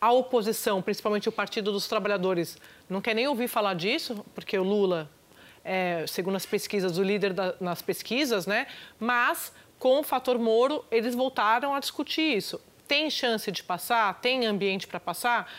A 0.00 0.10
oposição, 0.10 0.80
principalmente 0.80 1.28
o 1.28 1.32
Partido 1.32 1.70
dos 1.70 1.86
Trabalhadores, 1.86 2.56
não 2.88 3.00
quer 3.00 3.14
nem 3.14 3.28
ouvir 3.28 3.46
falar 3.46 3.74
disso, 3.74 4.24
porque 4.34 4.58
o 4.58 4.64
Lula 4.64 5.08
é, 5.64 6.04
segundo 6.06 6.36
as 6.36 6.46
pesquisas, 6.46 6.98
o 6.98 7.02
líder 7.02 7.32
da, 7.32 7.54
nas 7.60 7.82
pesquisas, 7.82 8.46
né? 8.46 8.66
Mas 8.98 9.52
com 9.78 10.00
o 10.00 10.02
fator 10.02 10.38
Moro, 10.38 10.84
eles 10.90 11.14
voltaram 11.14 11.74
a 11.74 11.80
discutir 11.80 12.36
isso. 12.36 12.60
Tem 12.86 13.08
chance 13.08 13.50
de 13.50 13.62
passar? 13.62 14.20
Tem 14.20 14.46
ambiente 14.46 14.86
para 14.86 15.00
passar? 15.00 15.50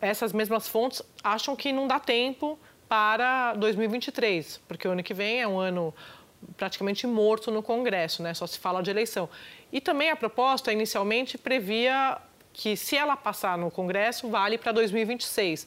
Essas 0.00 0.32
mesmas 0.32 0.68
fontes 0.68 1.02
acham 1.22 1.56
que 1.56 1.72
não 1.72 1.86
dá 1.86 1.98
tempo 1.98 2.58
para 2.88 3.54
2023, 3.54 4.60
porque 4.68 4.86
o 4.86 4.92
ano 4.92 5.02
que 5.02 5.14
vem 5.14 5.40
é 5.40 5.48
um 5.48 5.58
ano 5.58 5.92
praticamente 6.56 7.06
morto 7.06 7.50
no 7.50 7.62
Congresso, 7.62 8.22
né? 8.22 8.34
Só 8.34 8.46
se 8.46 8.58
fala 8.58 8.82
de 8.82 8.90
eleição. 8.90 9.28
E 9.72 9.80
também 9.80 10.10
a 10.10 10.16
proposta 10.16 10.72
inicialmente 10.72 11.36
previa 11.36 12.18
que 12.52 12.76
se 12.76 12.96
ela 12.96 13.16
passar 13.16 13.58
no 13.58 13.70
Congresso, 13.70 14.28
vale 14.28 14.56
para 14.56 14.72
2026. 14.72 15.66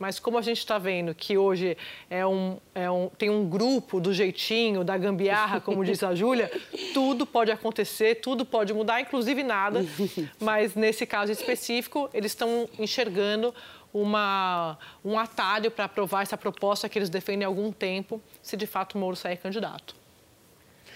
Mas 0.00 0.18
como 0.18 0.38
a 0.38 0.42
gente 0.42 0.56
está 0.56 0.78
vendo 0.78 1.14
que 1.14 1.36
hoje 1.36 1.76
é 2.08 2.26
um, 2.26 2.56
é 2.74 2.90
um, 2.90 3.10
tem 3.18 3.28
um 3.28 3.46
grupo 3.46 4.00
do 4.00 4.14
jeitinho, 4.14 4.82
da 4.82 4.96
gambiarra, 4.96 5.60
como 5.60 5.84
diz 5.84 6.02
a 6.02 6.14
Júlia, 6.14 6.50
tudo 6.94 7.26
pode 7.26 7.52
acontecer, 7.52 8.14
tudo 8.14 8.46
pode 8.46 8.72
mudar, 8.72 9.02
inclusive 9.02 9.42
nada. 9.42 9.84
Mas 10.40 10.74
nesse 10.74 11.04
caso 11.04 11.30
específico, 11.30 12.08
eles 12.14 12.32
estão 12.32 12.66
enxergando 12.78 13.54
uma, 13.92 14.78
um 15.04 15.18
atalho 15.18 15.70
para 15.70 15.84
aprovar 15.84 16.22
essa 16.22 16.36
proposta 16.36 16.88
que 16.88 16.98
eles 16.98 17.10
defendem 17.10 17.44
há 17.44 17.48
algum 17.48 17.70
tempo, 17.70 18.22
se 18.40 18.56
de 18.56 18.66
fato 18.66 18.94
o 18.94 18.98
Moro 18.98 19.14
sair 19.14 19.36
candidato. 19.36 19.99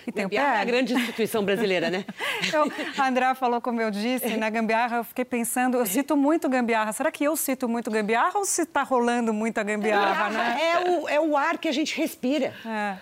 E 0.07 0.13
tem 0.13 0.25
Gambiarra 0.25 0.59
é 0.59 0.61
a 0.61 0.65
grande 0.65 0.95
instituição 0.95 1.45
brasileira, 1.45 1.91
né? 1.91 2.05
Eu, 2.53 2.71
a 2.99 3.09
André 3.09 3.35
falou, 3.35 3.61
como 3.61 3.81
eu 3.81 3.91
disse, 3.91 4.37
na 4.37 4.51
gambiarra, 4.51 4.99
eu 4.99 5.05
fiquei 5.05 5.25
pensando, 5.25 5.79
eu 5.79 5.87
cito 5.87 6.17
muito 6.17 6.49
gambiarra. 6.49 6.93
Será 6.93 7.11
que 7.11 7.25
eu 7.25 7.35
cito 7.37 7.69
muito 7.69 7.91
gambiarra 7.91 8.33
ou 8.39 8.45
se 8.45 8.63
está 8.63 8.83
rolando 8.83 9.33
muita 9.33 9.63
gambiarra, 9.63 10.29
né? 10.31 10.59
É 10.61 10.91
o, 10.91 11.09
é 11.09 11.21
o 11.21 11.37
ar 11.37 11.57
que 11.59 11.69
a 11.69 11.73
gente 11.73 11.97
respira. 11.97 12.53
É. 12.67 12.97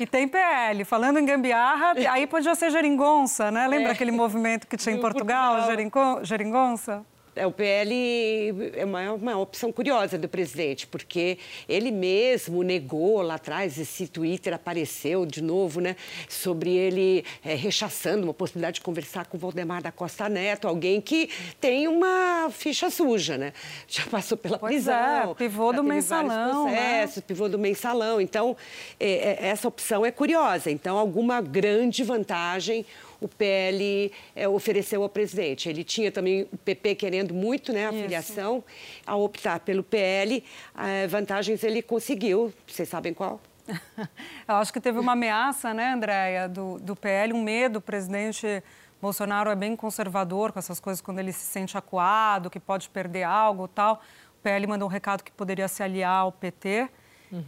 E 0.00 0.06
tem 0.06 0.26
PL. 0.26 0.84
Falando 0.84 1.18
em 1.18 1.24
gambiarra, 1.24 1.92
aí 2.10 2.26
podia 2.26 2.54
ser 2.54 2.70
geringonça, 2.70 3.50
né? 3.50 3.66
Lembra 3.68 3.92
aquele 3.92 4.10
movimento 4.12 4.66
que 4.66 4.76
tinha 4.76 4.94
em 4.94 5.00
Portugal, 5.00 5.52
Portugal. 5.56 5.70
geringo- 5.76 6.24
geringonça? 6.24 7.04
É, 7.40 7.46
o 7.46 7.50
PL 7.50 8.70
é 8.76 8.84
uma, 8.84 9.12
uma 9.14 9.38
opção 9.38 9.72
curiosa 9.72 10.18
do 10.18 10.28
presidente, 10.28 10.86
porque 10.86 11.38
ele 11.66 11.90
mesmo 11.90 12.62
negou 12.62 13.22
lá 13.22 13.36
atrás, 13.36 13.78
esse 13.78 14.06
Twitter 14.06 14.52
apareceu 14.52 15.24
de 15.24 15.42
novo, 15.42 15.80
né? 15.80 15.96
Sobre 16.28 16.76
ele 16.76 17.24
é, 17.42 17.54
rechaçando 17.54 18.24
uma 18.24 18.34
possibilidade 18.34 18.74
de 18.74 18.80
conversar 18.82 19.24
com 19.24 19.38
o 19.38 19.40
Valdemar 19.40 19.82
da 19.82 19.90
Costa 19.90 20.28
Neto, 20.28 20.68
alguém 20.68 21.00
que 21.00 21.30
tem 21.58 21.88
uma 21.88 22.50
ficha 22.50 22.90
suja, 22.90 23.38
né? 23.38 23.54
Já 23.88 24.04
passou 24.04 24.36
pela 24.36 24.58
Pois 24.58 24.74
prisão. 24.74 25.30
é, 25.30 25.34
pivô 25.34 25.72
do 25.72 25.82
mensalão, 25.82 26.66
né? 26.66 26.72
processos, 26.72 27.22
pivô 27.24 27.48
do 27.48 27.58
mensalão. 27.58 28.20
Então, 28.20 28.54
é, 28.98 29.08
é, 29.08 29.48
essa 29.48 29.66
opção 29.66 30.04
é 30.04 30.10
curiosa. 30.10 30.70
Então, 30.70 30.98
alguma 30.98 31.40
grande 31.40 32.04
vantagem 32.04 32.84
o 33.20 33.28
PL 33.28 34.12
é, 34.34 34.48
ofereceu 34.48 35.02
ao 35.02 35.08
presidente. 35.08 35.68
Ele 35.68 35.84
tinha 35.84 36.10
também 36.10 36.48
o 36.52 36.56
PP 36.56 36.94
querendo 36.94 37.34
muito 37.34 37.72
né, 37.72 37.86
a 37.86 37.90
Isso. 37.90 38.02
filiação. 38.02 38.64
Ao 39.06 39.22
optar 39.22 39.60
pelo 39.60 39.82
PL, 39.82 40.42
eh, 40.78 41.06
vantagens 41.06 41.62
ele 41.62 41.82
conseguiu. 41.82 42.52
Vocês 42.66 42.88
sabem 42.88 43.12
qual? 43.12 43.40
Eu 44.48 44.56
acho 44.56 44.72
que 44.72 44.80
teve 44.80 44.98
uma 44.98 45.12
ameaça, 45.12 45.74
né, 45.74 45.92
Andréia, 45.92 46.48
do, 46.48 46.78
do 46.78 46.96
PL, 46.96 47.32
um 47.32 47.42
medo. 47.42 47.78
O 47.78 47.82
presidente 47.82 48.62
Bolsonaro 49.00 49.50
é 49.50 49.54
bem 49.54 49.76
conservador 49.76 50.52
com 50.52 50.58
essas 50.58 50.80
coisas, 50.80 51.00
quando 51.00 51.18
ele 51.18 51.32
se 51.32 51.44
sente 51.46 51.76
acuado, 51.76 52.50
que 52.50 52.60
pode 52.60 52.88
perder 52.88 53.22
algo 53.22 53.68
tal. 53.68 54.02
O 54.38 54.42
PL 54.42 54.66
mandou 54.66 54.88
um 54.88 54.90
recado 54.90 55.22
que 55.22 55.32
poderia 55.32 55.68
se 55.68 55.82
aliar 55.82 56.20
ao 56.20 56.32
PT. 56.32 56.88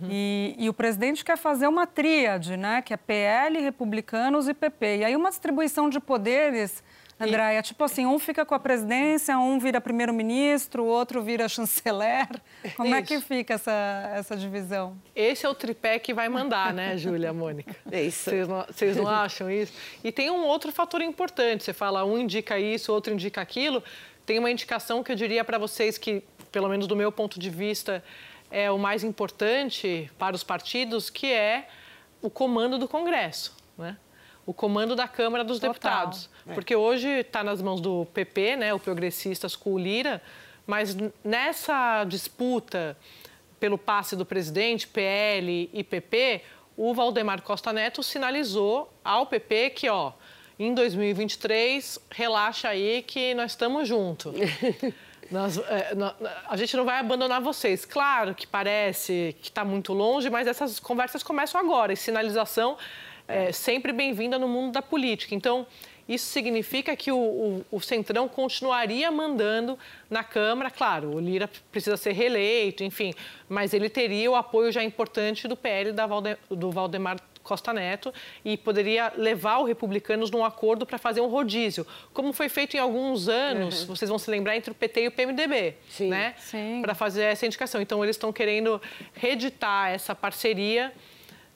E, 0.08 0.54
e 0.58 0.68
o 0.68 0.72
presidente 0.72 1.24
quer 1.24 1.36
fazer 1.36 1.66
uma 1.66 1.86
tríade, 1.86 2.56
né? 2.56 2.82
Que 2.82 2.94
é 2.94 2.96
PL, 2.96 3.60
republicanos 3.60 4.48
e 4.48 4.54
PP. 4.54 4.98
E 4.98 5.04
aí 5.04 5.16
uma 5.16 5.30
distribuição 5.30 5.88
de 5.88 5.98
poderes, 5.98 6.82
Andréia, 7.22 7.62
tipo 7.62 7.84
assim, 7.84 8.04
um 8.04 8.18
fica 8.18 8.44
com 8.44 8.54
a 8.54 8.58
presidência, 8.58 9.38
um 9.38 9.58
vira 9.58 9.80
primeiro-ministro, 9.80 10.82
o 10.82 10.86
outro 10.86 11.22
vira 11.22 11.48
chanceler. 11.48 12.28
Como 12.76 12.94
é 12.94 13.02
que 13.02 13.14
Isso. 13.14 13.26
fica 13.26 13.54
essa, 13.54 14.12
essa 14.14 14.36
divisão? 14.36 14.96
Esse 15.14 15.46
é 15.46 15.48
o 15.48 15.54
tripé 15.54 15.98
que 15.98 16.12
vai 16.12 16.28
mandar, 16.28 16.74
né, 16.74 16.96
Júlia, 16.98 17.32
Mônica? 17.32 17.76
É 17.90 18.02
isso. 18.02 18.30
Vocês 18.30 18.48
não, 18.48 18.64
vocês 18.68 18.96
não 18.96 19.08
acham 19.08 19.50
isso? 19.50 19.72
E 20.02 20.10
tem 20.10 20.30
um 20.30 20.44
outro 20.44 20.72
fator 20.72 21.00
importante. 21.00 21.62
Você 21.62 21.72
fala, 21.72 22.04
um 22.04 22.18
indica 22.18 22.58
isso, 22.58 22.92
outro 22.92 23.12
indica 23.12 23.40
aquilo. 23.40 23.82
Tem 24.26 24.38
uma 24.38 24.50
indicação 24.50 25.02
que 25.02 25.12
eu 25.12 25.16
diria 25.16 25.44
para 25.44 25.58
vocês 25.58 25.98
que, 25.98 26.22
pelo 26.50 26.68
menos 26.68 26.86
do 26.86 26.96
meu 26.96 27.12
ponto 27.12 27.38
de 27.38 27.50
vista, 27.50 28.02
é 28.52 28.70
o 28.70 28.78
mais 28.78 29.02
importante 29.02 30.10
para 30.18 30.36
os 30.36 30.44
partidos, 30.44 31.08
que 31.08 31.32
é 31.32 31.66
o 32.20 32.28
comando 32.28 32.78
do 32.78 32.86
Congresso, 32.86 33.56
né? 33.76 33.96
O 34.44 34.52
comando 34.52 34.94
da 34.94 35.08
Câmara 35.08 35.42
dos 35.42 35.58
Total. 35.58 35.72
Deputados. 35.72 36.30
Porque 36.52 36.76
hoje 36.76 37.08
está 37.08 37.42
nas 37.42 37.62
mãos 37.62 37.80
do 37.80 38.06
PP, 38.12 38.56
né, 38.56 38.74
o 38.74 38.78
Progressistas 38.78 39.56
com 39.56 39.74
o 39.74 39.78
Lira, 39.78 40.20
mas 40.66 40.96
nessa 41.24 42.04
disputa 42.04 42.96
pelo 43.58 43.78
passe 43.78 44.16
do 44.16 44.26
presidente, 44.26 44.88
PL 44.88 45.70
e 45.72 45.84
PP, 45.84 46.42
o 46.76 46.92
Valdemar 46.92 47.42
Costa 47.42 47.72
Neto 47.72 48.02
sinalizou 48.02 48.92
ao 49.04 49.26
PP 49.26 49.70
que, 49.70 49.88
ó, 49.88 50.12
em 50.58 50.74
2023, 50.74 51.98
relaxa 52.10 52.68
aí 52.68 53.02
que 53.02 53.34
nós 53.34 53.52
estamos 53.52 53.86
juntos. 53.86 54.34
Nós, 55.32 55.56
é, 55.58 55.94
nó- 55.94 56.12
a 56.48 56.56
gente 56.56 56.76
não 56.76 56.84
vai 56.84 56.98
abandonar 56.98 57.40
vocês. 57.40 57.84
Claro 57.84 58.34
que 58.34 58.46
parece 58.46 59.34
que 59.40 59.48
está 59.48 59.64
muito 59.64 59.92
longe, 59.92 60.28
mas 60.28 60.46
essas 60.46 60.78
conversas 60.78 61.22
começam 61.22 61.60
agora. 61.60 61.92
E 61.92 61.96
sinalização 61.96 62.76
é 63.26 63.50
sempre 63.50 63.92
bem-vinda 63.92 64.38
no 64.38 64.46
mundo 64.46 64.72
da 64.72 64.82
política. 64.82 65.34
Então, 65.34 65.66
isso 66.08 66.26
significa 66.26 66.94
que 66.94 67.10
o, 67.10 67.16
o- 67.18 67.64
o 67.70 67.80
Centrão 67.80 68.28
continuaria 68.28 69.10
mandando 69.10 69.78
na 70.10 70.22
Câmara. 70.22 70.70
Claro, 70.70 71.14
o 71.14 71.20
Lira 71.20 71.48
precisa 71.70 71.96
ser 71.96 72.12
reeleito, 72.12 72.84
enfim, 72.84 73.14
mas 73.48 73.72
ele 73.72 73.88
teria 73.88 74.30
o 74.30 74.34
apoio 74.34 74.70
já 74.70 74.82
importante 74.84 75.48
do 75.48 75.56
PL 75.56 75.92
da 75.92 76.06
Valde- 76.06 76.36
do 76.50 76.70
Valdemar 76.70 77.16
Costa 77.42 77.72
Neto 77.72 78.12
e 78.44 78.56
poderia 78.56 79.12
levar 79.16 79.60
os 79.60 79.68
republicanos 79.68 80.30
num 80.30 80.44
acordo 80.44 80.86
para 80.86 80.98
fazer 80.98 81.20
um 81.20 81.28
rodízio, 81.28 81.86
como 82.12 82.32
foi 82.32 82.48
feito 82.48 82.76
em 82.76 82.80
alguns 82.80 83.28
anos, 83.28 83.84
vocês 83.84 84.08
vão 84.08 84.18
se 84.18 84.30
lembrar, 84.30 84.56
entre 84.56 84.70
o 84.70 84.74
PT 84.74 85.02
e 85.02 85.08
o 85.08 85.12
PMDB, 85.12 85.74
Sim. 85.88 86.08
né? 86.08 86.34
Sim. 86.38 86.80
Para 86.82 86.94
fazer 86.94 87.22
essa 87.22 87.46
indicação. 87.46 87.80
Então, 87.80 88.02
eles 88.04 88.16
estão 88.16 88.32
querendo 88.32 88.80
reeditar 89.14 89.90
essa 89.90 90.14
parceria 90.14 90.92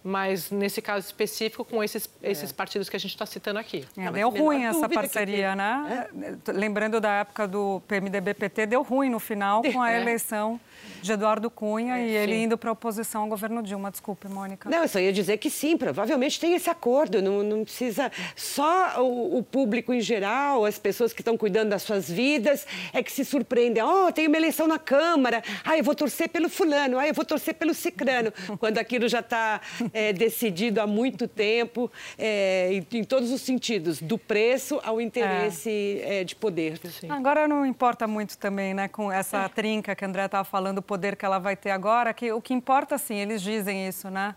mas 0.07 0.51
nesse 0.53 0.81
caso 0.81 1.05
específico 1.05 1.65
com 1.65 1.83
esses, 1.83 2.09
esses 2.23 2.53
partidos 2.53 2.89
que 2.89 2.95
a 2.95 3.01
gente 3.01 3.11
está 3.11 3.27
citando 3.27 3.59
aqui. 3.59 3.85
É, 3.97 4.11
deu 4.13 4.31
ruim 4.31 4.65
essa 4.65 4.89
parceria, 4.89 5.51
que... 5.51 5.57
né? 5.57 6.09
É? 6.47 6.53
Lembrando 6.53 7.01
da 7.01 7.11
época 7.11 7.49
do 7.49 7.83
PMDB-PT, 7.89 8.67
deu 8.67 8.83
ruim 8.83 9.11
no 9.11 9.19
final 9.19 9.63
com 9.63 9.83
a 9.83 9.93
é. 9.93 10.01
eleição 10.01 10.61
de 11.03 11.13
Eduardo 11.13 11.51
Cunha 11.51 11.99
é, 11.99 12.07
e 12.07 12.11
ele 12.17 12.35
sim. 12.35 12.43
indo 12.45 12.59
para 12.59 12.71
a 12.71 12.73
oposição 12.73 13.23
ao 13.23 13.29
governo 13.29 13.63
Dilma. 13.63 13.91
Desculpe, 13.91 14.29
Mônica. 14.29 14.69
Não, 14.69 14.83
eu 14.83 14.89
só 14.89 14.99
ia 14.99 15.13
dizer 15.13 15.39
que 15.39 15.51
sim, 15.51 15.77
provavelmente 15.77 16.39
tem 16.39 16.55
esse 16.55 16.69
acordo. 16.71 17.23
Não, 17.23 17.43
não 17.43 17.65
precisa 17.65 18.11
só 18.35 19.03
o, 19.03 19.39
o, 19.39 19.43
público 19.43 19.93
em 19.93 20.01
geral, 20.01 20.65
as 20.65 20.79
pessoas 20.79 21.13
que 21.13 21.21
estão 21.21 21.37
cuidando 21.37 21.71
das 21.71 21.83
suas 21.83 22.11
vidas, 22.11 22.67
é 22.93 23.03
que 23.03 23.13
se 23.13 23.25
surpreendem. 23.25 23.83
Oh, 23.83 24.11
tem 24.13 24.27
uma 24.27 24.37
eleição 24.37 24.67
na 24.67 24.79
Câmara. 24.79 25.43
Ah, 25.65 25.77
eu 25.77 25.85
vou 25.85 25.95
torcer 25.95 26.29
pelo 26.29 26.49
fulano. 26.49 26.99
Ah, 26.99 27.07
eu 27.07 27.15
vou 27.15 27.25
torcer 27.25 27.55
pelo 27.55 27.75
cicrano. 27.75 28.33
Quando 28.59 28.79
aquilo 28.79 29.09
já 29.09 29.21
está 29.21 29.61
é, 29.97 30.13
decidido 30.13 30.79
há 30.79 30.87
muito 30.87 31.27
tempo, 31.27 31.91
é, 32.19 32.69
em, 32.71 32.99
em, 32.99 33.03
todos 33.03 33.33
os 33.33 33.41
sentidos, 33.41 33.99
do 33.99 34.19
preço 34.19 34.79
ao 34.85 35.01
interesse 35.01 36.03
é. 36.05 36.23
de 36.23 36.37
poder. 36.37 36.79
Sim. 36.87 37.11
Agora 37.11 37.49
não 37.49 37.65
importa 37.65 38.07
muito 38.07 38.37
também, 38.37 38.75
né, 38.75 38.89
com 38.89 39.11
essa 39.11 39.49
trinca 39.49 39.97
que 39.97 40.05
a 40.05 40.09
André 40.09 40.27
estava 40.27 40.45
falando, 40.45 40.79
o 40.79 40.83
poder 40.83 41.17
que 41.17 41.25
ela 41.25 41.39
vai 41.39 41.57
ter 41.57 41.71
agora, 41.71 42.13
que 42.13 42.31
o 42.31 42.43
que 42.43 42.53
importa, 42.53 42.99
sim, 42.99 43.15
eles 43.15 43.41
dizem 43.41 43.89
isso, 43.89 44.11
né? 44.11 44.35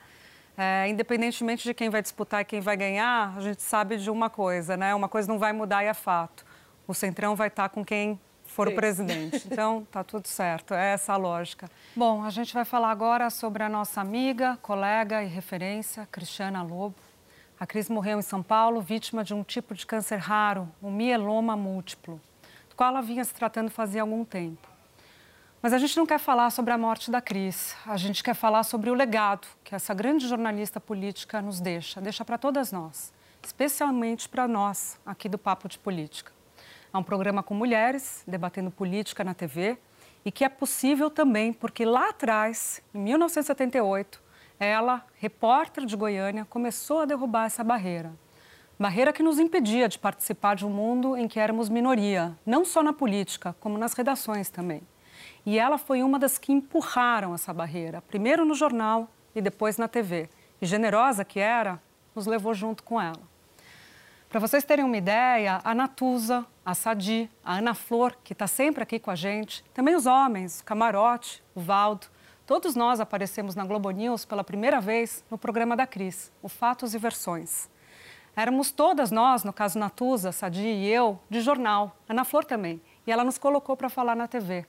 É, 0.57 0.87
independentemente 0.87 1.63
de 1.63 1.73
quem 1.73 1.89
vai 1.89 2.01
disputar 2.01 2.41
e 2.41 2.45
quem 2.45 2.61
vai 2.61 2.77
ganhar, 2.77 3.35
a 3.35 3.41
gente 3.41 3.61
sabe 3.61 3.97
de 3.97 4.09
uma 4.09 4.29
coisa, 4.29 4.77
né? 4.77 4.95
Uma 4.95 5.09
coisa 5.09 5.27
não 5.27 5.37
vai 5.37 5.51
mudar 5.51 5.83
e 5.83 5.87
é 5.87 5.93
fato. 5.93 6.45
O 6.87 6.93
Centrão 6.93 7.35
vai 7.35 7.49
estar 7.49 7.67
com 7.67 7.83
quem 7.83 8.17
for 8.49 8.67
Sim. 8.67 8.73
o 8.73 8.75
presidente. 8.75 9.47
Então, 9.49 9.87
tá 9.91 10.03
tudo 10.03 10.27
certo, 10.27 10.73
é 10.73 10.93
essa 10.93 11.13
a 11.13 11.17
lógica. 11.17 11.69
Bom, 11.95 12.23
a 12.23 12.29
gente 12.29 12.53
vai 12.53 12.65
falar 12.65 12.91
agora 12.91 13.29
sobre 13.29 13.63
a 13.63 13.69
nossa 13.69 14.01
amiga, 14.01 14.57
colega 14.61 15.23
e 15.23 15.27
referência, 15.27 16.07
Cristiana 16.11 16.61
Lobo. 16.61 16.95
A 17.59 17.67
Cris 17.67 17.89
morreu 17.89 18.19
em 18.19 18.21
São 18.21 18.41
Paulo, 18.41 18.81
vítima 18.81 19.23
de 19.23 19.33
um 19.33 19.43
tipo 19.43 19.75
de 19.75 19.85
câncer 19.85 20.17
raro, 20.17 20.67
o 20.81 20.89
mieloma 20.89 21.55
múltiplo, 21.55 22.19
do 22.69 22.75
qual 22.75 22.89
ela 22.89 23.01
vinha 23.01 23.23
se 23.23 23.33
tratando 23.33 23.69
fazia 23.69 24.01
algum 24.01 24.23
tempo. 24.23 24.67
Mas 25.61 25.73
a 25.73 25.77
gente 25.77 25.97
não 25.97 26.05
quer 26.05 26.19
falar 26.19 26.51
sobre 26.51 26.71
a 26.71 26.77
morte 26.77 27.11
da 27.11 27.19
Cris, 27.19 27.75
a 27.85 27.97
gente 27.97 28.23
quer 28.23 28.33
falar 28.33 28.63
sobre 28.63 28.89
o 28.89 28.93
legado 28.93 29.45
que 29.61 29.75
essa 29.75 29.93
grande 29.93 30.25
jornalista 30.25 30.79
política 30.79 31.41
nos 31.41 31.59
deixa, 31.59 31.99
deixa 31.99 32.23
para 32.23 32.37
todas 32.37 32.71
nós, 32.71 33.11
especialmente 33.43 34.29
para 34.29 34.47
nós 34.47 34.97
aqui 35.05 35.27
do 35.27 35.37
Papo 35.37 35.67
de 35.67 35.77
Política. 35.77 36.38
É 36.91 36.97
um 36.97 37.03
programa 37.03 37.43
com 37.43 37.53
mulheres, 37.53 38.23
debatendo 38.27 38.71
política 38.71 39.23
na 39.23 39.35
TV, 39.35 39.77
e 40.25 40.31
que 40.31 40.43
é 40.43 40.49
possível 40.49 41.09
também 41.09 41.53
porque 41.53 41.85
lá 41.85 42.09
atrás, 42.09 42.81
em 42.93 42.99
1978, 42.99 44.21
ela, 44.59 45.05
repórter 45.15 45.85
de 45.85 45.95
Goiânia, 45.95 46.45
começou 46.45 47.01
a 47.01 47.05
derrubar 47.05 47.45
essa 47.45 47.63
barreira. 47.63 48.11
Barreira 48.77 49.13
que 49.13 49.21
nos 49.21 49.37
impedia 49.39 49.87
de 49.87 49.99
participar 49.99 50.55
de 50.55 50.65
um 50.65 50.69
mundo 50.69 51.15
em 51.15 51.27
que 51.27 51.39
éramos 51.39 51.69
minoria, 51.69 52.35
não 52.45 52.65
só 52.65 52.81
na 52.81 52.91
política, 52.91 53.55
como 53.59 53.77
nas 53.77 53.93
redações 53.93 54.49
também. 54.49 54.81
E 55.45 55.59
ela 55.59 55.77
foi 55.77 56.01
uma 56.01 56.17
das 56.17 56.37
que 56.37 56.51
empurraram 56.51 57.35
essa 57.35 57.53
barreira, 57.53 58.01
primeiro 58.01 58.45
no 58.45 58.55
jornal 58.55 59.07
e 59.35 59.41
depois 59.41 59.77
na 59.77 59.87
TV. 59.87 60.27
E 60.61 60.65
generosa 60.65 61.23
que 61.23 61.39
era, 61.39 61.81
nos 62.15 62.25
levou 62.25 62.53
junto 62.53 62.83
com 62.83 62.99
ela. 62.99 63.21
Para 64.29 64.39
vocês 64.39 64.63
terem 64.63 64.85
uma 64.85 64.95
ideia, 64.95 65.59
a 65.63 65.73
Natuza, 65.73 66.45
a 66.63 66.75
Sadi, 66.75 67.27
a 67.43 67.55
Ana 67.55 67.73
Flor, 67.73 68.15
que 68.23 68.33
está 68.33 68.45
sempre 68.45 68.83
aqui 68.83 68.99
com 68.99 69.09
a 69.09 69.15
gente, 69.15 69.65
também 69.73 69.95
os 69.95 70.05
homens, 70.05 70.59
o 70.59 70.65
Camarote, 70.65 71.43
o 71.55 71.59
Valdo, 71.59 72.05
todos 72.45 72.75
nós 72.75 72.99
aparecemos 72.99 73.55
na 73.55 73.65
Globo 73.65 73.89
News 73.89 74.25
pela 74.25 74.43
primeira 74.43 74.79
vez 74.79 75.25
no 75.31 75.37
programa 75.37 75.75
da 75.75 75.87
Cris, 75.87 76.31
o 76.43 76.47
Fatos 76.47 76.93
e 76.93 76.99
Versões. 76.99 77.67
Éramos 78.35 78.69
todas 78.69 79.09
nós, 79.09 79.43
no 79.43 79.51
caso 79.51 79.79
Natuza, 79.79 80.31
Sadi 80.31 80.61
e 80.61 80.87
eu, 80.87 81.19
de 81.27 81.41
jornal, 81.41 81.97
Ana 82.07 82.23
Flor 82.23 82.45
também, 82.45 82.79
e 83.07 83.11
ela 83.11 83.23
nos 83.23 83.39
colocou 83.39 83.75
para 83.75 83.89
falar 83.89 84.15
na 84.15 84.27
TV. 84.27 84.63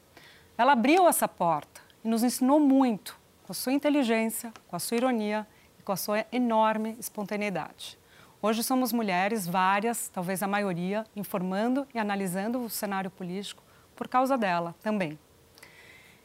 Ela 0.57 0.73
abriu 0.73 1.07
essa 1.07 1.29
porta 1.29 1.83
e 2.03 2.09
nos 2.09 2.25
ensinou 2.25 2.59
muito 2.59 3.21
com 3.43 3.53
a 3.53 3.55
sua 3.55 3.75
inteligência, 3.75 4.55
com 4.69 4.75
a 4.75 4.79
sua 4.79 4.97
ironia 4.97 5.47
e 5.79 5.83
com 5.83 5.93
a 5.93 5.97
sua 5.97 6.25
enorme 6.33 6.97
espontaneidade. 6.99 8.00
Hoje 8.43 8.63
somos 8.63 8.91
mulheres, 8.91 9.47
várias, 9.47 10.09
talvez 10.09 10.43
a 10.43 10.47
maioria, 10.47 11.05
informando 11.15 11.87
e 11.95 11.99
analisando 11.99 12.59
o 12.59 12.71
cenário 12.71 13.11
político 13.11 13.63
por 13.95 14.09
causa 14.09 14.39
dela 14.39 14.75
também. 14.83 15.19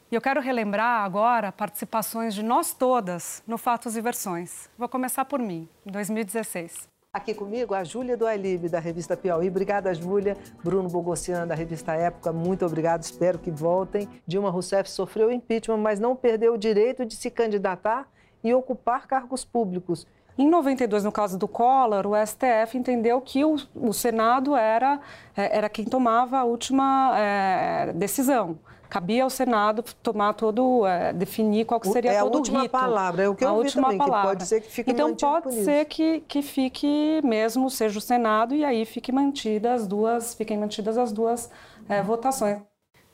E 0.10 0.15
eu 0.15 0.21
quero 0.21 0.39
relembrar 0.39 1.04
agora 1.04 1.51
participações 1.51 2.34
de 2.34 2.41
nós 2.41 2.73
todas 2.73 3.43
no 3.45 3.58
Fatos 3.58 3.97
e 3.97 4.01
Versões. 4.01 4.69
Vou 4.78 4.88
começar 4.88 5.25
por 5.25 5.39
mim, 5.39 5.67
em 5.86 5.91
2016. 5.91 6.88
Aqui 7.12 7.34
comigo 7.34 7.73
a 7.73 7.84
Júlia 7.84 8.15
do 8.15 8.25
Alibe, 8.25 8.69
da 8.69 8.80
revista 8.80 9.17
Piauí. 9.17 9.49
Obrigada, 9.49 9.93
Júlia. 9.93 10.38
Bruno 10.63 10.88
Bogossian, 10.88 11.45
da 11.45 11.54
revista 11.54 11.95
Época, 11.95 12.32
muito 12.32 12.65
obrigado. 12.65 13.04
Espero 13.04 13.39
que 13.39 13.51
voltem. 13.51 14.08
Dilma 14.25 14.49
Rousseff 14.49 14.89
sofreu 14.89 15.30
impeachment, 15.30 15.80
mas 15.80 15.99
não 15.99 16.15
perdeu 16.15 16.54
o 16.54 16.58
direito 16.58 17.06
de 17.06 17.13
se 17.17 17.30
candidatar 17.30 18.08
e 18.41 18.54
ocupar 18.54 19.06
cargos 19.06 19.43
públicos. 19.43 20.08
Em 20.38 20.50
92, 20.50 21.04
no 21.04 21.12
caso 21.12 21.38
do 21.38 21.48
Collor, 21.48 22.06
o 22.06 22.13
STF 22.15 22.78
entendeu 22.78 23.21
que 23.21 23.45
o, 23.45 23.56
o 23.74 23.93
Senado 23.93 24.56
era, 24.56 25.00
é, 25.36 25.58
era 25.58 25.69
quem 25.69 25.86
tomava 25.86 26.39
a 26.39 26.43
última 26.43 27.13
é, 27.17 27.93
decisão 27.93 28.58
cabia 28.89 29.24
ao 29.24 29.30
Senado 29.30 29.84
tomar 30.02 30.34
todo, 30.34 30.86
é, 30.86 31.12
definir 31.12 31.65
qual 31.65 31.80
que 31.80 31.88
seria 31.89 32.12
é 32.12 32.19
todo 32.19 32.36
o 32.36 32.38
rito. 32.38 32.52
É 32.52 32.56
a 32.56 32.60
última 32.60 32.69
palavra, 32.69 33.24
é 33.24 33.30
o 33.30 33.36
que 33.36 33.43
eu 33.43 33.50
a 33.50 33.54
última 33.54 33.84
também, 33.84 33.98
palavra. 33.98 34.30
pode 34.30 34.45
ser 34.45 34.62
que 34.62 34.71
fique 34.71 34.91
Então 34.91 35.15
pode 35.15 35.52
ser 35.63 35.86
que, 35.86 36.21
que 36.21 36.41
fique 36.41 37.19
mesmo, 37.24 37.69
seja 37.69 37.98
o 37.98 38.02
Senado, 38.02 38.56
e 38.56 38.63
aí 38.63 38.86
fique 38.86 39.12
mantida 39.12 39.74
as 39.74 39.86
duas, 39.86 40.34
fiquem 40.34 40.58
mantidas 40.58 40.98
as 40.98 41.12
duas 41.12 41.50
é, 41.89 42.02
votações 42.02 42.60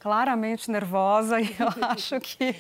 claramente 0.01 0.69
nervosa 0.69 1.39
e 1.41 1.55
eu 1.57 1.69
acho 1.87 2.19
que 2.19 2.55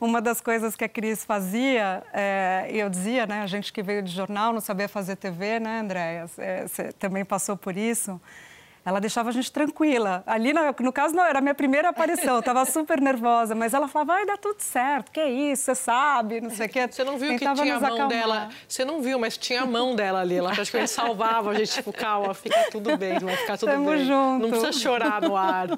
uma 0.00 0.22
das 0.22 0.40
coisas 0.40 0.76
que 0.76 0.84
a 0.84 0.88
Cris 0.88 1.24
fazia, 1.24 2.02
é, 2.12 2.68
eu 2.70 2.88
dizia, 2.88 3.26
né, 3.26 3.42
a 3.42 3.46
gente 3.46 3.72
que 3.72 3.82
veio 3.82 4.02
de 4.02 4.12
jornal 4.12 4.52
não 4.52 4.60
sabia 4.60 4.88
fazer 4.88 5.16
TV, 5.16 5.58
né, 5.58 5.80
Andréia? 5.80 6.26
Você 6.26 6.92
também 6.92 7.24
passou 7.24 7.56
por 7.56 7.76
isso 7.76 8.20
ela 8.84 9.00
deixava 9.00 9.30
a 9.30 9.32
gente 9.32 9.50
tranquila. 9.50 10.22
Ali, 10.26 10.52
no 10.52 10.92
caso, 10.92 11.14
não, 11.14 11.24
era 11.24 11.38
a 11.38 11.42
minha 11.42 11.54
primeira 11.54 11.88
aparição, 11.88 12.38
estava 12.38 12.64
super 12.66 13.00
nervosa, 13.00 13.54
mas 13.54 13.72
ela 13.72 13.88
falava, 13.88 14.14
vai 14.14 14.26
dar 14.26 14.36
tudo 14.38 14.60
certo, 14.60 15.10
que 15.10 15.20
é 15.20 15.30
isso, 15.30 15.64
você 15.64 15.74
sabe, 15.74 16.40
não 16.40 16.50
sei 16.50 16.66
o 16.66 16.68
quê. 16.68 16.86
Você 16.90 17.04
não 17.04 17.18
viu 17.18 17.30
Tentava 17.30 17.56
que 17.56 17.62
tinha 17.62 17.76
a 17.76 17.80
mão 17.80 17.94
acalmar. 17.94 18.08
dela, 18.08 18.48
você 18.68 18.84
não 18.84 19.00
viu, 19.00 19.18
mas 19.18 19.36
tinha 19.38 19.62
a 19.62 19.66
mão 19.66 19.96
dela 19.96 20.20
ali, 20.20 20.36
ela 20.36 20.52
praticamente 20.52 20.90
salvava 20.90 21.50
a 21.50 21.54
gente, 21.54 21.72
tipo, 21.72 21.92
calma, 21.92 22.34
fica 22.34 22.68
tudo 22.70 22.96
bem, 22.96 23.18
vai 23.18 23.36
ficar 23.36 23.56
tudo 23.56 23.70
Tamo 23.70 23.90
bem. 23.90 24.04
Junto. 24.04 24.42
Não 24.42 24.50
precisa 24.50 24.72
chorar 24.72 25.22
no 25.22 25.36
ar. 25.36 25.68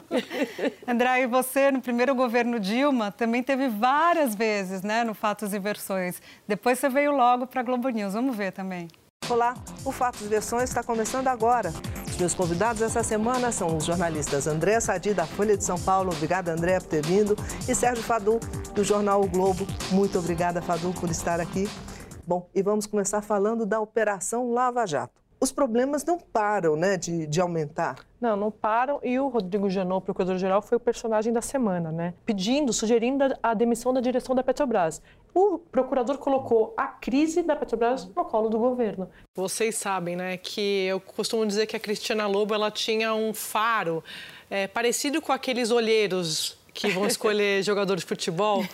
André, 0.87 1.23
e 1.23 1.27
você, 1.27 1.71
no 1.71 1.81
primeiro 1.81 2.15
governo 2.15 2.59
Dilma, 2.59 3.13
também 3.13 3.43
teve 3.43 3.69
várias 3.69 4.35
vezes, 4.35 4.83
né, 4.83 5.05
no 5.05 5.15
Fatos 5.15 5.55
e 5.55 5.59
Versões. 5.59 6.21
Depois 6.47 6.79
você 6.79 6.89
veio 6.89 7.13
logo 7.13 7.47
para 7.47 7.61
a 7.61 7.65
Globo 7.65 7.89
News, 7.89 8.15
vamos 8.15 8.37
ver 8.37 8.53
também. 8.53 8.89
Olá, 9.29 9.55
o 9.85 9.91
Fatos 9.91 10.21
e 10.21 10.29
Versões 10.29 10.65
está 10.65 10.85
começando 10.85 11.27
agora. 11.27 11.73
Os 12.07 12.17
meus 12.17 12.33
convidados 12.33 12.81
essa 12.81 13.03
semana 13.03 13.51
são 13.51 13.77
os 13.77 13.85
jornalistas 13.85 14.47
André 14.47 14.79
Sadi, 14.79 15.13
da 15.13 15.27
Folha 15.27 15.57
de 15.57 15.65
São 15.65 15.77
Paulo, 15.81 16.13
obrigada 16.13 16.53
André 16.53 16.79
por 16.79 16.87
ter 16.87 17.05
vindo, 17.05 17.35
e 17.69 17.75
Sérgio 17.75 18.05
Fadu, 18.05 18.39
do 18.73 18.85
jornal 18.85 19.21
O 19.21 19.29
Globo. 19.29 19.67
Muito 19.91 20.17
obrigada, 20.17 20.63
Fadu, 20.63 20.93
por 20.93 21.11
estar 21.11 21.41
aqui. 21.41 21.69
Bom, 22.25 22.49
e 22.55 22.63
vamos 22.63 22.87
começar 22.87 23.21
falando 23.21 23.67
da 23.67 23.81
Operação 23.81 24.53
Lava 24.53 24.87
Jato 24.87 25.26
os 25.39 25.53
problemas 25.53 26.05
não 26.05 26.19
param 26.19 26.77
né, 26.77 26.97
de, 26.97 27.27
de 27.27 27.41
aumentar. 27.41 27.97
Não, 28.21 28.37
não 28.37 28.51
param. 28.51 28.99
E 29.03 29.19
o 29.19 29.29
Rodrigo 29.29 29.69
Janot, 29.69 30.05
procurador-geral, 30.05 30.63
foi 30.63 30.77
o 30.77 30.81
personagem 30.81 31.33
da 31.33 31.43
semana, 31.43 31.93
né? 31.93 32.15
Pedindo, 32.25 32.73
sugerindo 32.73 33.25
a 33.43 33.53
demissão 33.53 33.93
da 33.93 34.01
direção 34.01 34.35
da 34.35 34.43
Petrobras. 34.43 35.03
O 35.35 35.59
procurador 35.59 36.17
colocou 36.17 36.73
a 36.77 36.87
crise 36.87 37.43
da 37.43 37.55
Petrobras 37.55 38.07
no 38.07 38.25
colo 38.25 38.49
do 38.49 38.59
governo. 38.59 39.11
Vocês 39.35 39.77
sabem, 39.77 40.17
né, 40.17 40.39
que 40.39 40.87
eu 40.87 40.99
costumo 40.99 41.45
dizer 41.45 41.67
que 41.67 41.77
a 41.77 41.81
Cristiana 41.81 42.27
Lobo 42.27 42.55
ela 42.55 42.71
tinha 42.71 43.15
um 43.15 43.35
faro 43.35 44.03
é, 44.49 44.67
parecido 44.67 45.21
com 45.21 45.33
aqueles 45.33 45.71
olheiros 45.71 46.56
que 46.77 46.91
vão 46.91 47.07
escolher 47.07 47.63
jogador 47.65 47.97
de 47.97 48.05
futebol. 48.05 48.65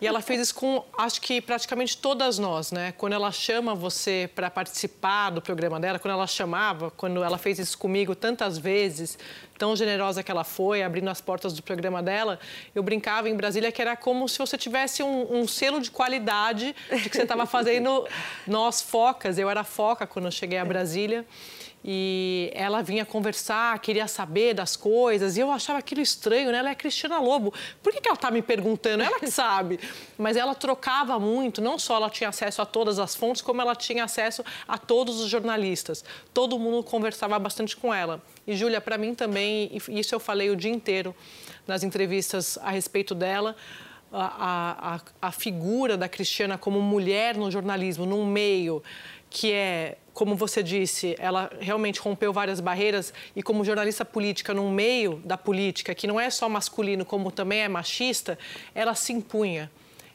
E 0.00 0.06
ela 0.06 0.22
fez 0.22 0.40
isso 0.40 0.54
com, 0.54 0.82
acho 0.96 1.20
que 1.20 1.40
praticamente 1.40 1.98
todas 1.98 2.38
nós, 2.38 2.72
né? 2.72 2.92
Quando 2.96 3.12
ela 3.12 3.30
chama 3.30 3.74
você 3.74 4.28
para 4.34 4.50
participar 4.50 5.30
do 5.30 5.42
programa 5.42 5.78
dela, 5.78 5.98
quando 5.98 6.14
ela 6.14 6.26
chamava, 6.26 6.90
quando 6.90 7.22
ela 7.22 7.36
fez 7.36 7.58
isso 7.58 7.76
comigo 7.76 8.14
tantas 8.14 8.56
vezes, 8.56 9.18
tão 9.58 9.76
generosa 9.76 10.22
que 10.22 10.30
ela 10.30 10.44
foi, 10.44 10.82
abrindo 10.82 11.08
as 11.10 11.20
portas 11.20 11.52
do 11.52 11.62
programa 11.62 12.02
dela, 12.02 12.40
eu 12.74 12.82
brincava 12.82 13.28
em 13.28 13.36
Brasília 13.36 13.70
que 13.70 13.82
era 13.82 13.94
como 13.96 14.26
se 14.28 14.38
você 14.38 14.56
tivesse 14.56 15.02
um, 15.02 15.40
um 15.40 15.46
selo 15.46 15.80
de 15.80 15.90
qualidade 15.90 16.74
de 16.90 17.10
que 17.10 17.16
você 17.16 17.22
estava 17.22 17.44
fazendo 17.44 18.06
nós 18.46 18.80
focas. 18.80 19.38
Eu 19.38 19.50
era 19.50 19.62
foca 19.62 20.06
quando 20.06 20.24
eu 20.24 20.32
cheguei 20.32 20.58
a 20.58 20.64
Brasília 20.64 21.26
e 21.88 22.50
ela 22.52 22.82
vinha 22.82 23.06
conversar, 23.06 23.78
queria 23.78 24.08
saber 24.08 24.54
das 24.54 24.74
coisas, 24.74 25.36
e 25.36 25.40
eu 25.40 25.52
achava 25.52 25.78
aquilo 25.78 26.00
estranho, 26.00 26.50
né? 26.50 26.58
Ela 26.58 26.70
é 26.70 26.74
Cristina 26.74 27.20
Lobo. 27.20 27.54
Por 27.80 27.92
que, 27.92 28.00
que 28.00 28.08
ela 28.08 28.16
está 28.16 28.28
me 28.28 28.42
perguntando? 28.42 29.04
Ela 29.04 29.20
que 29.20 29.30
sabe. 29.30 29.78
Mas 30.18 30.36
ela 30.36 30.52
trocava 30.52 31.16
muito, 31.20 31.62
não 31.62 31.78
só 31.78 31.94
ela 31.94 32.10
tinha 32.10 32.28
acesso 32.28 32.60
a 32.60 32.66
todas 32.66 32.98
as 32.98 33.14
fontes, 33.14 33.40
como 33.40 33.62
ela 33.62 33.76
tinha 33.76 34.02
acesso 34.02 34.44
a 34.66 34.76
todos 34.76 35.20
os 35.20 35.30
jornalistas. 35.30 36.04
Todo 36.34 36.58
mundo 36.58 36.82
conversava 36.82 37.38
bastante 37.38 37.76
com 37.76 37.94
ela. 37.94 38.20
E, 38.44 38.56
Júlia, 38.56 38.80
para 38.80 38.98
mim 38.98 39.14
também, 39.14 39.70
isso 39.88 40.12
eu 40.12 40.18
falei 40.18 40.50
o 40.50 40.56
dia 40.56 40.72
inteiro 40.72 41.14
nas 41.68 41.84
entrevistas 41.84 42.58
a 42.62 42.70
respeito 42.70 43.14
dela, 43.14 43.54
a, 44.12 44.96
a, 45.22 45.28
a 45.28 45.32
figura 45.32 45.96
da 45.96 46.08
Cristiana 46.08 46.56
como 46.56 46.80
mulher 46.80 47.36
no 47.36 47.50
jornalismo, 47.50 48.06
num 48.06 48.24
meio 48.24 48.82
que 49.28 49.52
é, 49.52 49.98
como 50.14 50.34
você 50.34 50.62
disse, 50.62 51.14
ela 51.18 51.50
realmente 51.60 52.00
rompeu 52.00 52.32
várias 52.32 52.60
barreiras 52.60 53.12
e 53.34 53.42
como 53.42 53.64
jornalista 53.64 54.04
política 54.04 54.54
num 54.54 54.70
meio 54.70 55.20
da 55.24 55.36
política 55.36 55.94
que 55.94 56.06
não 56.06 56.18
é 56.18 56.30
só 56.30 56.48
masculino, 56.48 57.04
como 57.04 57.30
também 57.30 57.60
é 57.60 57.68
machista, 57.68 58.38
ela 58.74 58.94
se 58.94 59.12
impunha. 59.12 59.70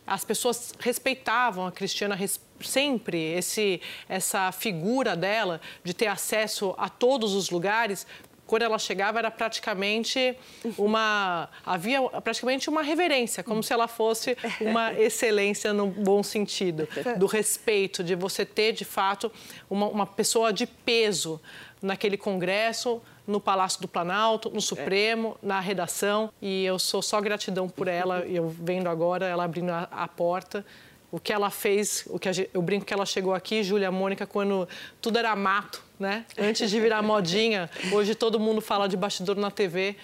As 0.05 0.25
pessoas 0.25 0.73
respeitavam 0.79 1.67
a 1.67 1.71
Cristiana 1.71 2.17
sempre 2.59 3.33
esse 3.33 3.81
essa 4.09 4.51
figura 4.51 5.15
dela 5.15 5.61
de 5.83 5.93
ter 5.93 6.07
acesso 6.07 6.73
a 6.77 6.89
todos 6.89 7.33
os 7.33 7.49
lugares 7.49 8.05
quando 8.51 8.63
ela 8.63 8.77
chegava 8.77 9.17
era 9.17 9.31
praticamente 9.31 10.35
uma 10.77 11.47
havia 11.65 12.01
praticamente 12.19 12.69
uma 12.69 12.81
reverência, 12.81 13.41
como 13.41 13.63
se 13.63 13.71
ela 13.71 13.87
fosse 13.87 14.35
uma 14.59 14.91
excelência 14.99 15.71
no 15.71 15.87
bom 15.87 16.21
sentido, 16.21 16.85
do 17.17 17.27
respeito 17.27 18.03
de 18.03 18.13
você 18.13 18.45
ter 18.45 18.73
de 18.73 18.83
fato 18.83 19.31
uma, 19.69 19.87
uma 19.87 20.05
pessoa 20.05 20.51
de 20.51 20.67
peso 20.67 21.39
naquele 21.81 22.17
congresso, 22.17 23.01
no 23.25 23.39
Palácio 23.39 23.81
do 23.81 23.87
Planalto, 23.87 24.49
no 24.49 24.59
Supremo, 24.59 25.37
na 25.41 25.61
redação. 25.61 26.29
E 26.41 26.65
eu 26.65 26.77
sou 26.77 27.01
só 27.01 27.21
gratidão 27.21 27.69
por 27.69 27.87
ela. 27.87 28.19
Eu 28.19 28.49
vendo 28.49 28.89
agora 28.89 29.25
ela 29.25 29.45
abrindo 29.45 29.69
a, 29.69 29.87
a 29.89 30.09
porta 30.09 30.65
o 31.11 31.19
que 31.19 31.33
ela 31.33 31.49
fez, 31.49 32.05
o 32.07 32.17
que 32.17 32.29
a, 32.29 32.31
eu 32.53 32.61
brinco 32.61 32.85
que 32.85 32.93
ela 32.93 33.05
chegou 33.05 33.33
aqui, 33.33 33.63
Júlia 33.63 33.91
Mônica, 33.91 34.25
quando 34.25 34.67
tudo 35.01 35.19
era 35.19 35.35
mato, 35.35 35.83
né? 35.99 36.25
Antes 36.37 36.69
de 36.69 36.79
virar 36.79 37.01
modinha, 37.01 37.69
hoje 37.91 38.15
todo 38.15 38.39
mundo 38.39 38.61
fala 38.61 38.87
de 38.87 38.95
bastidor 38.95 39.35
na 39.35 39.51
TV. 39.51 39.95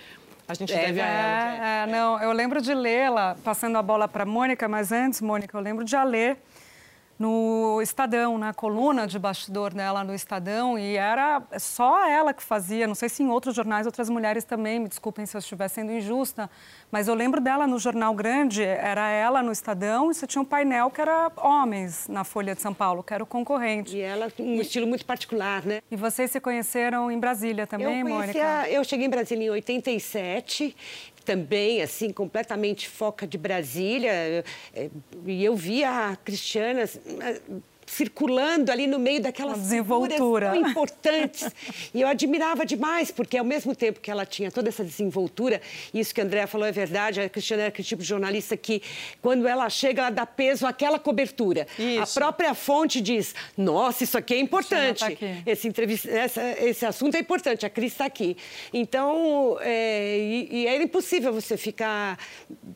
A 0.47 0.53
gente 0.53 0.73
é, 0.73 0.85
deve 0.85 1.01
a 1.01 1.05
ela. 1.05 1.65
É, 1.65 1.83
é, 1.83 1.87
não, 1.87 2.21
eu 2.21 2.31
lembro 2.31 2.61
de 2.61 2.73
lê-la, 2.73 3.37
passando 3.43 3.77
a 3.77 3.81
bola 3.81 4.07
para 4.07 4.25
Mônica, 4.25 4.67
mas 4.67 4.91
antes, 4.91 5.21
Mônica, 5.21 5.57
eu 5.57 5.61
lembro 5.61 5.83
de 5.83 5.95
a 5.95 6.03
ler 6.03 6.37
no 7.19 7.81
Estadão, 7.81 8.37
na 8.37 8.53
coluna 8.53 9.07
de 9.07 9.17
bastidor 9.17 9.73
dela 9.73 10.03
no 10.03 10.13
Estadão, 10.13 10.77
e 10.77 10.95
era 10.95 11.41
só 11.59 12.07
ela 12.07 12.33
que 12.33 12.43
fazia, 12.43 12.85
não 12.85 12.95
sei 12.95 13.09
se 13.09 13.23
em 13.23 13.29
outros 13.29 13.55
jornais 13.55 13.85
outras 13.85 14.09
mulheres 14.09 14.43
também, 14.43 14.79
me 14.79 14.87
desculpem 14.87 15.25
se 15.25 15.35
eu 15.35 15.39
estiver 15.39 15.67
sendo 15.67 15.91
injusta, 15.91 16.49
mas 16.91 17.07
eu 17.07 17.15
lembro 17.15 17.41
dela 17.41 17.65
no 17.65 17.79
Jornal 17.79 18.13
Grande, 18.13 18.63
era 18.63 19.09
ela 19.09 19.41
no 19.41 19.51
Estadão, 19.51 20.11
e 20.11 20.13
você 20.13 20.27
tinha 20.27 20.41
um 20.41 20.45
painel 20.45 20.89
que 20.91 21.01
era 21.01 21.31
homens 21.37 22.07
na 22.07 22.23
Folha 22.23 22.53
de 22.53 22.61
São 22.61 22.73
Paulo, 22.73 23.01
que 23.01 23.13
era 23.13 23.23
o 23.23 23.27
concorrente. 23.27 23.97
E 23.97 24.01
ela 24.01 24.29
com 24.29 24.43
um 24.43 24.61
estilo 24.61 24.85
muito 24.85 25.05
particular, 25.05 25.65
né? 25.65 25.81
E 25.89 25.95
vocês 25.95 26.29
se 26.31 26.39
conheceram 26.39 27.11
em 27.11 27.19
Brasília 27.19 27.65
também, 27.65 27.99
eu 27.99 28.05
conhecia, 28.05 28.43
Mônica? 28.43 28.69
Eu 28.69 28.83
cheguei 28.83 29.07
em 29.07 29.09
Brasília 29.09 29.47
em 29.47 29.49
87 29.49 30.75
também, 31.27 31.81
assim, 31.81 32.13
completamente 32.13 32.87
foca 32.87 33.27
de 33.27 33.37
Brasília. 33.37 34.45
Eh, 34.73 34.89
e 35.25 35.43
eu 35.43 35.57
via 35.57 36.11
a 36.11 36.15
Cristiana 36.15 36.85
circulando 37.87 38.71
ali 38.71 38.85
no 38.85 38.99
meio 38.99 39.21
daquelas 39.21 39.59
desenvoltura 39.59 40.51
tão 40.51 40.55
importantes. 40.55 41.49
e 41.93 42.01
eu 42.01 42.07
admirava 42.07 42.65
demais, 42.65 43.09
porque 43.09 43.37
ao 43.37 43.45
mesmo 43.45 43.75
tempo 43.75 43.99
que 43.99 44.11
ela 44.11 44.25
tinha 44.25 44.51
toda 44.51 44.69
essa 44.69 44.83
desenvoltura, 44.83 45.61
isso 45.93 46.13
que 46.13 46.21
a 46.21 46.23
Andrea 46.23 46.45
falou 46.45 46.67
é 46.67 46.71
verdade, 46.71 47.21
a 47.21 47.29
Cristiana 47.29 47.63
é 47.63 47.67
aquele 47.67 47.87
tipo 47.87 48.01
de 48.01 48.07
jornalista 48.07 48.55
que, 48.57 48.81
quando 49.21 49.47
ela 49.47 49.69
chega, 49.69 50.01
ela 50.01 50.09
dá 50.09 50.25
peso 50.25 50.67
àquela 50.67 50.99
cobertura. 50.99 51.65
Isso. 51.79 52.19
A 52.19 52.21
própria 52.21 52.53
fonte 52.53 52.99
diz, 53.01 53.33
nossa, 53.57 54.03
isso 54.03 54.17
aqui 54.17 54.33
é 54.33 54.39
importante. 54.39 54.99
Tá 54.99 55.27
esse, 55.45 55.67
entrevista, 55.67 56.09
essa, 56.09 56.41
esse 56.59 56.85
assunto 56.85 57.15
é 57.15 57.19
importante, 57.19 57.65
a 57.65 57.69
Cris 57.69 57.93
está 57.93 58.05
aqui. 58.05 58.35
Então, 58.73 59.57
é, 59.61 60.17
e, 60.17 60.49
e 60.51 60.67
era 60.67 60.83
impossível 60.83 61.31
você 61.31 61.55
ficar, 61.55 62.19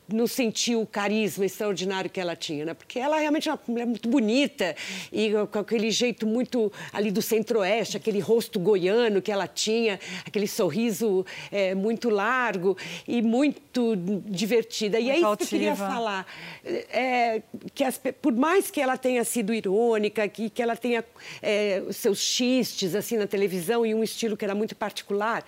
não 0.08 0.26
sentir 0.26 0.76
o 0.76 0.86
carisma 0.86 1.44
extraordinário 1.44 2.10
que 2.10 2.20
ela 2.20 2.34
tinha, 2.34 2.64
né? 2.64 2.74
Porque 2.74 2.98
ela 2.98 3.18
realmente 3.18 3.48
é 3.48 3.52
uma 3.52 3.60
mulher 3.66 3.86
muito 3.86 4.08
bonita, 4.08 4.74
e 5.10 5.32
com 5.50 5.58
aquele 5.58 5.90
jeito 5.90 6.26
muito 6.26 6.70
ali 6.92 7.10
do 7.10 7.22
centro-oeste, 7.22 7.96
aquele 7.96 8.20
rosto 8.20 8.58
goiano 8.58 9.22
que 9.22 9.32
ela 9.32 9.46
tinha, 9.46 9.98
aquele 10.26 10.46
sorriso 10.46 11.24
é, 11.50 11.74
muito 11.74 12.10
largo 12.10 12.76
e 13.06 13.22
muito 13.22 13.96
divertida. 14.26 15.00
E 15.00 15.10
é 15.10 15.18
isso 15.18 15.36
que 15.36 15.44
eu 15.44 15.48
queria 15.48 15.76
falar. 15.76 16.26
É, 16.64 17.42
que 17.74 17.84
as, 17.84 18.00
por 18.20 18.32
mais 18.32 18.70
que 18.70 18.80
ela 18.80 18.96
tenha 18.96 19.24
sido 19.24 19.52
irônica, 19.52 20.26
que, 20.28 20.50
que 20.50 20.62
ela 20.62 20.76
tenha 20.76 21.04
é, 21.40 21.82
seus 21.90 22.18
xistes 22.18 22.94
assim 22.94 23.16
na 23.16 23.26
televisão 23.26 23.84
e 23.86 23.94
um 23.94 24.02
estilo 24.02 24.36
que 24.36 24.44
era 24.44 24.54
muito 24.54 24.74
particular, 24.76 25.44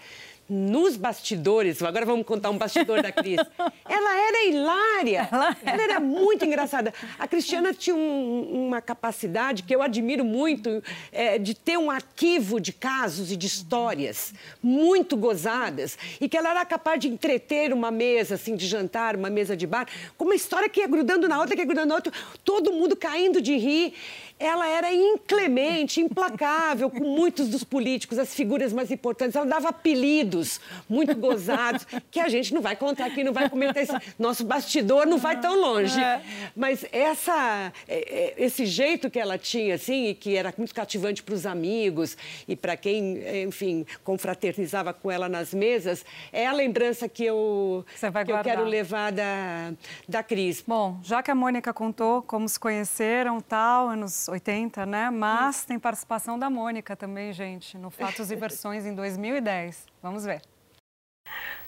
nos 0.49 0.97
bastidores, 0.97 1.82
agora 1.82 2.05
vamos 2.05 2.26
contar 2.26 2.51
um 2.51 2.59
bastidor 2.59 3.03
da 3.03 3.11
Cris. 3.11 3.38
Ela 3.88 4.16
era 4.16 4.45
hilária, 4.45 5.28
ela, 5.30 5.57
ela 5.64 5.82
era 5.82 6.01
muito 6.01 6.45
engraçada. 6.45 6.92
A 7.18 7.28
Cristiana 7.28 7.72
tinha 7.72 7.95
um, 7.95 8.66
uma 8.66 8.80
capacidade 8.80 9.62
que 9.62 9.74
eu 9.74 9.82
admiro 9.82 10.24
muito 10.24 10.82
é, 11.12 11.38
de 11.38 11.55
ter 11.55 11.78
um 11.78 11.90
arquivo 11.90 12.61
de 12.61 12.72
casos 12.72 13.30
e 13.30 13.36
de 13.36 13.47
histórias 13.47 14.34
muito 14.62 15.16
gozadas 15.16 15.99
e 16.20 16.28
que 16.28 16.36
ela 16.36 16.51
era 16.51 16.64
capaz 16.64 16.99
de 17.01 17.09
entreter 17.09 17.72
uma 17.72 17.90
mesa 17.90 18.34
assim 18.34 18.57
de 18.57 18.66
jantar, 18.66 19.16
uma 19.16 19.30
mesa 19.30 19.57
de 19.57 19.66
bar, 19.66 19.86
com 20.16 20.24
uma 20.24 20.34
história 20.34 20.68
que 20.68 20.80
ia 20.80 20.88
grudando 20.88 21.28
na 21.28 21.38
outra, 21.38 21.55
que 21.55 21.62
ia 21.62 21.66
grudando 21.66 21.88
na 21.88 21.95
outra, 21.95 22.12
todo 22.45 22.72
mundo 22.72 22.97
caindo 22.97 23.40
de 23.40 23.57
rir 23.57 23.95
ela 24.39 24.68
era 24.68 24.93
inclemente, 24.93 26.01
implacável 26.01 26.91
com 26.91 27.05
muitos 27.05 27.49
dos 27.49 27.62
políticos, 27.62 28.18
as 28.18 28.35
figuras 28.35 28.72
mais 28.72 28.91
importantes. 28.91 29.37
Ela 29.37 29.47
dava 29.47 29.68
apelidos 29.68 30.61
muito 30.89 31.14
gozados, 31.14 31.87
que 32.11 32.18
a 32.18 32.28
gente 32.28 32.53
não 32.53 32.61
vai 32.61 32.74
contar 32.74 33.07
aqui, 33.07 33.22
não 33.22 33.32
vai 33.32 33.49
comentar. 33.49 33.82
Esse, 33.82 33.93
nosso 34.18 34.45
bastidor 34.45 35.07
não 35.07 35.18
vai 35.18 35.41
tão 35.41 35.59
longe. 35.61 35.99
É. 36.01 36.20
Mas 36.55 36.85
essa, 36.91 37.72
é, 37.87 38.35
é, 38.39 38.45
esse 38.45 38.66
jeito 38.66 39.09
que 39.09 39.20
ela 39.20 39.39
tinha, 39.39 39.76
assim, 39.76 40.09
e 40.09 40.14
que 40.14 40.37
era 40.37 40.53
muito 40.57 40.74
cativante 40.74 41.22
para 41.22 41.35
os 41.35 41.47
amigos 41.47 42.16
e 42.49 42.57
para 42.57 42.76
quem, 42.76 43.22
enfim, 43.45 43.87
confraternizava 44.03 44.93
com 44.93 45.11
ela 45.11 45.28
nas 45.28 45.55
mesas, 45.55 46.05
é 46.32 46.47
a 46.47 46.53
lembrança 46.53 47.09
que 47.09 47.24
eu, 47.24 47.87
que 48.26 48.32
eu 48.32 48.43
quero 48.43 48.64
levar 48.64 49.12
da, 49.12 49.72
da 50.09 50.22
Cris. 50.22 50.62
Bom, 50.66 50.99
já 51.03 51.22
que 51.22 51.30
a 51.30 51.35
Mônica 51.35 51.72
contou 51.72 52.20
como 52.22 52.49
se 52.49 52.59
conheceram, 52.59 53.41
tal, 53.41 53.89
anos 53.89 54.23
80, 54.28 54.86
né? 54.86 55.10
Mas 55.10 55.64
tem 55.64 55.78
participação 55.78 56.38
da 56.38 56.48
Mônica 56.48 56.96
também, 56.96 57.32
gente, 57.32 57.76
no 57.78 57.90
Fatos 57.90 58.30
e 58.30 58.36
Versões 58.36 58.86
em 58.86 58.94
2010. 58.94 59.86
Vamos 60.02 60.24
ver. 60.24 60.42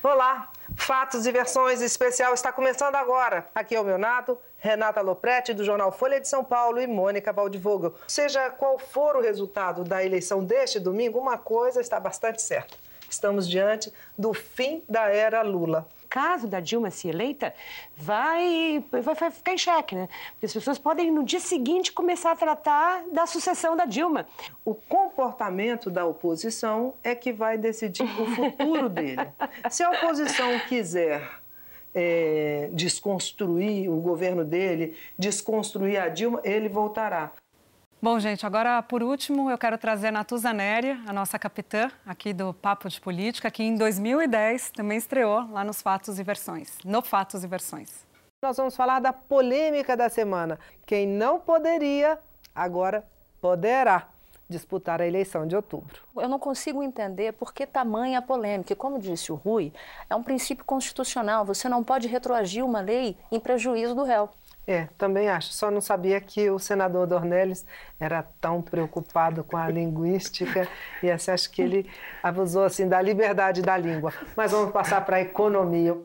Olá, 0.02 0.50
Fatos 0.76 1.26
e 1.26 1.32
Versões 1.32 1.80
especial 1.80 2.32
está 2.34 2.52
começando 2.52 2.94
agora. 2.94 3.48
Aqui 3.54 3.74
é 3.74 3.80
o 3.80 3.84
meu 3.84 3.98
nato, 3.98 4.38
Renata 4.59 5.00
Lopretti, 5.00 5.52
do 5.52 5.64
jornal 5.64 5.90
Folha 5.90 6.20
de 6.20 6.28
São 6.28 6.44
Paulo, 6.44 6.80
e 6.80 6.86
Mônica 6.86 7.32
Valdivogel. 7.32 7.94
Seja 8.07 8.50
qual 8.50 8.78
for 8.78 9.16
o 9.16 9.20
resultado 9.20 9.82
da 9.82 10.04
eleição 10.04 10.44
deste 10.44 10.78
domingo, 10.78 11.18
uma 11.18 11.38
coisa 11.38 11.80
está 11.80 11.98
bastante 11.98 12.42
certa. 12.42 12.76
Estamos 13.09 13.48
diante 13.48 13.92
do 14.16 14.32
fim 14.32 14.84
da 14.88 15.09
era 15.09 15.42
Lula 15.42 15.88
caso 16.09 16.46
da 16.46 16.61
Dilma 16.61 16.90
ser 16.90 17.09
eleita, 17.09 17.54
vai, 17.96 18.84
vai 18.90 19.30
ficar 19.30 19.52
em 19.52 19.59
xeque, 19.59 19.94
né? 19.94 20.09
Porque 20.32 20.46
as 20.46 20.52
pessoas 20.52 20.78
podem, 20.78 21.11
no 21.11 21.24
dia 21.24 21.40
seguinte, 21.40 21.92
começar 21.92 22.32
a 22.32 22.36
tratar 22.36 23.04
da 23.12 23.26
sucessão 23.26 23.76
da 23.76 23.84
Dilma. 23.84 24.26
O 24.64 24.74
comportamento 24.74 25.90
da 25.90 26.07
oposição 26.07 26.94
é 27.02 27.14
que 27.14 27.32
vai 27.32 27.59
decidir 27.59 28.04
o 28.04 28.26
futuro 28.34 28.88
dele. 28.88 29.26
Se 29.70 29.82
a 29.82 29.90
oposição 29.90 30.59
quiser 30.68 31.22
é, 31.94 32.68
desconstruir 32.72 33.90
o 33.90 33.96
governo 34.00 34.44
dele, 34.44 34.94
desconstruir 35.18 35.98
a 35.98 36.09
Dilma, 36.09 36.40
ele 36.44 36.68
voltará. 36.68 37.32
Bom, 38.07 38.20
gente, 38.20 38.46
agora 38.46 38.80
por 38.84 39.02
último 39.02 39.50
eu 39.50 39.59
quero 39.59 39.76
trazer 39.76 40.07
a 40.07 40.12
Natuza 40.12 40.52
Néria, 40.52 40.96
a 41.09 41.12
nossa 41.12 41.40
capitã 41.40 41.90
aqui 42.07 42.32
do 42.32 42.54
Papo 42.54 42.88
de 42.88 43.00
Política, 43.00 43.50
que 43.50 43.64
em 43.64 43.74
2010 43.74 44.70
também 44.70 44.96
estreou 44.96 45.50
lá 45.50 45.64
nos 45.64 45.82
Fatos 45.82 46.16
e 46.16 46.22
Versões, 46.22 46.78
no 46.84 47.02
Fatos 47.02 47.42
e 47.42 47.48
Versões. 47.48 48.07
Nós 48.44 48.59
vamos 48.59 48.76
falar 48.76 49.00
da 49.00 49.12
polêmica 49.12 49.96
da 49.96 50.09
semana. 50.09 50.57
Quem 50.86 51.04
não 51.04 51.40
poderia, 51.40 52.16
agora 52.54 53.04
poderá 53.40 54.07
disputar 54.48 55.02
a 55.02 55.07
eleição 55.09 55.44
de 55.44 55.57
outubro. 55.57 56.00
Eu 56.14 56.28
não 56.28 56.38
consigo 56.38 56.84
entender 56.84 57.32
por 57.32 57.52
que 57.52 57.66
tamanha 57.66 58.22
polêmica. 58.22 58.72
E 58.72 58.76
como 58.76 59.00
disse 59.00 59.32
o 59.32 59.34
Rui, 59.34 59.72
é 60.09 60.14
um 60.14 60.22
princípio 60.22 60.64
constitucional. 60.64 61.44
Você 61.44 61.68
não 61.68 61.82
pode 61.82 62.07
retroagir 62.07 62.64
uma 62.64 62.80
lei 62.80 63.16
em 63.32 63.40
prejuízo 63.40 63.96
do 63.96 64.04
réu. 64.04 64.30
É, 64.67 64.89
também 64.99 65.29
acho. 65.29 65.53
Só 65.53 65.71
não 65.71 65.81
sabia 65.81 66.21
que 66.21 66.51
o 66.51 66.59
senador 66.59 67.07
Dornelles 67.07 67.64
era 68.01 68.23
tão 68.41 68.61
preocupado 68.61 69.45
com 69.45 69.57
a 69.57 69.69
linguística 69.71 70.69
e 71.03 71.11
assim, 71.11 71.31
acho 71.31 71.51
que 71.51 71.62
ele 71.62 71.91
abusou 72.23 72.64
assim 72.64 72.89
da 72.89 73.01
liberdade 73.01 73.62
da 73.62 73.77
língua. 73.77 74.12
Mas 74.37 74.51
vamos 74.51 74.73
passar 74.73 75.05
para 75.05 75.19
a 75.19 75.21
economia. 75.21 75.97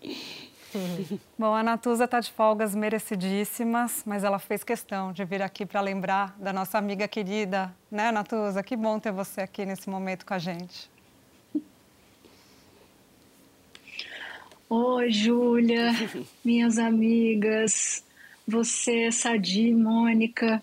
Bom, 1.38 1.54
a 1.54 1.62
Natuza 1.62 2.04
está 2.04 2.18
de 2.18 2.32
folgas 2.32 2.74
merecidíssimas, 2.74 4.02
mas 4.06 4.24
ela 4.24 4.38
fez 4.38 4.64
questão 4.64 5.12
de 5.12 5.22
vir 5.24 5.42
aqui 5.42 5.66
para 5.66 5.80
lembrar 5.82 6.34
da 6.38 6.52
nossa 6.52 6.78
amiga 6.78 7.06
querida, 7.06 7.74
né, 7.90 8.10
Natuza? 8.10 8.62
Que 8.62 8.74
bom 8.74 8.98
ter 8.98 9.12
você 9.12 9.42
aqui 9.42 9.66
nesse 9.66 9.90
momento 9.90 10.24
com 10.24 10.32
a 10.32 10.38
gente. 10.38 10.90
Oi, 14.74 15.10
Júlia, 15.10 15.90
minhas 16.42 16.78
amigas, 16.78 18.02
você, 18.48 19.12
Sadi, 19.12 19.70
Mônica. 19.74 20.62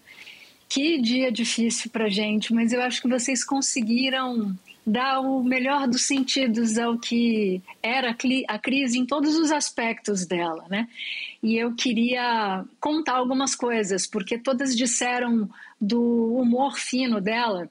Que 0.67 0.99
dia 0.99 1.31
difícil 1.31 1.91
para 1.91 2.09
gente, 2.09 2.51
mas 2.51 2.73
eu 2.73 2.81
acho 2.81 3.03
que 3.03 3.07
vocês 3.07 3.43
conseguiram 3.43 4.57
dar 4.83 5.19
o 5.19 5.43
melhor 5.43 5.87
dos 5.87 6.07
sentidos 6.07 6.79
ao 6.79 6.97
que 6.97 7.61
era 7.83 8.17
a 8.47 8.57
crise 8.57 8.97
em 8.97 9.05
todos 9.05 9.37
os 9.37 9.51
aspectos 9.51 10.25
dela, 10.25 10.65
né? 10.67 10.87
E 11.43 11.55
eu 11.55 11.75
queria 11.75 12.65
contar 12.79 13.13
algumas 13.13 13.53
coisas, 13.53 14.07
porque 14.07 14.39
todas 14.39 14.75
disseram 14.75 15.47
do 15.79 16.33
humor 16.35 16.79
fino 16.79 17.21
dela 17.21 17.69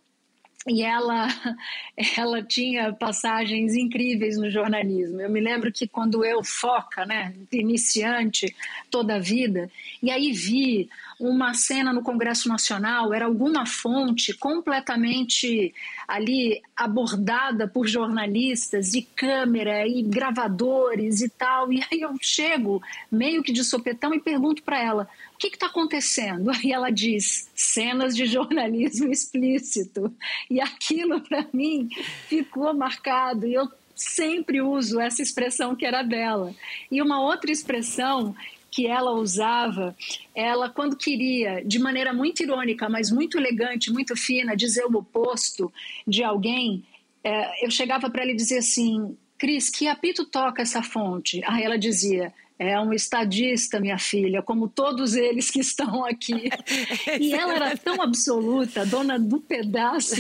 e 0.69 0.83
ela 0.83 1.27
ela 2.17 2.43
tinha 2.43 2.93
passagens 2.93 3.75
incríveis 3.75 4.37
no 4.37 4.51
jornalismo. 4.51 5.21
Eu 5.21 5.31
me 5.31 5.41
lembro 5.41 5.73
que 5.73 5.87
quando 5.87 6.25
eu 6.25 6.43
foca, 6.45 7.05
né, 7.07 7.35
iniciante 7.51 8.55
toda 8.91 9.17
a 9.17 9.19
vida, 9.19 9.71
e 10.03 10.11
aí 10.11 10.33
vi 10.33 10.89
uma 11.21 11.53
cena 11.53 11.93
no 11.93 12.03
Congresso 12.03 12.49
Nacional, 12.49 13.13
era 13.13 13.25
alguma 13.25 13.67
fonte 13.67 14.33
completamente 14.33 15.75
ali 16.07 16.63
abordada 16.77 17.67
por 17.67 17.89
jornalistas 17.89 18.95
e 18.95 19.03
câmera 19.03 19.87
e 19.87 20.03
gravadores 20.03 21.21
e 21.21 21.29
tal. 21.29 21.73
E 21.73 21.83
aí 21.91 22.01
eu 22.01 22.15
chego 22.21 22.81
meio 23.11 23.43
que 23.43 23.53
de 23.53 23.65
sopetão 23.65 24.15
e 24.15 24.21
pergunto 24.21 24.63
para 24.63 24.81
ela: 24.81 25.09
o 25.35 25.39
que 25.39 25.49
está 25.49 25.67
acontecendo? 25.67 26.51
Aí 26.55 26.73
ela 26.73 26.91
diz: 26.91 27.51
cenas 27.55 28.15
de 28.15 28.27
jornalismo 28.27 29.11
explícito. 29.11 30.15
E 30.49 30.61
aquilo 30.61 31.21
para 31.21 31.47
mim 31.53 31.89
ficou 32.29 32.73
marcado. 32.75 33.47
E 33.47 33.55
eu 33.55 33.69
sempre 33.95 34.63
uso 34.63 35.01
essa 35.01 35.21
expressão 35.21 35.75
que 35.75 35.85
era 35.85 36.03
dela. 36.03 36.55
E 36.91 37.03
uma 37.03 37.21
outra 37.21 37.51
expressão 37.51 38.35
que 38.71 38.87
ela 38.87 39.13
usava, 39.13 39.97
ela 40.35 40.69
quando 40.69 40.97
queria, 40.97 41.63
de 41.65 41.79
maneira 41.79 42.13
muito 42.13 42.43
irônica, 42.43 42.89
mas 42.89 43.11
muito 43.11 43.39
elegante, 43.39 43.91
muito 43.91 44.15
fina, 44.17 44.57
dizer 44.57 44.85
o 44.85 44.97
oposto 44.97 45.73
de 46.07 46.23
alguém, 46.23 46.85
é, 47.25 47.65
eu 47.65 47.71
chegava 47.71 48.11
para 48.11 48.23
ela 48.23 48.33
e 48.33 48.37
dizia 48.37 48.59
assim, 48.59 49.17
Cris, 49.39 49.71
que 49.71 49.89
apito 49.89 50.25
toca 50.25 50.63
essa 50.63 50.83
fonte? 50.83 51.43
Aí 51.47 51.63
ela 51.63 51.79
dizia, 51.79 52.33
é 52.59 52.79
um 52.81 52.93
estadista, 52.93 53.79
minha 53.79 53.99
filha, 53.99 54.43
como 54.43 54.69
todos 54.69 55.15
eles 55.15 55.51
que 55.51 55.61
estão 55.61 56.05
aqui. 56.05 56.51
E 57.21 57.33
ela 57.33 57.55
era 57.55 57.77
tão 57.77 58.01
absoluta, 58.01 58.85
dona 58.85 59.19
do 59.19 59.41
pedaço, 59.41 60.17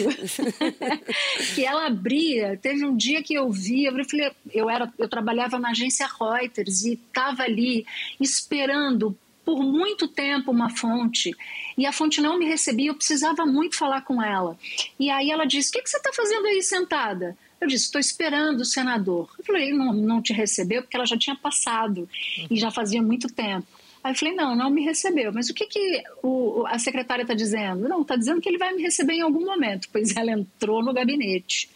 que 1.54 1.64
ela 1.64 1.86
abria. 1.86 2.56
Teve 2.56 2.84
um 2.84 2.96
dia 2.96 3.22
que 3.22 3.34
eu 3.34 3.50
vi, 3.50 3.84
eu 3.84 3.92
falei, 4.04 4.30
eu 4.52 4.70
era, 4.70 4.92
eu 4.98 5.08
trabalhava 5.08 5.58
na 5.58 5.70
agência 5.70 6.06
Reuters 6.06 6.84
e 6.84 6.94
estava 6.94 7.42
ali 7.42 7.86
esperando 8.20 9.16
por 9.44 9.62
muito 9.62 10.08
tempo 10.08 10.50
uma 10.50 10.70
fonte 10.70 11.34
e 11.78 11.86
a 11.86 11.92
fonte 11.92 12.20
não 12.20 12.38
me 12.38 12.44
recebia, 12.44 12.90
eu 12.90 12.94
precisava 12.94 13.46
muito 13.46 13.76
falar 13.76 14.02
com 14.02 14.20
ela. 14.20 14.58
E 14.98 15.08
aí 15.10 15.30
ela 15.30 15.44
disse: 15.44 15.70
O 15.70 15.72
que, 15.72 15.82
que 15.82 15.88
você 15.88 15.96
está 15.96 16.12
fazendo 16.12 16.46
aí 16.46 16.60
sentada? 16.60 17.36
Eu 17.60 17.66
disse, 17.66 17.86
estou 17.86 18.00
esperando 18.00 18.60
o 18.60 18.64
senador. 18.64 19.28
Eu 19.38 19.44
falei, 19.44 19.72
não, 19.72 19.92
não 19.92 20.22
te 20.22 20.32
recebeu 20.32 20.82
porque 20.82 20.96
ela 20.96 21.06
já 21.06 21.18
tinha 21.18 21.36
passado 21.36 22.08
e 22.50 22.56
já 22.56 22.70
fazia 22.70 23.02
muito 23.02 23.28
tempo. 23.32 23.66
Aí 24.02 24.12
eu 24.12 24.16
falei, 24.16 24.34
não, 24.34 24.54
não 24.54 24.70
me 24.70 24.84
recebeu. 24.84 25.32
Mas 25.32 25.50
o 25.50 25.54
que, 25.54 25.66
que 25.66 26.02
o, 26.22 26.64
a 26.66 26.78
secretária 26.78 27.22
está 27.22 27.34
dizendo? 27.34 27.88
Não, 27.88 28.02
está 28.02 28.16
dizendo 28.16 28.40
que 28.40 28.48
ele 28.48 28.58
vai 28.58 28.72
me 28.72 28.82
receber 28.82 29.14
em 29.14 29.22
algum 29.22 29.44
momento. 29.44 29.88
Pois 29.92 30.16
ela 30.16 30.30
entrou 30.30 30.82
no 30.82 30.92
gabinete, 30.92 31.68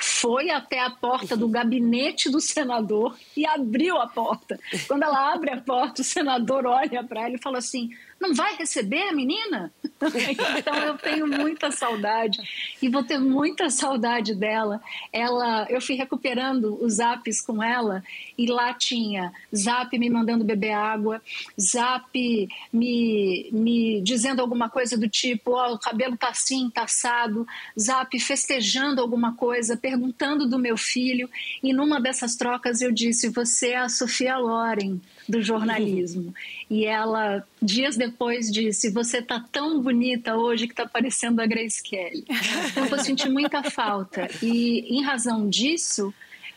foi 0.00 0.50
até 0.50 0.80
a 0.80 0.88
porta 0.88 1.36
do 1.36 1.46
gabinete 1.46 2.30
do 2.30 2.40
senador 2.40 3.18
e 3.36 3.44
abriu 3.44 4.00
a 4.00 4.08
porta. 4.08 4.58
Quando 4.88 5.02
ela 5.02 5.34
abre 5.34 5.50
a 5.50 5.60
porta, 5.60 6.00
o 6.00 6.04
senador 6.04 6.64
olha 6.64 7.04
para 7.04 7.26
ela 7.26 7.34
e 7.34 7.42
fala 7.42 7.58
assim: 7.58 7.90
não 8.20 8.34
vai 8.34 8.54
receber 8.56 9.08
a 9.08 9.12
menina? 9.12 9.72
então 10.58 10.76
eu 10.76 10.98
tenho 10.98 11.26
muita 11.26 11.70
saudade 11.70 12.38
e 12.80 12.88
vou 12.88 13.02
ter 13.02 13.18
muita 13.18 13.70
saudade 13.70 14.34
dela. 14.34 14.80
Ela, 15.12 15.66
eu 15.70 15.80
fui 15.80 15.94
recuperando 15.94 16.78
os 16.82 16.94
zaps 16.94 17.40
com 17.40 17.62
ela 17.62 18.02
e 18.36 18.46
lá 18.46 18.74
tinha 18.74 19.32
zap 19.54 19.96
me 19.98 20.10
mandando 20.10 20.44
beber 20.44 20.72
água, 20.72 21.22
zap 21.58 22.48
me, 22.72 23.48
me 23.52 24.00
dizendo 24.02 24.40
alguma 24.40 24.68
coisa 24.68 24.98
do 24.98 25.08
tipo, 25.08 25.52
ó, 25.52 25.70
oh, 25.70 25.74
o 25.74 25.78
cabelo 25.78 26.16
tá 26.16 26.28
assim, 26.28 26.70
tá 26.70 26.82
assado, 26.82 27.46
zap 27.78 28.18
festejando 28.20 29.00
alguma 29.00 29.34
coisa, 29.34 29.76
perguntando 29.76 30.46
do 30.46 30.58
meu 30.58 30.76
filho 30.76 31.28
e 31.62 31.72
numa 31.72 32.00
dessas 32.00 32.36
trocas 32.36 32.82
eu 32.82 32.92
disse, 32.92 33.28
você 33.28 33.70
é 33.70 33.78
a 33.78 33.88
Sofia 33.88 34.36
Loren 34.36 35.00
do 35.30 35.42
jornalismo. 35.42 36.34
E 36.68 36.84
ela, 36.84 37.46
dias 37.62 37.96
depois, 37.96 38.50
disse: 38.50 38.90
Você 38.90 39.18
está 39.18 39.40
tão 39.40 39.80
bonita 39.80 40.36
hoje 40.36 40.66
que 40.66 40.72
está 40.72 40.86
parecendo 40.86 41.40
a 41.40 41.46
Grace 41.46 41.82
Kelly. 41.82 42.24
Então, 42.70 42.84
eu 42.84 42.90
vou 42.90 42.98
sentir 42.98 43.28
muita 43.28 43.62
falta. 43.62 44.28
E, 44.42 44.96
em 44.96 45.02
razão 45.02 45.48
disso, 45.48 46.12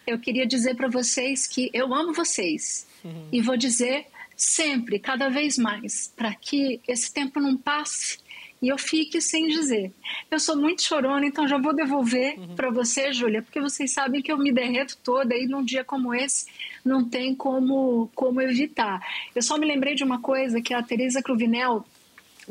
eu 0.06 0.20
queria 0.20 0.46
dizer 0.46 0.76
para 0.76 0.88
vocês 0.88 1.48
que 1.48 1.70
eu 1.74 1.94
amo 1.94 2.14
vocês. 2.14 2.88
Uhum. 3.04 3.28
E 3.32 3.42
vou 3.42 3.56
dizer 3.56 4.06
sempre, 4.36 5.00
cada 5.00 5.30
vez 5.30 5.58
mais, 5.58 6.12
para 6.16 6.34
que 6.34 6.82
esse 6.88 7.14
tempo 7.14 7.40
não 7.40 7.56
passe 7.56 8.18
e 8.64 8.70
eu 8.70 8.78
fique 8.78 9.20
sem 9.20 9.50
dizer. 9.50 9.92
Eu 10.32 10.40
sou 10.40 10.56
muito 10.56 10.82
chorona, 10.82 11.26
então 11.26 11.46
já 11.46 11.58
vou 11.58 11.76
devolver 11.76 12.40
uhum. 12.40 12.56
para 12.56 12.72
você, 12.72 13.12
Júlia, 13.12 13.42
porque 13.42 13.60
vocês 13.60 13.92
sabem 13.92 14.22
que 14.22 14.32
eu 14.32 14.38
me 14.38 14.54
derreto 14.54 14.98
toda 15.04 15.36
e 15.36 15.46
num 15.46 15.62
dia 15.62 15.84
como 15.84 16.16
esse 16.16 16.46
não 16.84 17.04
tem 17.04 17.36
como, 17.36 18.10
como 18.16 18.40
evitar. 18.40 19.06
Eu 19.36 19.42
só 19.42 19.58
me 19.58 19.68
lembrei 19.68 19.96
de 19.96 20.04
uma 20.06 20.22
coisa 20.22 20.62
que 20.62 20.74
a 20.74 20.82
Teresa 20.82 21.22
Cruvinel 21.22 21.86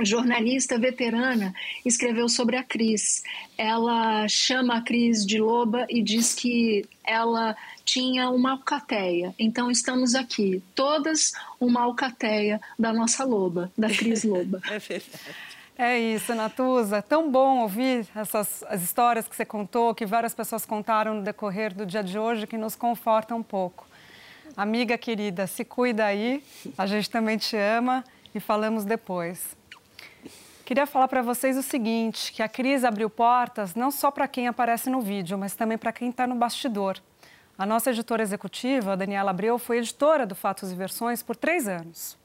jornalista 0.00 0.78
veterana, 0.78 1.54
escreveu 1.84 2.26
sobre 2.26 2.56
a 2.56 2.64
Cris. 2.64 3.22
Ela 3.58 4.26
chama 4.26 4.76
a 4.76 4.80
Cris 4.80 5.26
de 5.26 5.38
loba 5.38 5.86
e 5.90 6.02
diz 6.02 6.34
que 6.34 6.86
ela 7.04 7.54
tinha 7.84 8.30
uma 8.30 8.52
alcateia. 8.52 9.34
Então 9.38 9.70
estamos 9.70 10.14
aqui, 10.14 10.62
todas 10.74 11.32
uma 11.60 11.82
alcateia 11.82 12.58
da 12.78 12.90
nossa 12.90 13.22
loba, 13.22 13.70
da 13.76 13.88
Cris 13.88 14.24
Loba. 14.24 14.62
é 14.70 14.78
verdade. 14.78 15.51
É 15.84 15.98
isso, 15.98 16.32
Natuza. 16.32 17.02
Tão 17.02 17.28
bom 17.28 17.58
ouvir 17.58 18.06
essas 18.14 18.62
as 18.68 18.82
histórias 18.82 19.26
que 19.26 19.34
você 19.34 19.44
contou, 19.44 19.92
que 19.92 20.06
várias 20.06 20.32
pessoas 20.32 20.64
contaram 20.64 21.14
no 21.14 21.22
decorrer 21.22 21.74
do 21.74 21.84
dia 21.84 22.04
de 22.04 22.16
hoje, 22.16 22.46
que 22.46 22.56
nos 22.56 22.76
confortam 22.76 23.38
um 23.38 23.42
pouco. 23.42 23.84
Amiga 24.56 24.96
querida, 24.96 25.44
se 25.48 25.64
cuida 25.64 26.04
aí. 26.04 26.40
A 26.78 26.86
gente 26.86 27.10
também 27.10 27.36
te 27.36 27.56
ama 27.56 28.04
e 28.32 28.38
falamos 28.38 28.84
depois. 28.84 29.56
Queria 30.64 30.86
falar 30.86 31.08
para 31.08 31.20
vocês 31.20 31.56
o 31.56 31.62
seguinte, 31.64 32.30
que 32.30 32.44
a 32.44 32.48
crise 32.48 32.86
abriu 32.86 33.10
portas 33.10 33.74
não 33.74 33.90
só 33.90 34.12
para 34.12 34.28
quem 34.28 34.46
aparece 34.46 34.88
no 34.88 35.00
vídeo, 35.00 35.36
mas 35.36 35.56
também 35.56 35.76
para 35.76 35.92
quem 35.92 36.10
está 36.10 36.28
no 36.28 36.36
bastidor. 36.36 36.96
A 37.58 37.66
nossa 37.66 37.90
editora 37.90 38.22
executiva, 38.22 38.96
Daniela 38.96 39.32
Abreu, 39.32 39.58
foi 39.58 39.78
editora 39.78 40.24
do 40.24 40.36
Fatos 40.36 40.70
e 40.70 40.76
Versões 40.76 41.24
por 41.24 41.34
três 41.34 41.66
anos. 41.66 42.21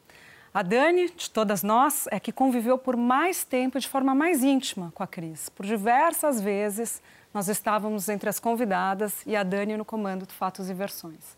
A 0.57 0.63
Dani, 0.63 1.11
de 1.11 1.29
todas 1.29 1.61
nós, 1.61 2.07
é 2.09 2.19
que 2.19 2.31
conviveu 2.31 2.79
por 2.79 2.97
mais 2.97 3.43
tempo 3.43 3.79
de 3.79 3.87
forma 3.87 4.15
mais 4.15 4.43
íntima 4.43 4.91
com 4.95 5.03
a 5.03 5.07
Cris. 5.07 5.49
Por 5.49 5.63
diversas 5.63 6.41
vezes, 6.41 6.99
nós 7.31 7.47
estávamos 7.47 8.09
entre 8.09 8.27
as 8.27 8.39
convidadas 8.39 9.21
e 9.27 9.35
a 9.35 9.43
Dani 9.43 9.77
no 9.77 9.85
comando 9.85 10.25
do 10.25 10.33
Fatos 10.33 10.67
e 10.67 10.73
Versões. 10.73 11.37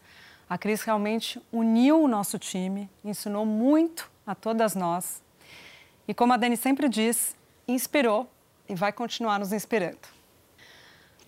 A 0.50 0.58
Cris 0.58 0.84
realmente 0.84 1.38
uniu 1.52 2.02
o 2.02 2.08
nosso 2.08 2.40
time, 2.40 2.90
ensinou 3.04 3.46
muito 3.46 4.10
a 4.26 4.34
todas 4.34 4.74
nós. 4.74 5.22
E 6.08 6.14
como 6.14 6.32
a 6.32 6.38
Dani 6.38 6.56
sempre 6.56 6.88
diz, 6.88 7.36
inspirou 7.68 8.26
e 8.70 8.74
vai 8.74 8.94
continuar 8.94 9.38
nos 9.38 9.52
inspirando. 9.52 10.19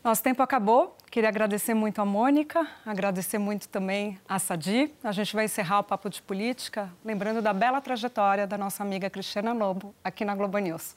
Nosso 0.03 0.23
tempo 0.23 0.41
acabou. 0.41 0.97
Queria 1.11 1.29
agradecer 1.29 1.75
muito 1.75 2.01
a 2.01 2.05
Mônica, 2.05 2.65
agradecer 2.83 3.37
muito 3.37 3.69
também 3.69 4.17
a 4.27 4.39
Sadi. 4.39 4.91
A 5.03 5.11
gente 5.11 5.35
vai 5.35 5.45
encerrar 5.45 5.79
o 5.79 5.83
Papo 5.83 6.09
de 6.09 6.23
Política 6.23 6.91
lembrando 7.05 7.39
da 7.39 7.53
bela 7.53 7.79
trajetória 7.79 8.47
da 8.47 8.57
nossa 8.57 8.81
amiga 8.81 9.11
Cristiana 9.11 9.53
Lobo 9.53 9.93
aqui 10.03 10.25
na 10.25 10.33
Globo 10.33 10.57
News. 10.57 10.95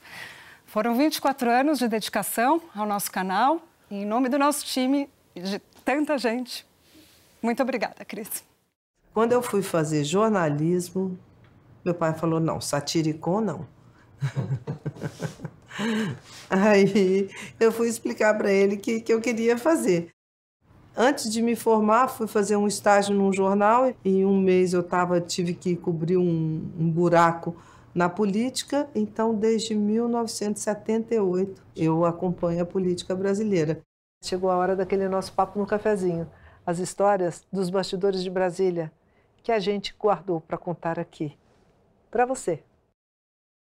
Foram 0.65 0.95
24 0.95 1.51
anos 1.51 1.79
de 1.81 1.87
dedicação 1.87 2.63
ao 2.75 2.87
nosso 2.87 3.13
canal 3.13 3.61
e 3.91 3.97
em 3.97 4.07
nome 4.07 4.31
do 4.31 4.39
nosso 4.39 4.65
time 4.65 5.11
e 5.37 5.41
de 5.43 5.59
tanta 5.85 6.17
gente. 6.17 6.67
Muito 7.43 7.63
obrigada, 7.63 8.07
Cris. 8.07 8.43
Quando 9.13 9.33
eu 9.33 9.43
fui 9.43 9.61
fazer 9.61 10.03
jornalismo, 10.03 11.19
meu 11.85 11.95
pai 11.95 12.15
falou: 12.15 12.41
não, 12.41 12.59
satiricon 12.59 13.43
não. 13.43 13.69
Aí 16.51 17.29
eu 17.59 17.73
fui 17.73 17.89
explicar 17.89 18.37
para 18.37 18.53
ele 18.53 18.77
que, 18.77 19.01
que 19.01 19.13
eu 19.13 19.21
queria 19.21 19.59
fazer. 19.59 20.11
Antes 20.97 21.33
de 21.33 21.43
me 21.43 21.57
formar, 21.57 22.07
fui 22.09 22.29
fazer 22.29 22.57
um 22.57 22.69
estágio 22.69 23.15
num 23.15 23.33
jornal 23.33 23.93
e 24.05 24.19
em 24.19 24.25
um 24.25 24.41
mês 24.41 24.73
eu 24.73 24.83
tava, 24.83 25.21
tive 25.21 25.53
que 25.53 25.75
cobrir 25.75 26.17
um, 26.17 26.71
um 26.79 26.89
buraco 26.89 27.57
na 27.93 28.09
política. 28.09 28.89
Então, 28.95 29.35
desde 29.35 29.75
1978, 29.75 31.61
eu 31.75 32.05
acompanho 32.05 32.63
a 32.63 32.67
política 32.67 33.15
brasileira. 33.15 33.81
Chegou 34.23 34.51
a 34.51 34.57
hora 34.57 34.77
daquele 34.77 35.09
nosso 35.09 35.33
papo 35.33 35.59
no 35.59 35.67
cafezinho. 35.67 36.31
As 36.65 36.79
histórias 36.79 37.45
dos 37.53 37.69
bastidores 37.71 38.23
de 38.23 38.31
Brasília 38.31 38.93
que 39.43 39.53
a 39.53 39.59
gente 39.59 39.95
guardou 39.99 40.41
para 40.41 40.57
contar 40.57 40.99
aqui. 40.99 41.37
Para 42.11 42.25
você. 42.25 42.63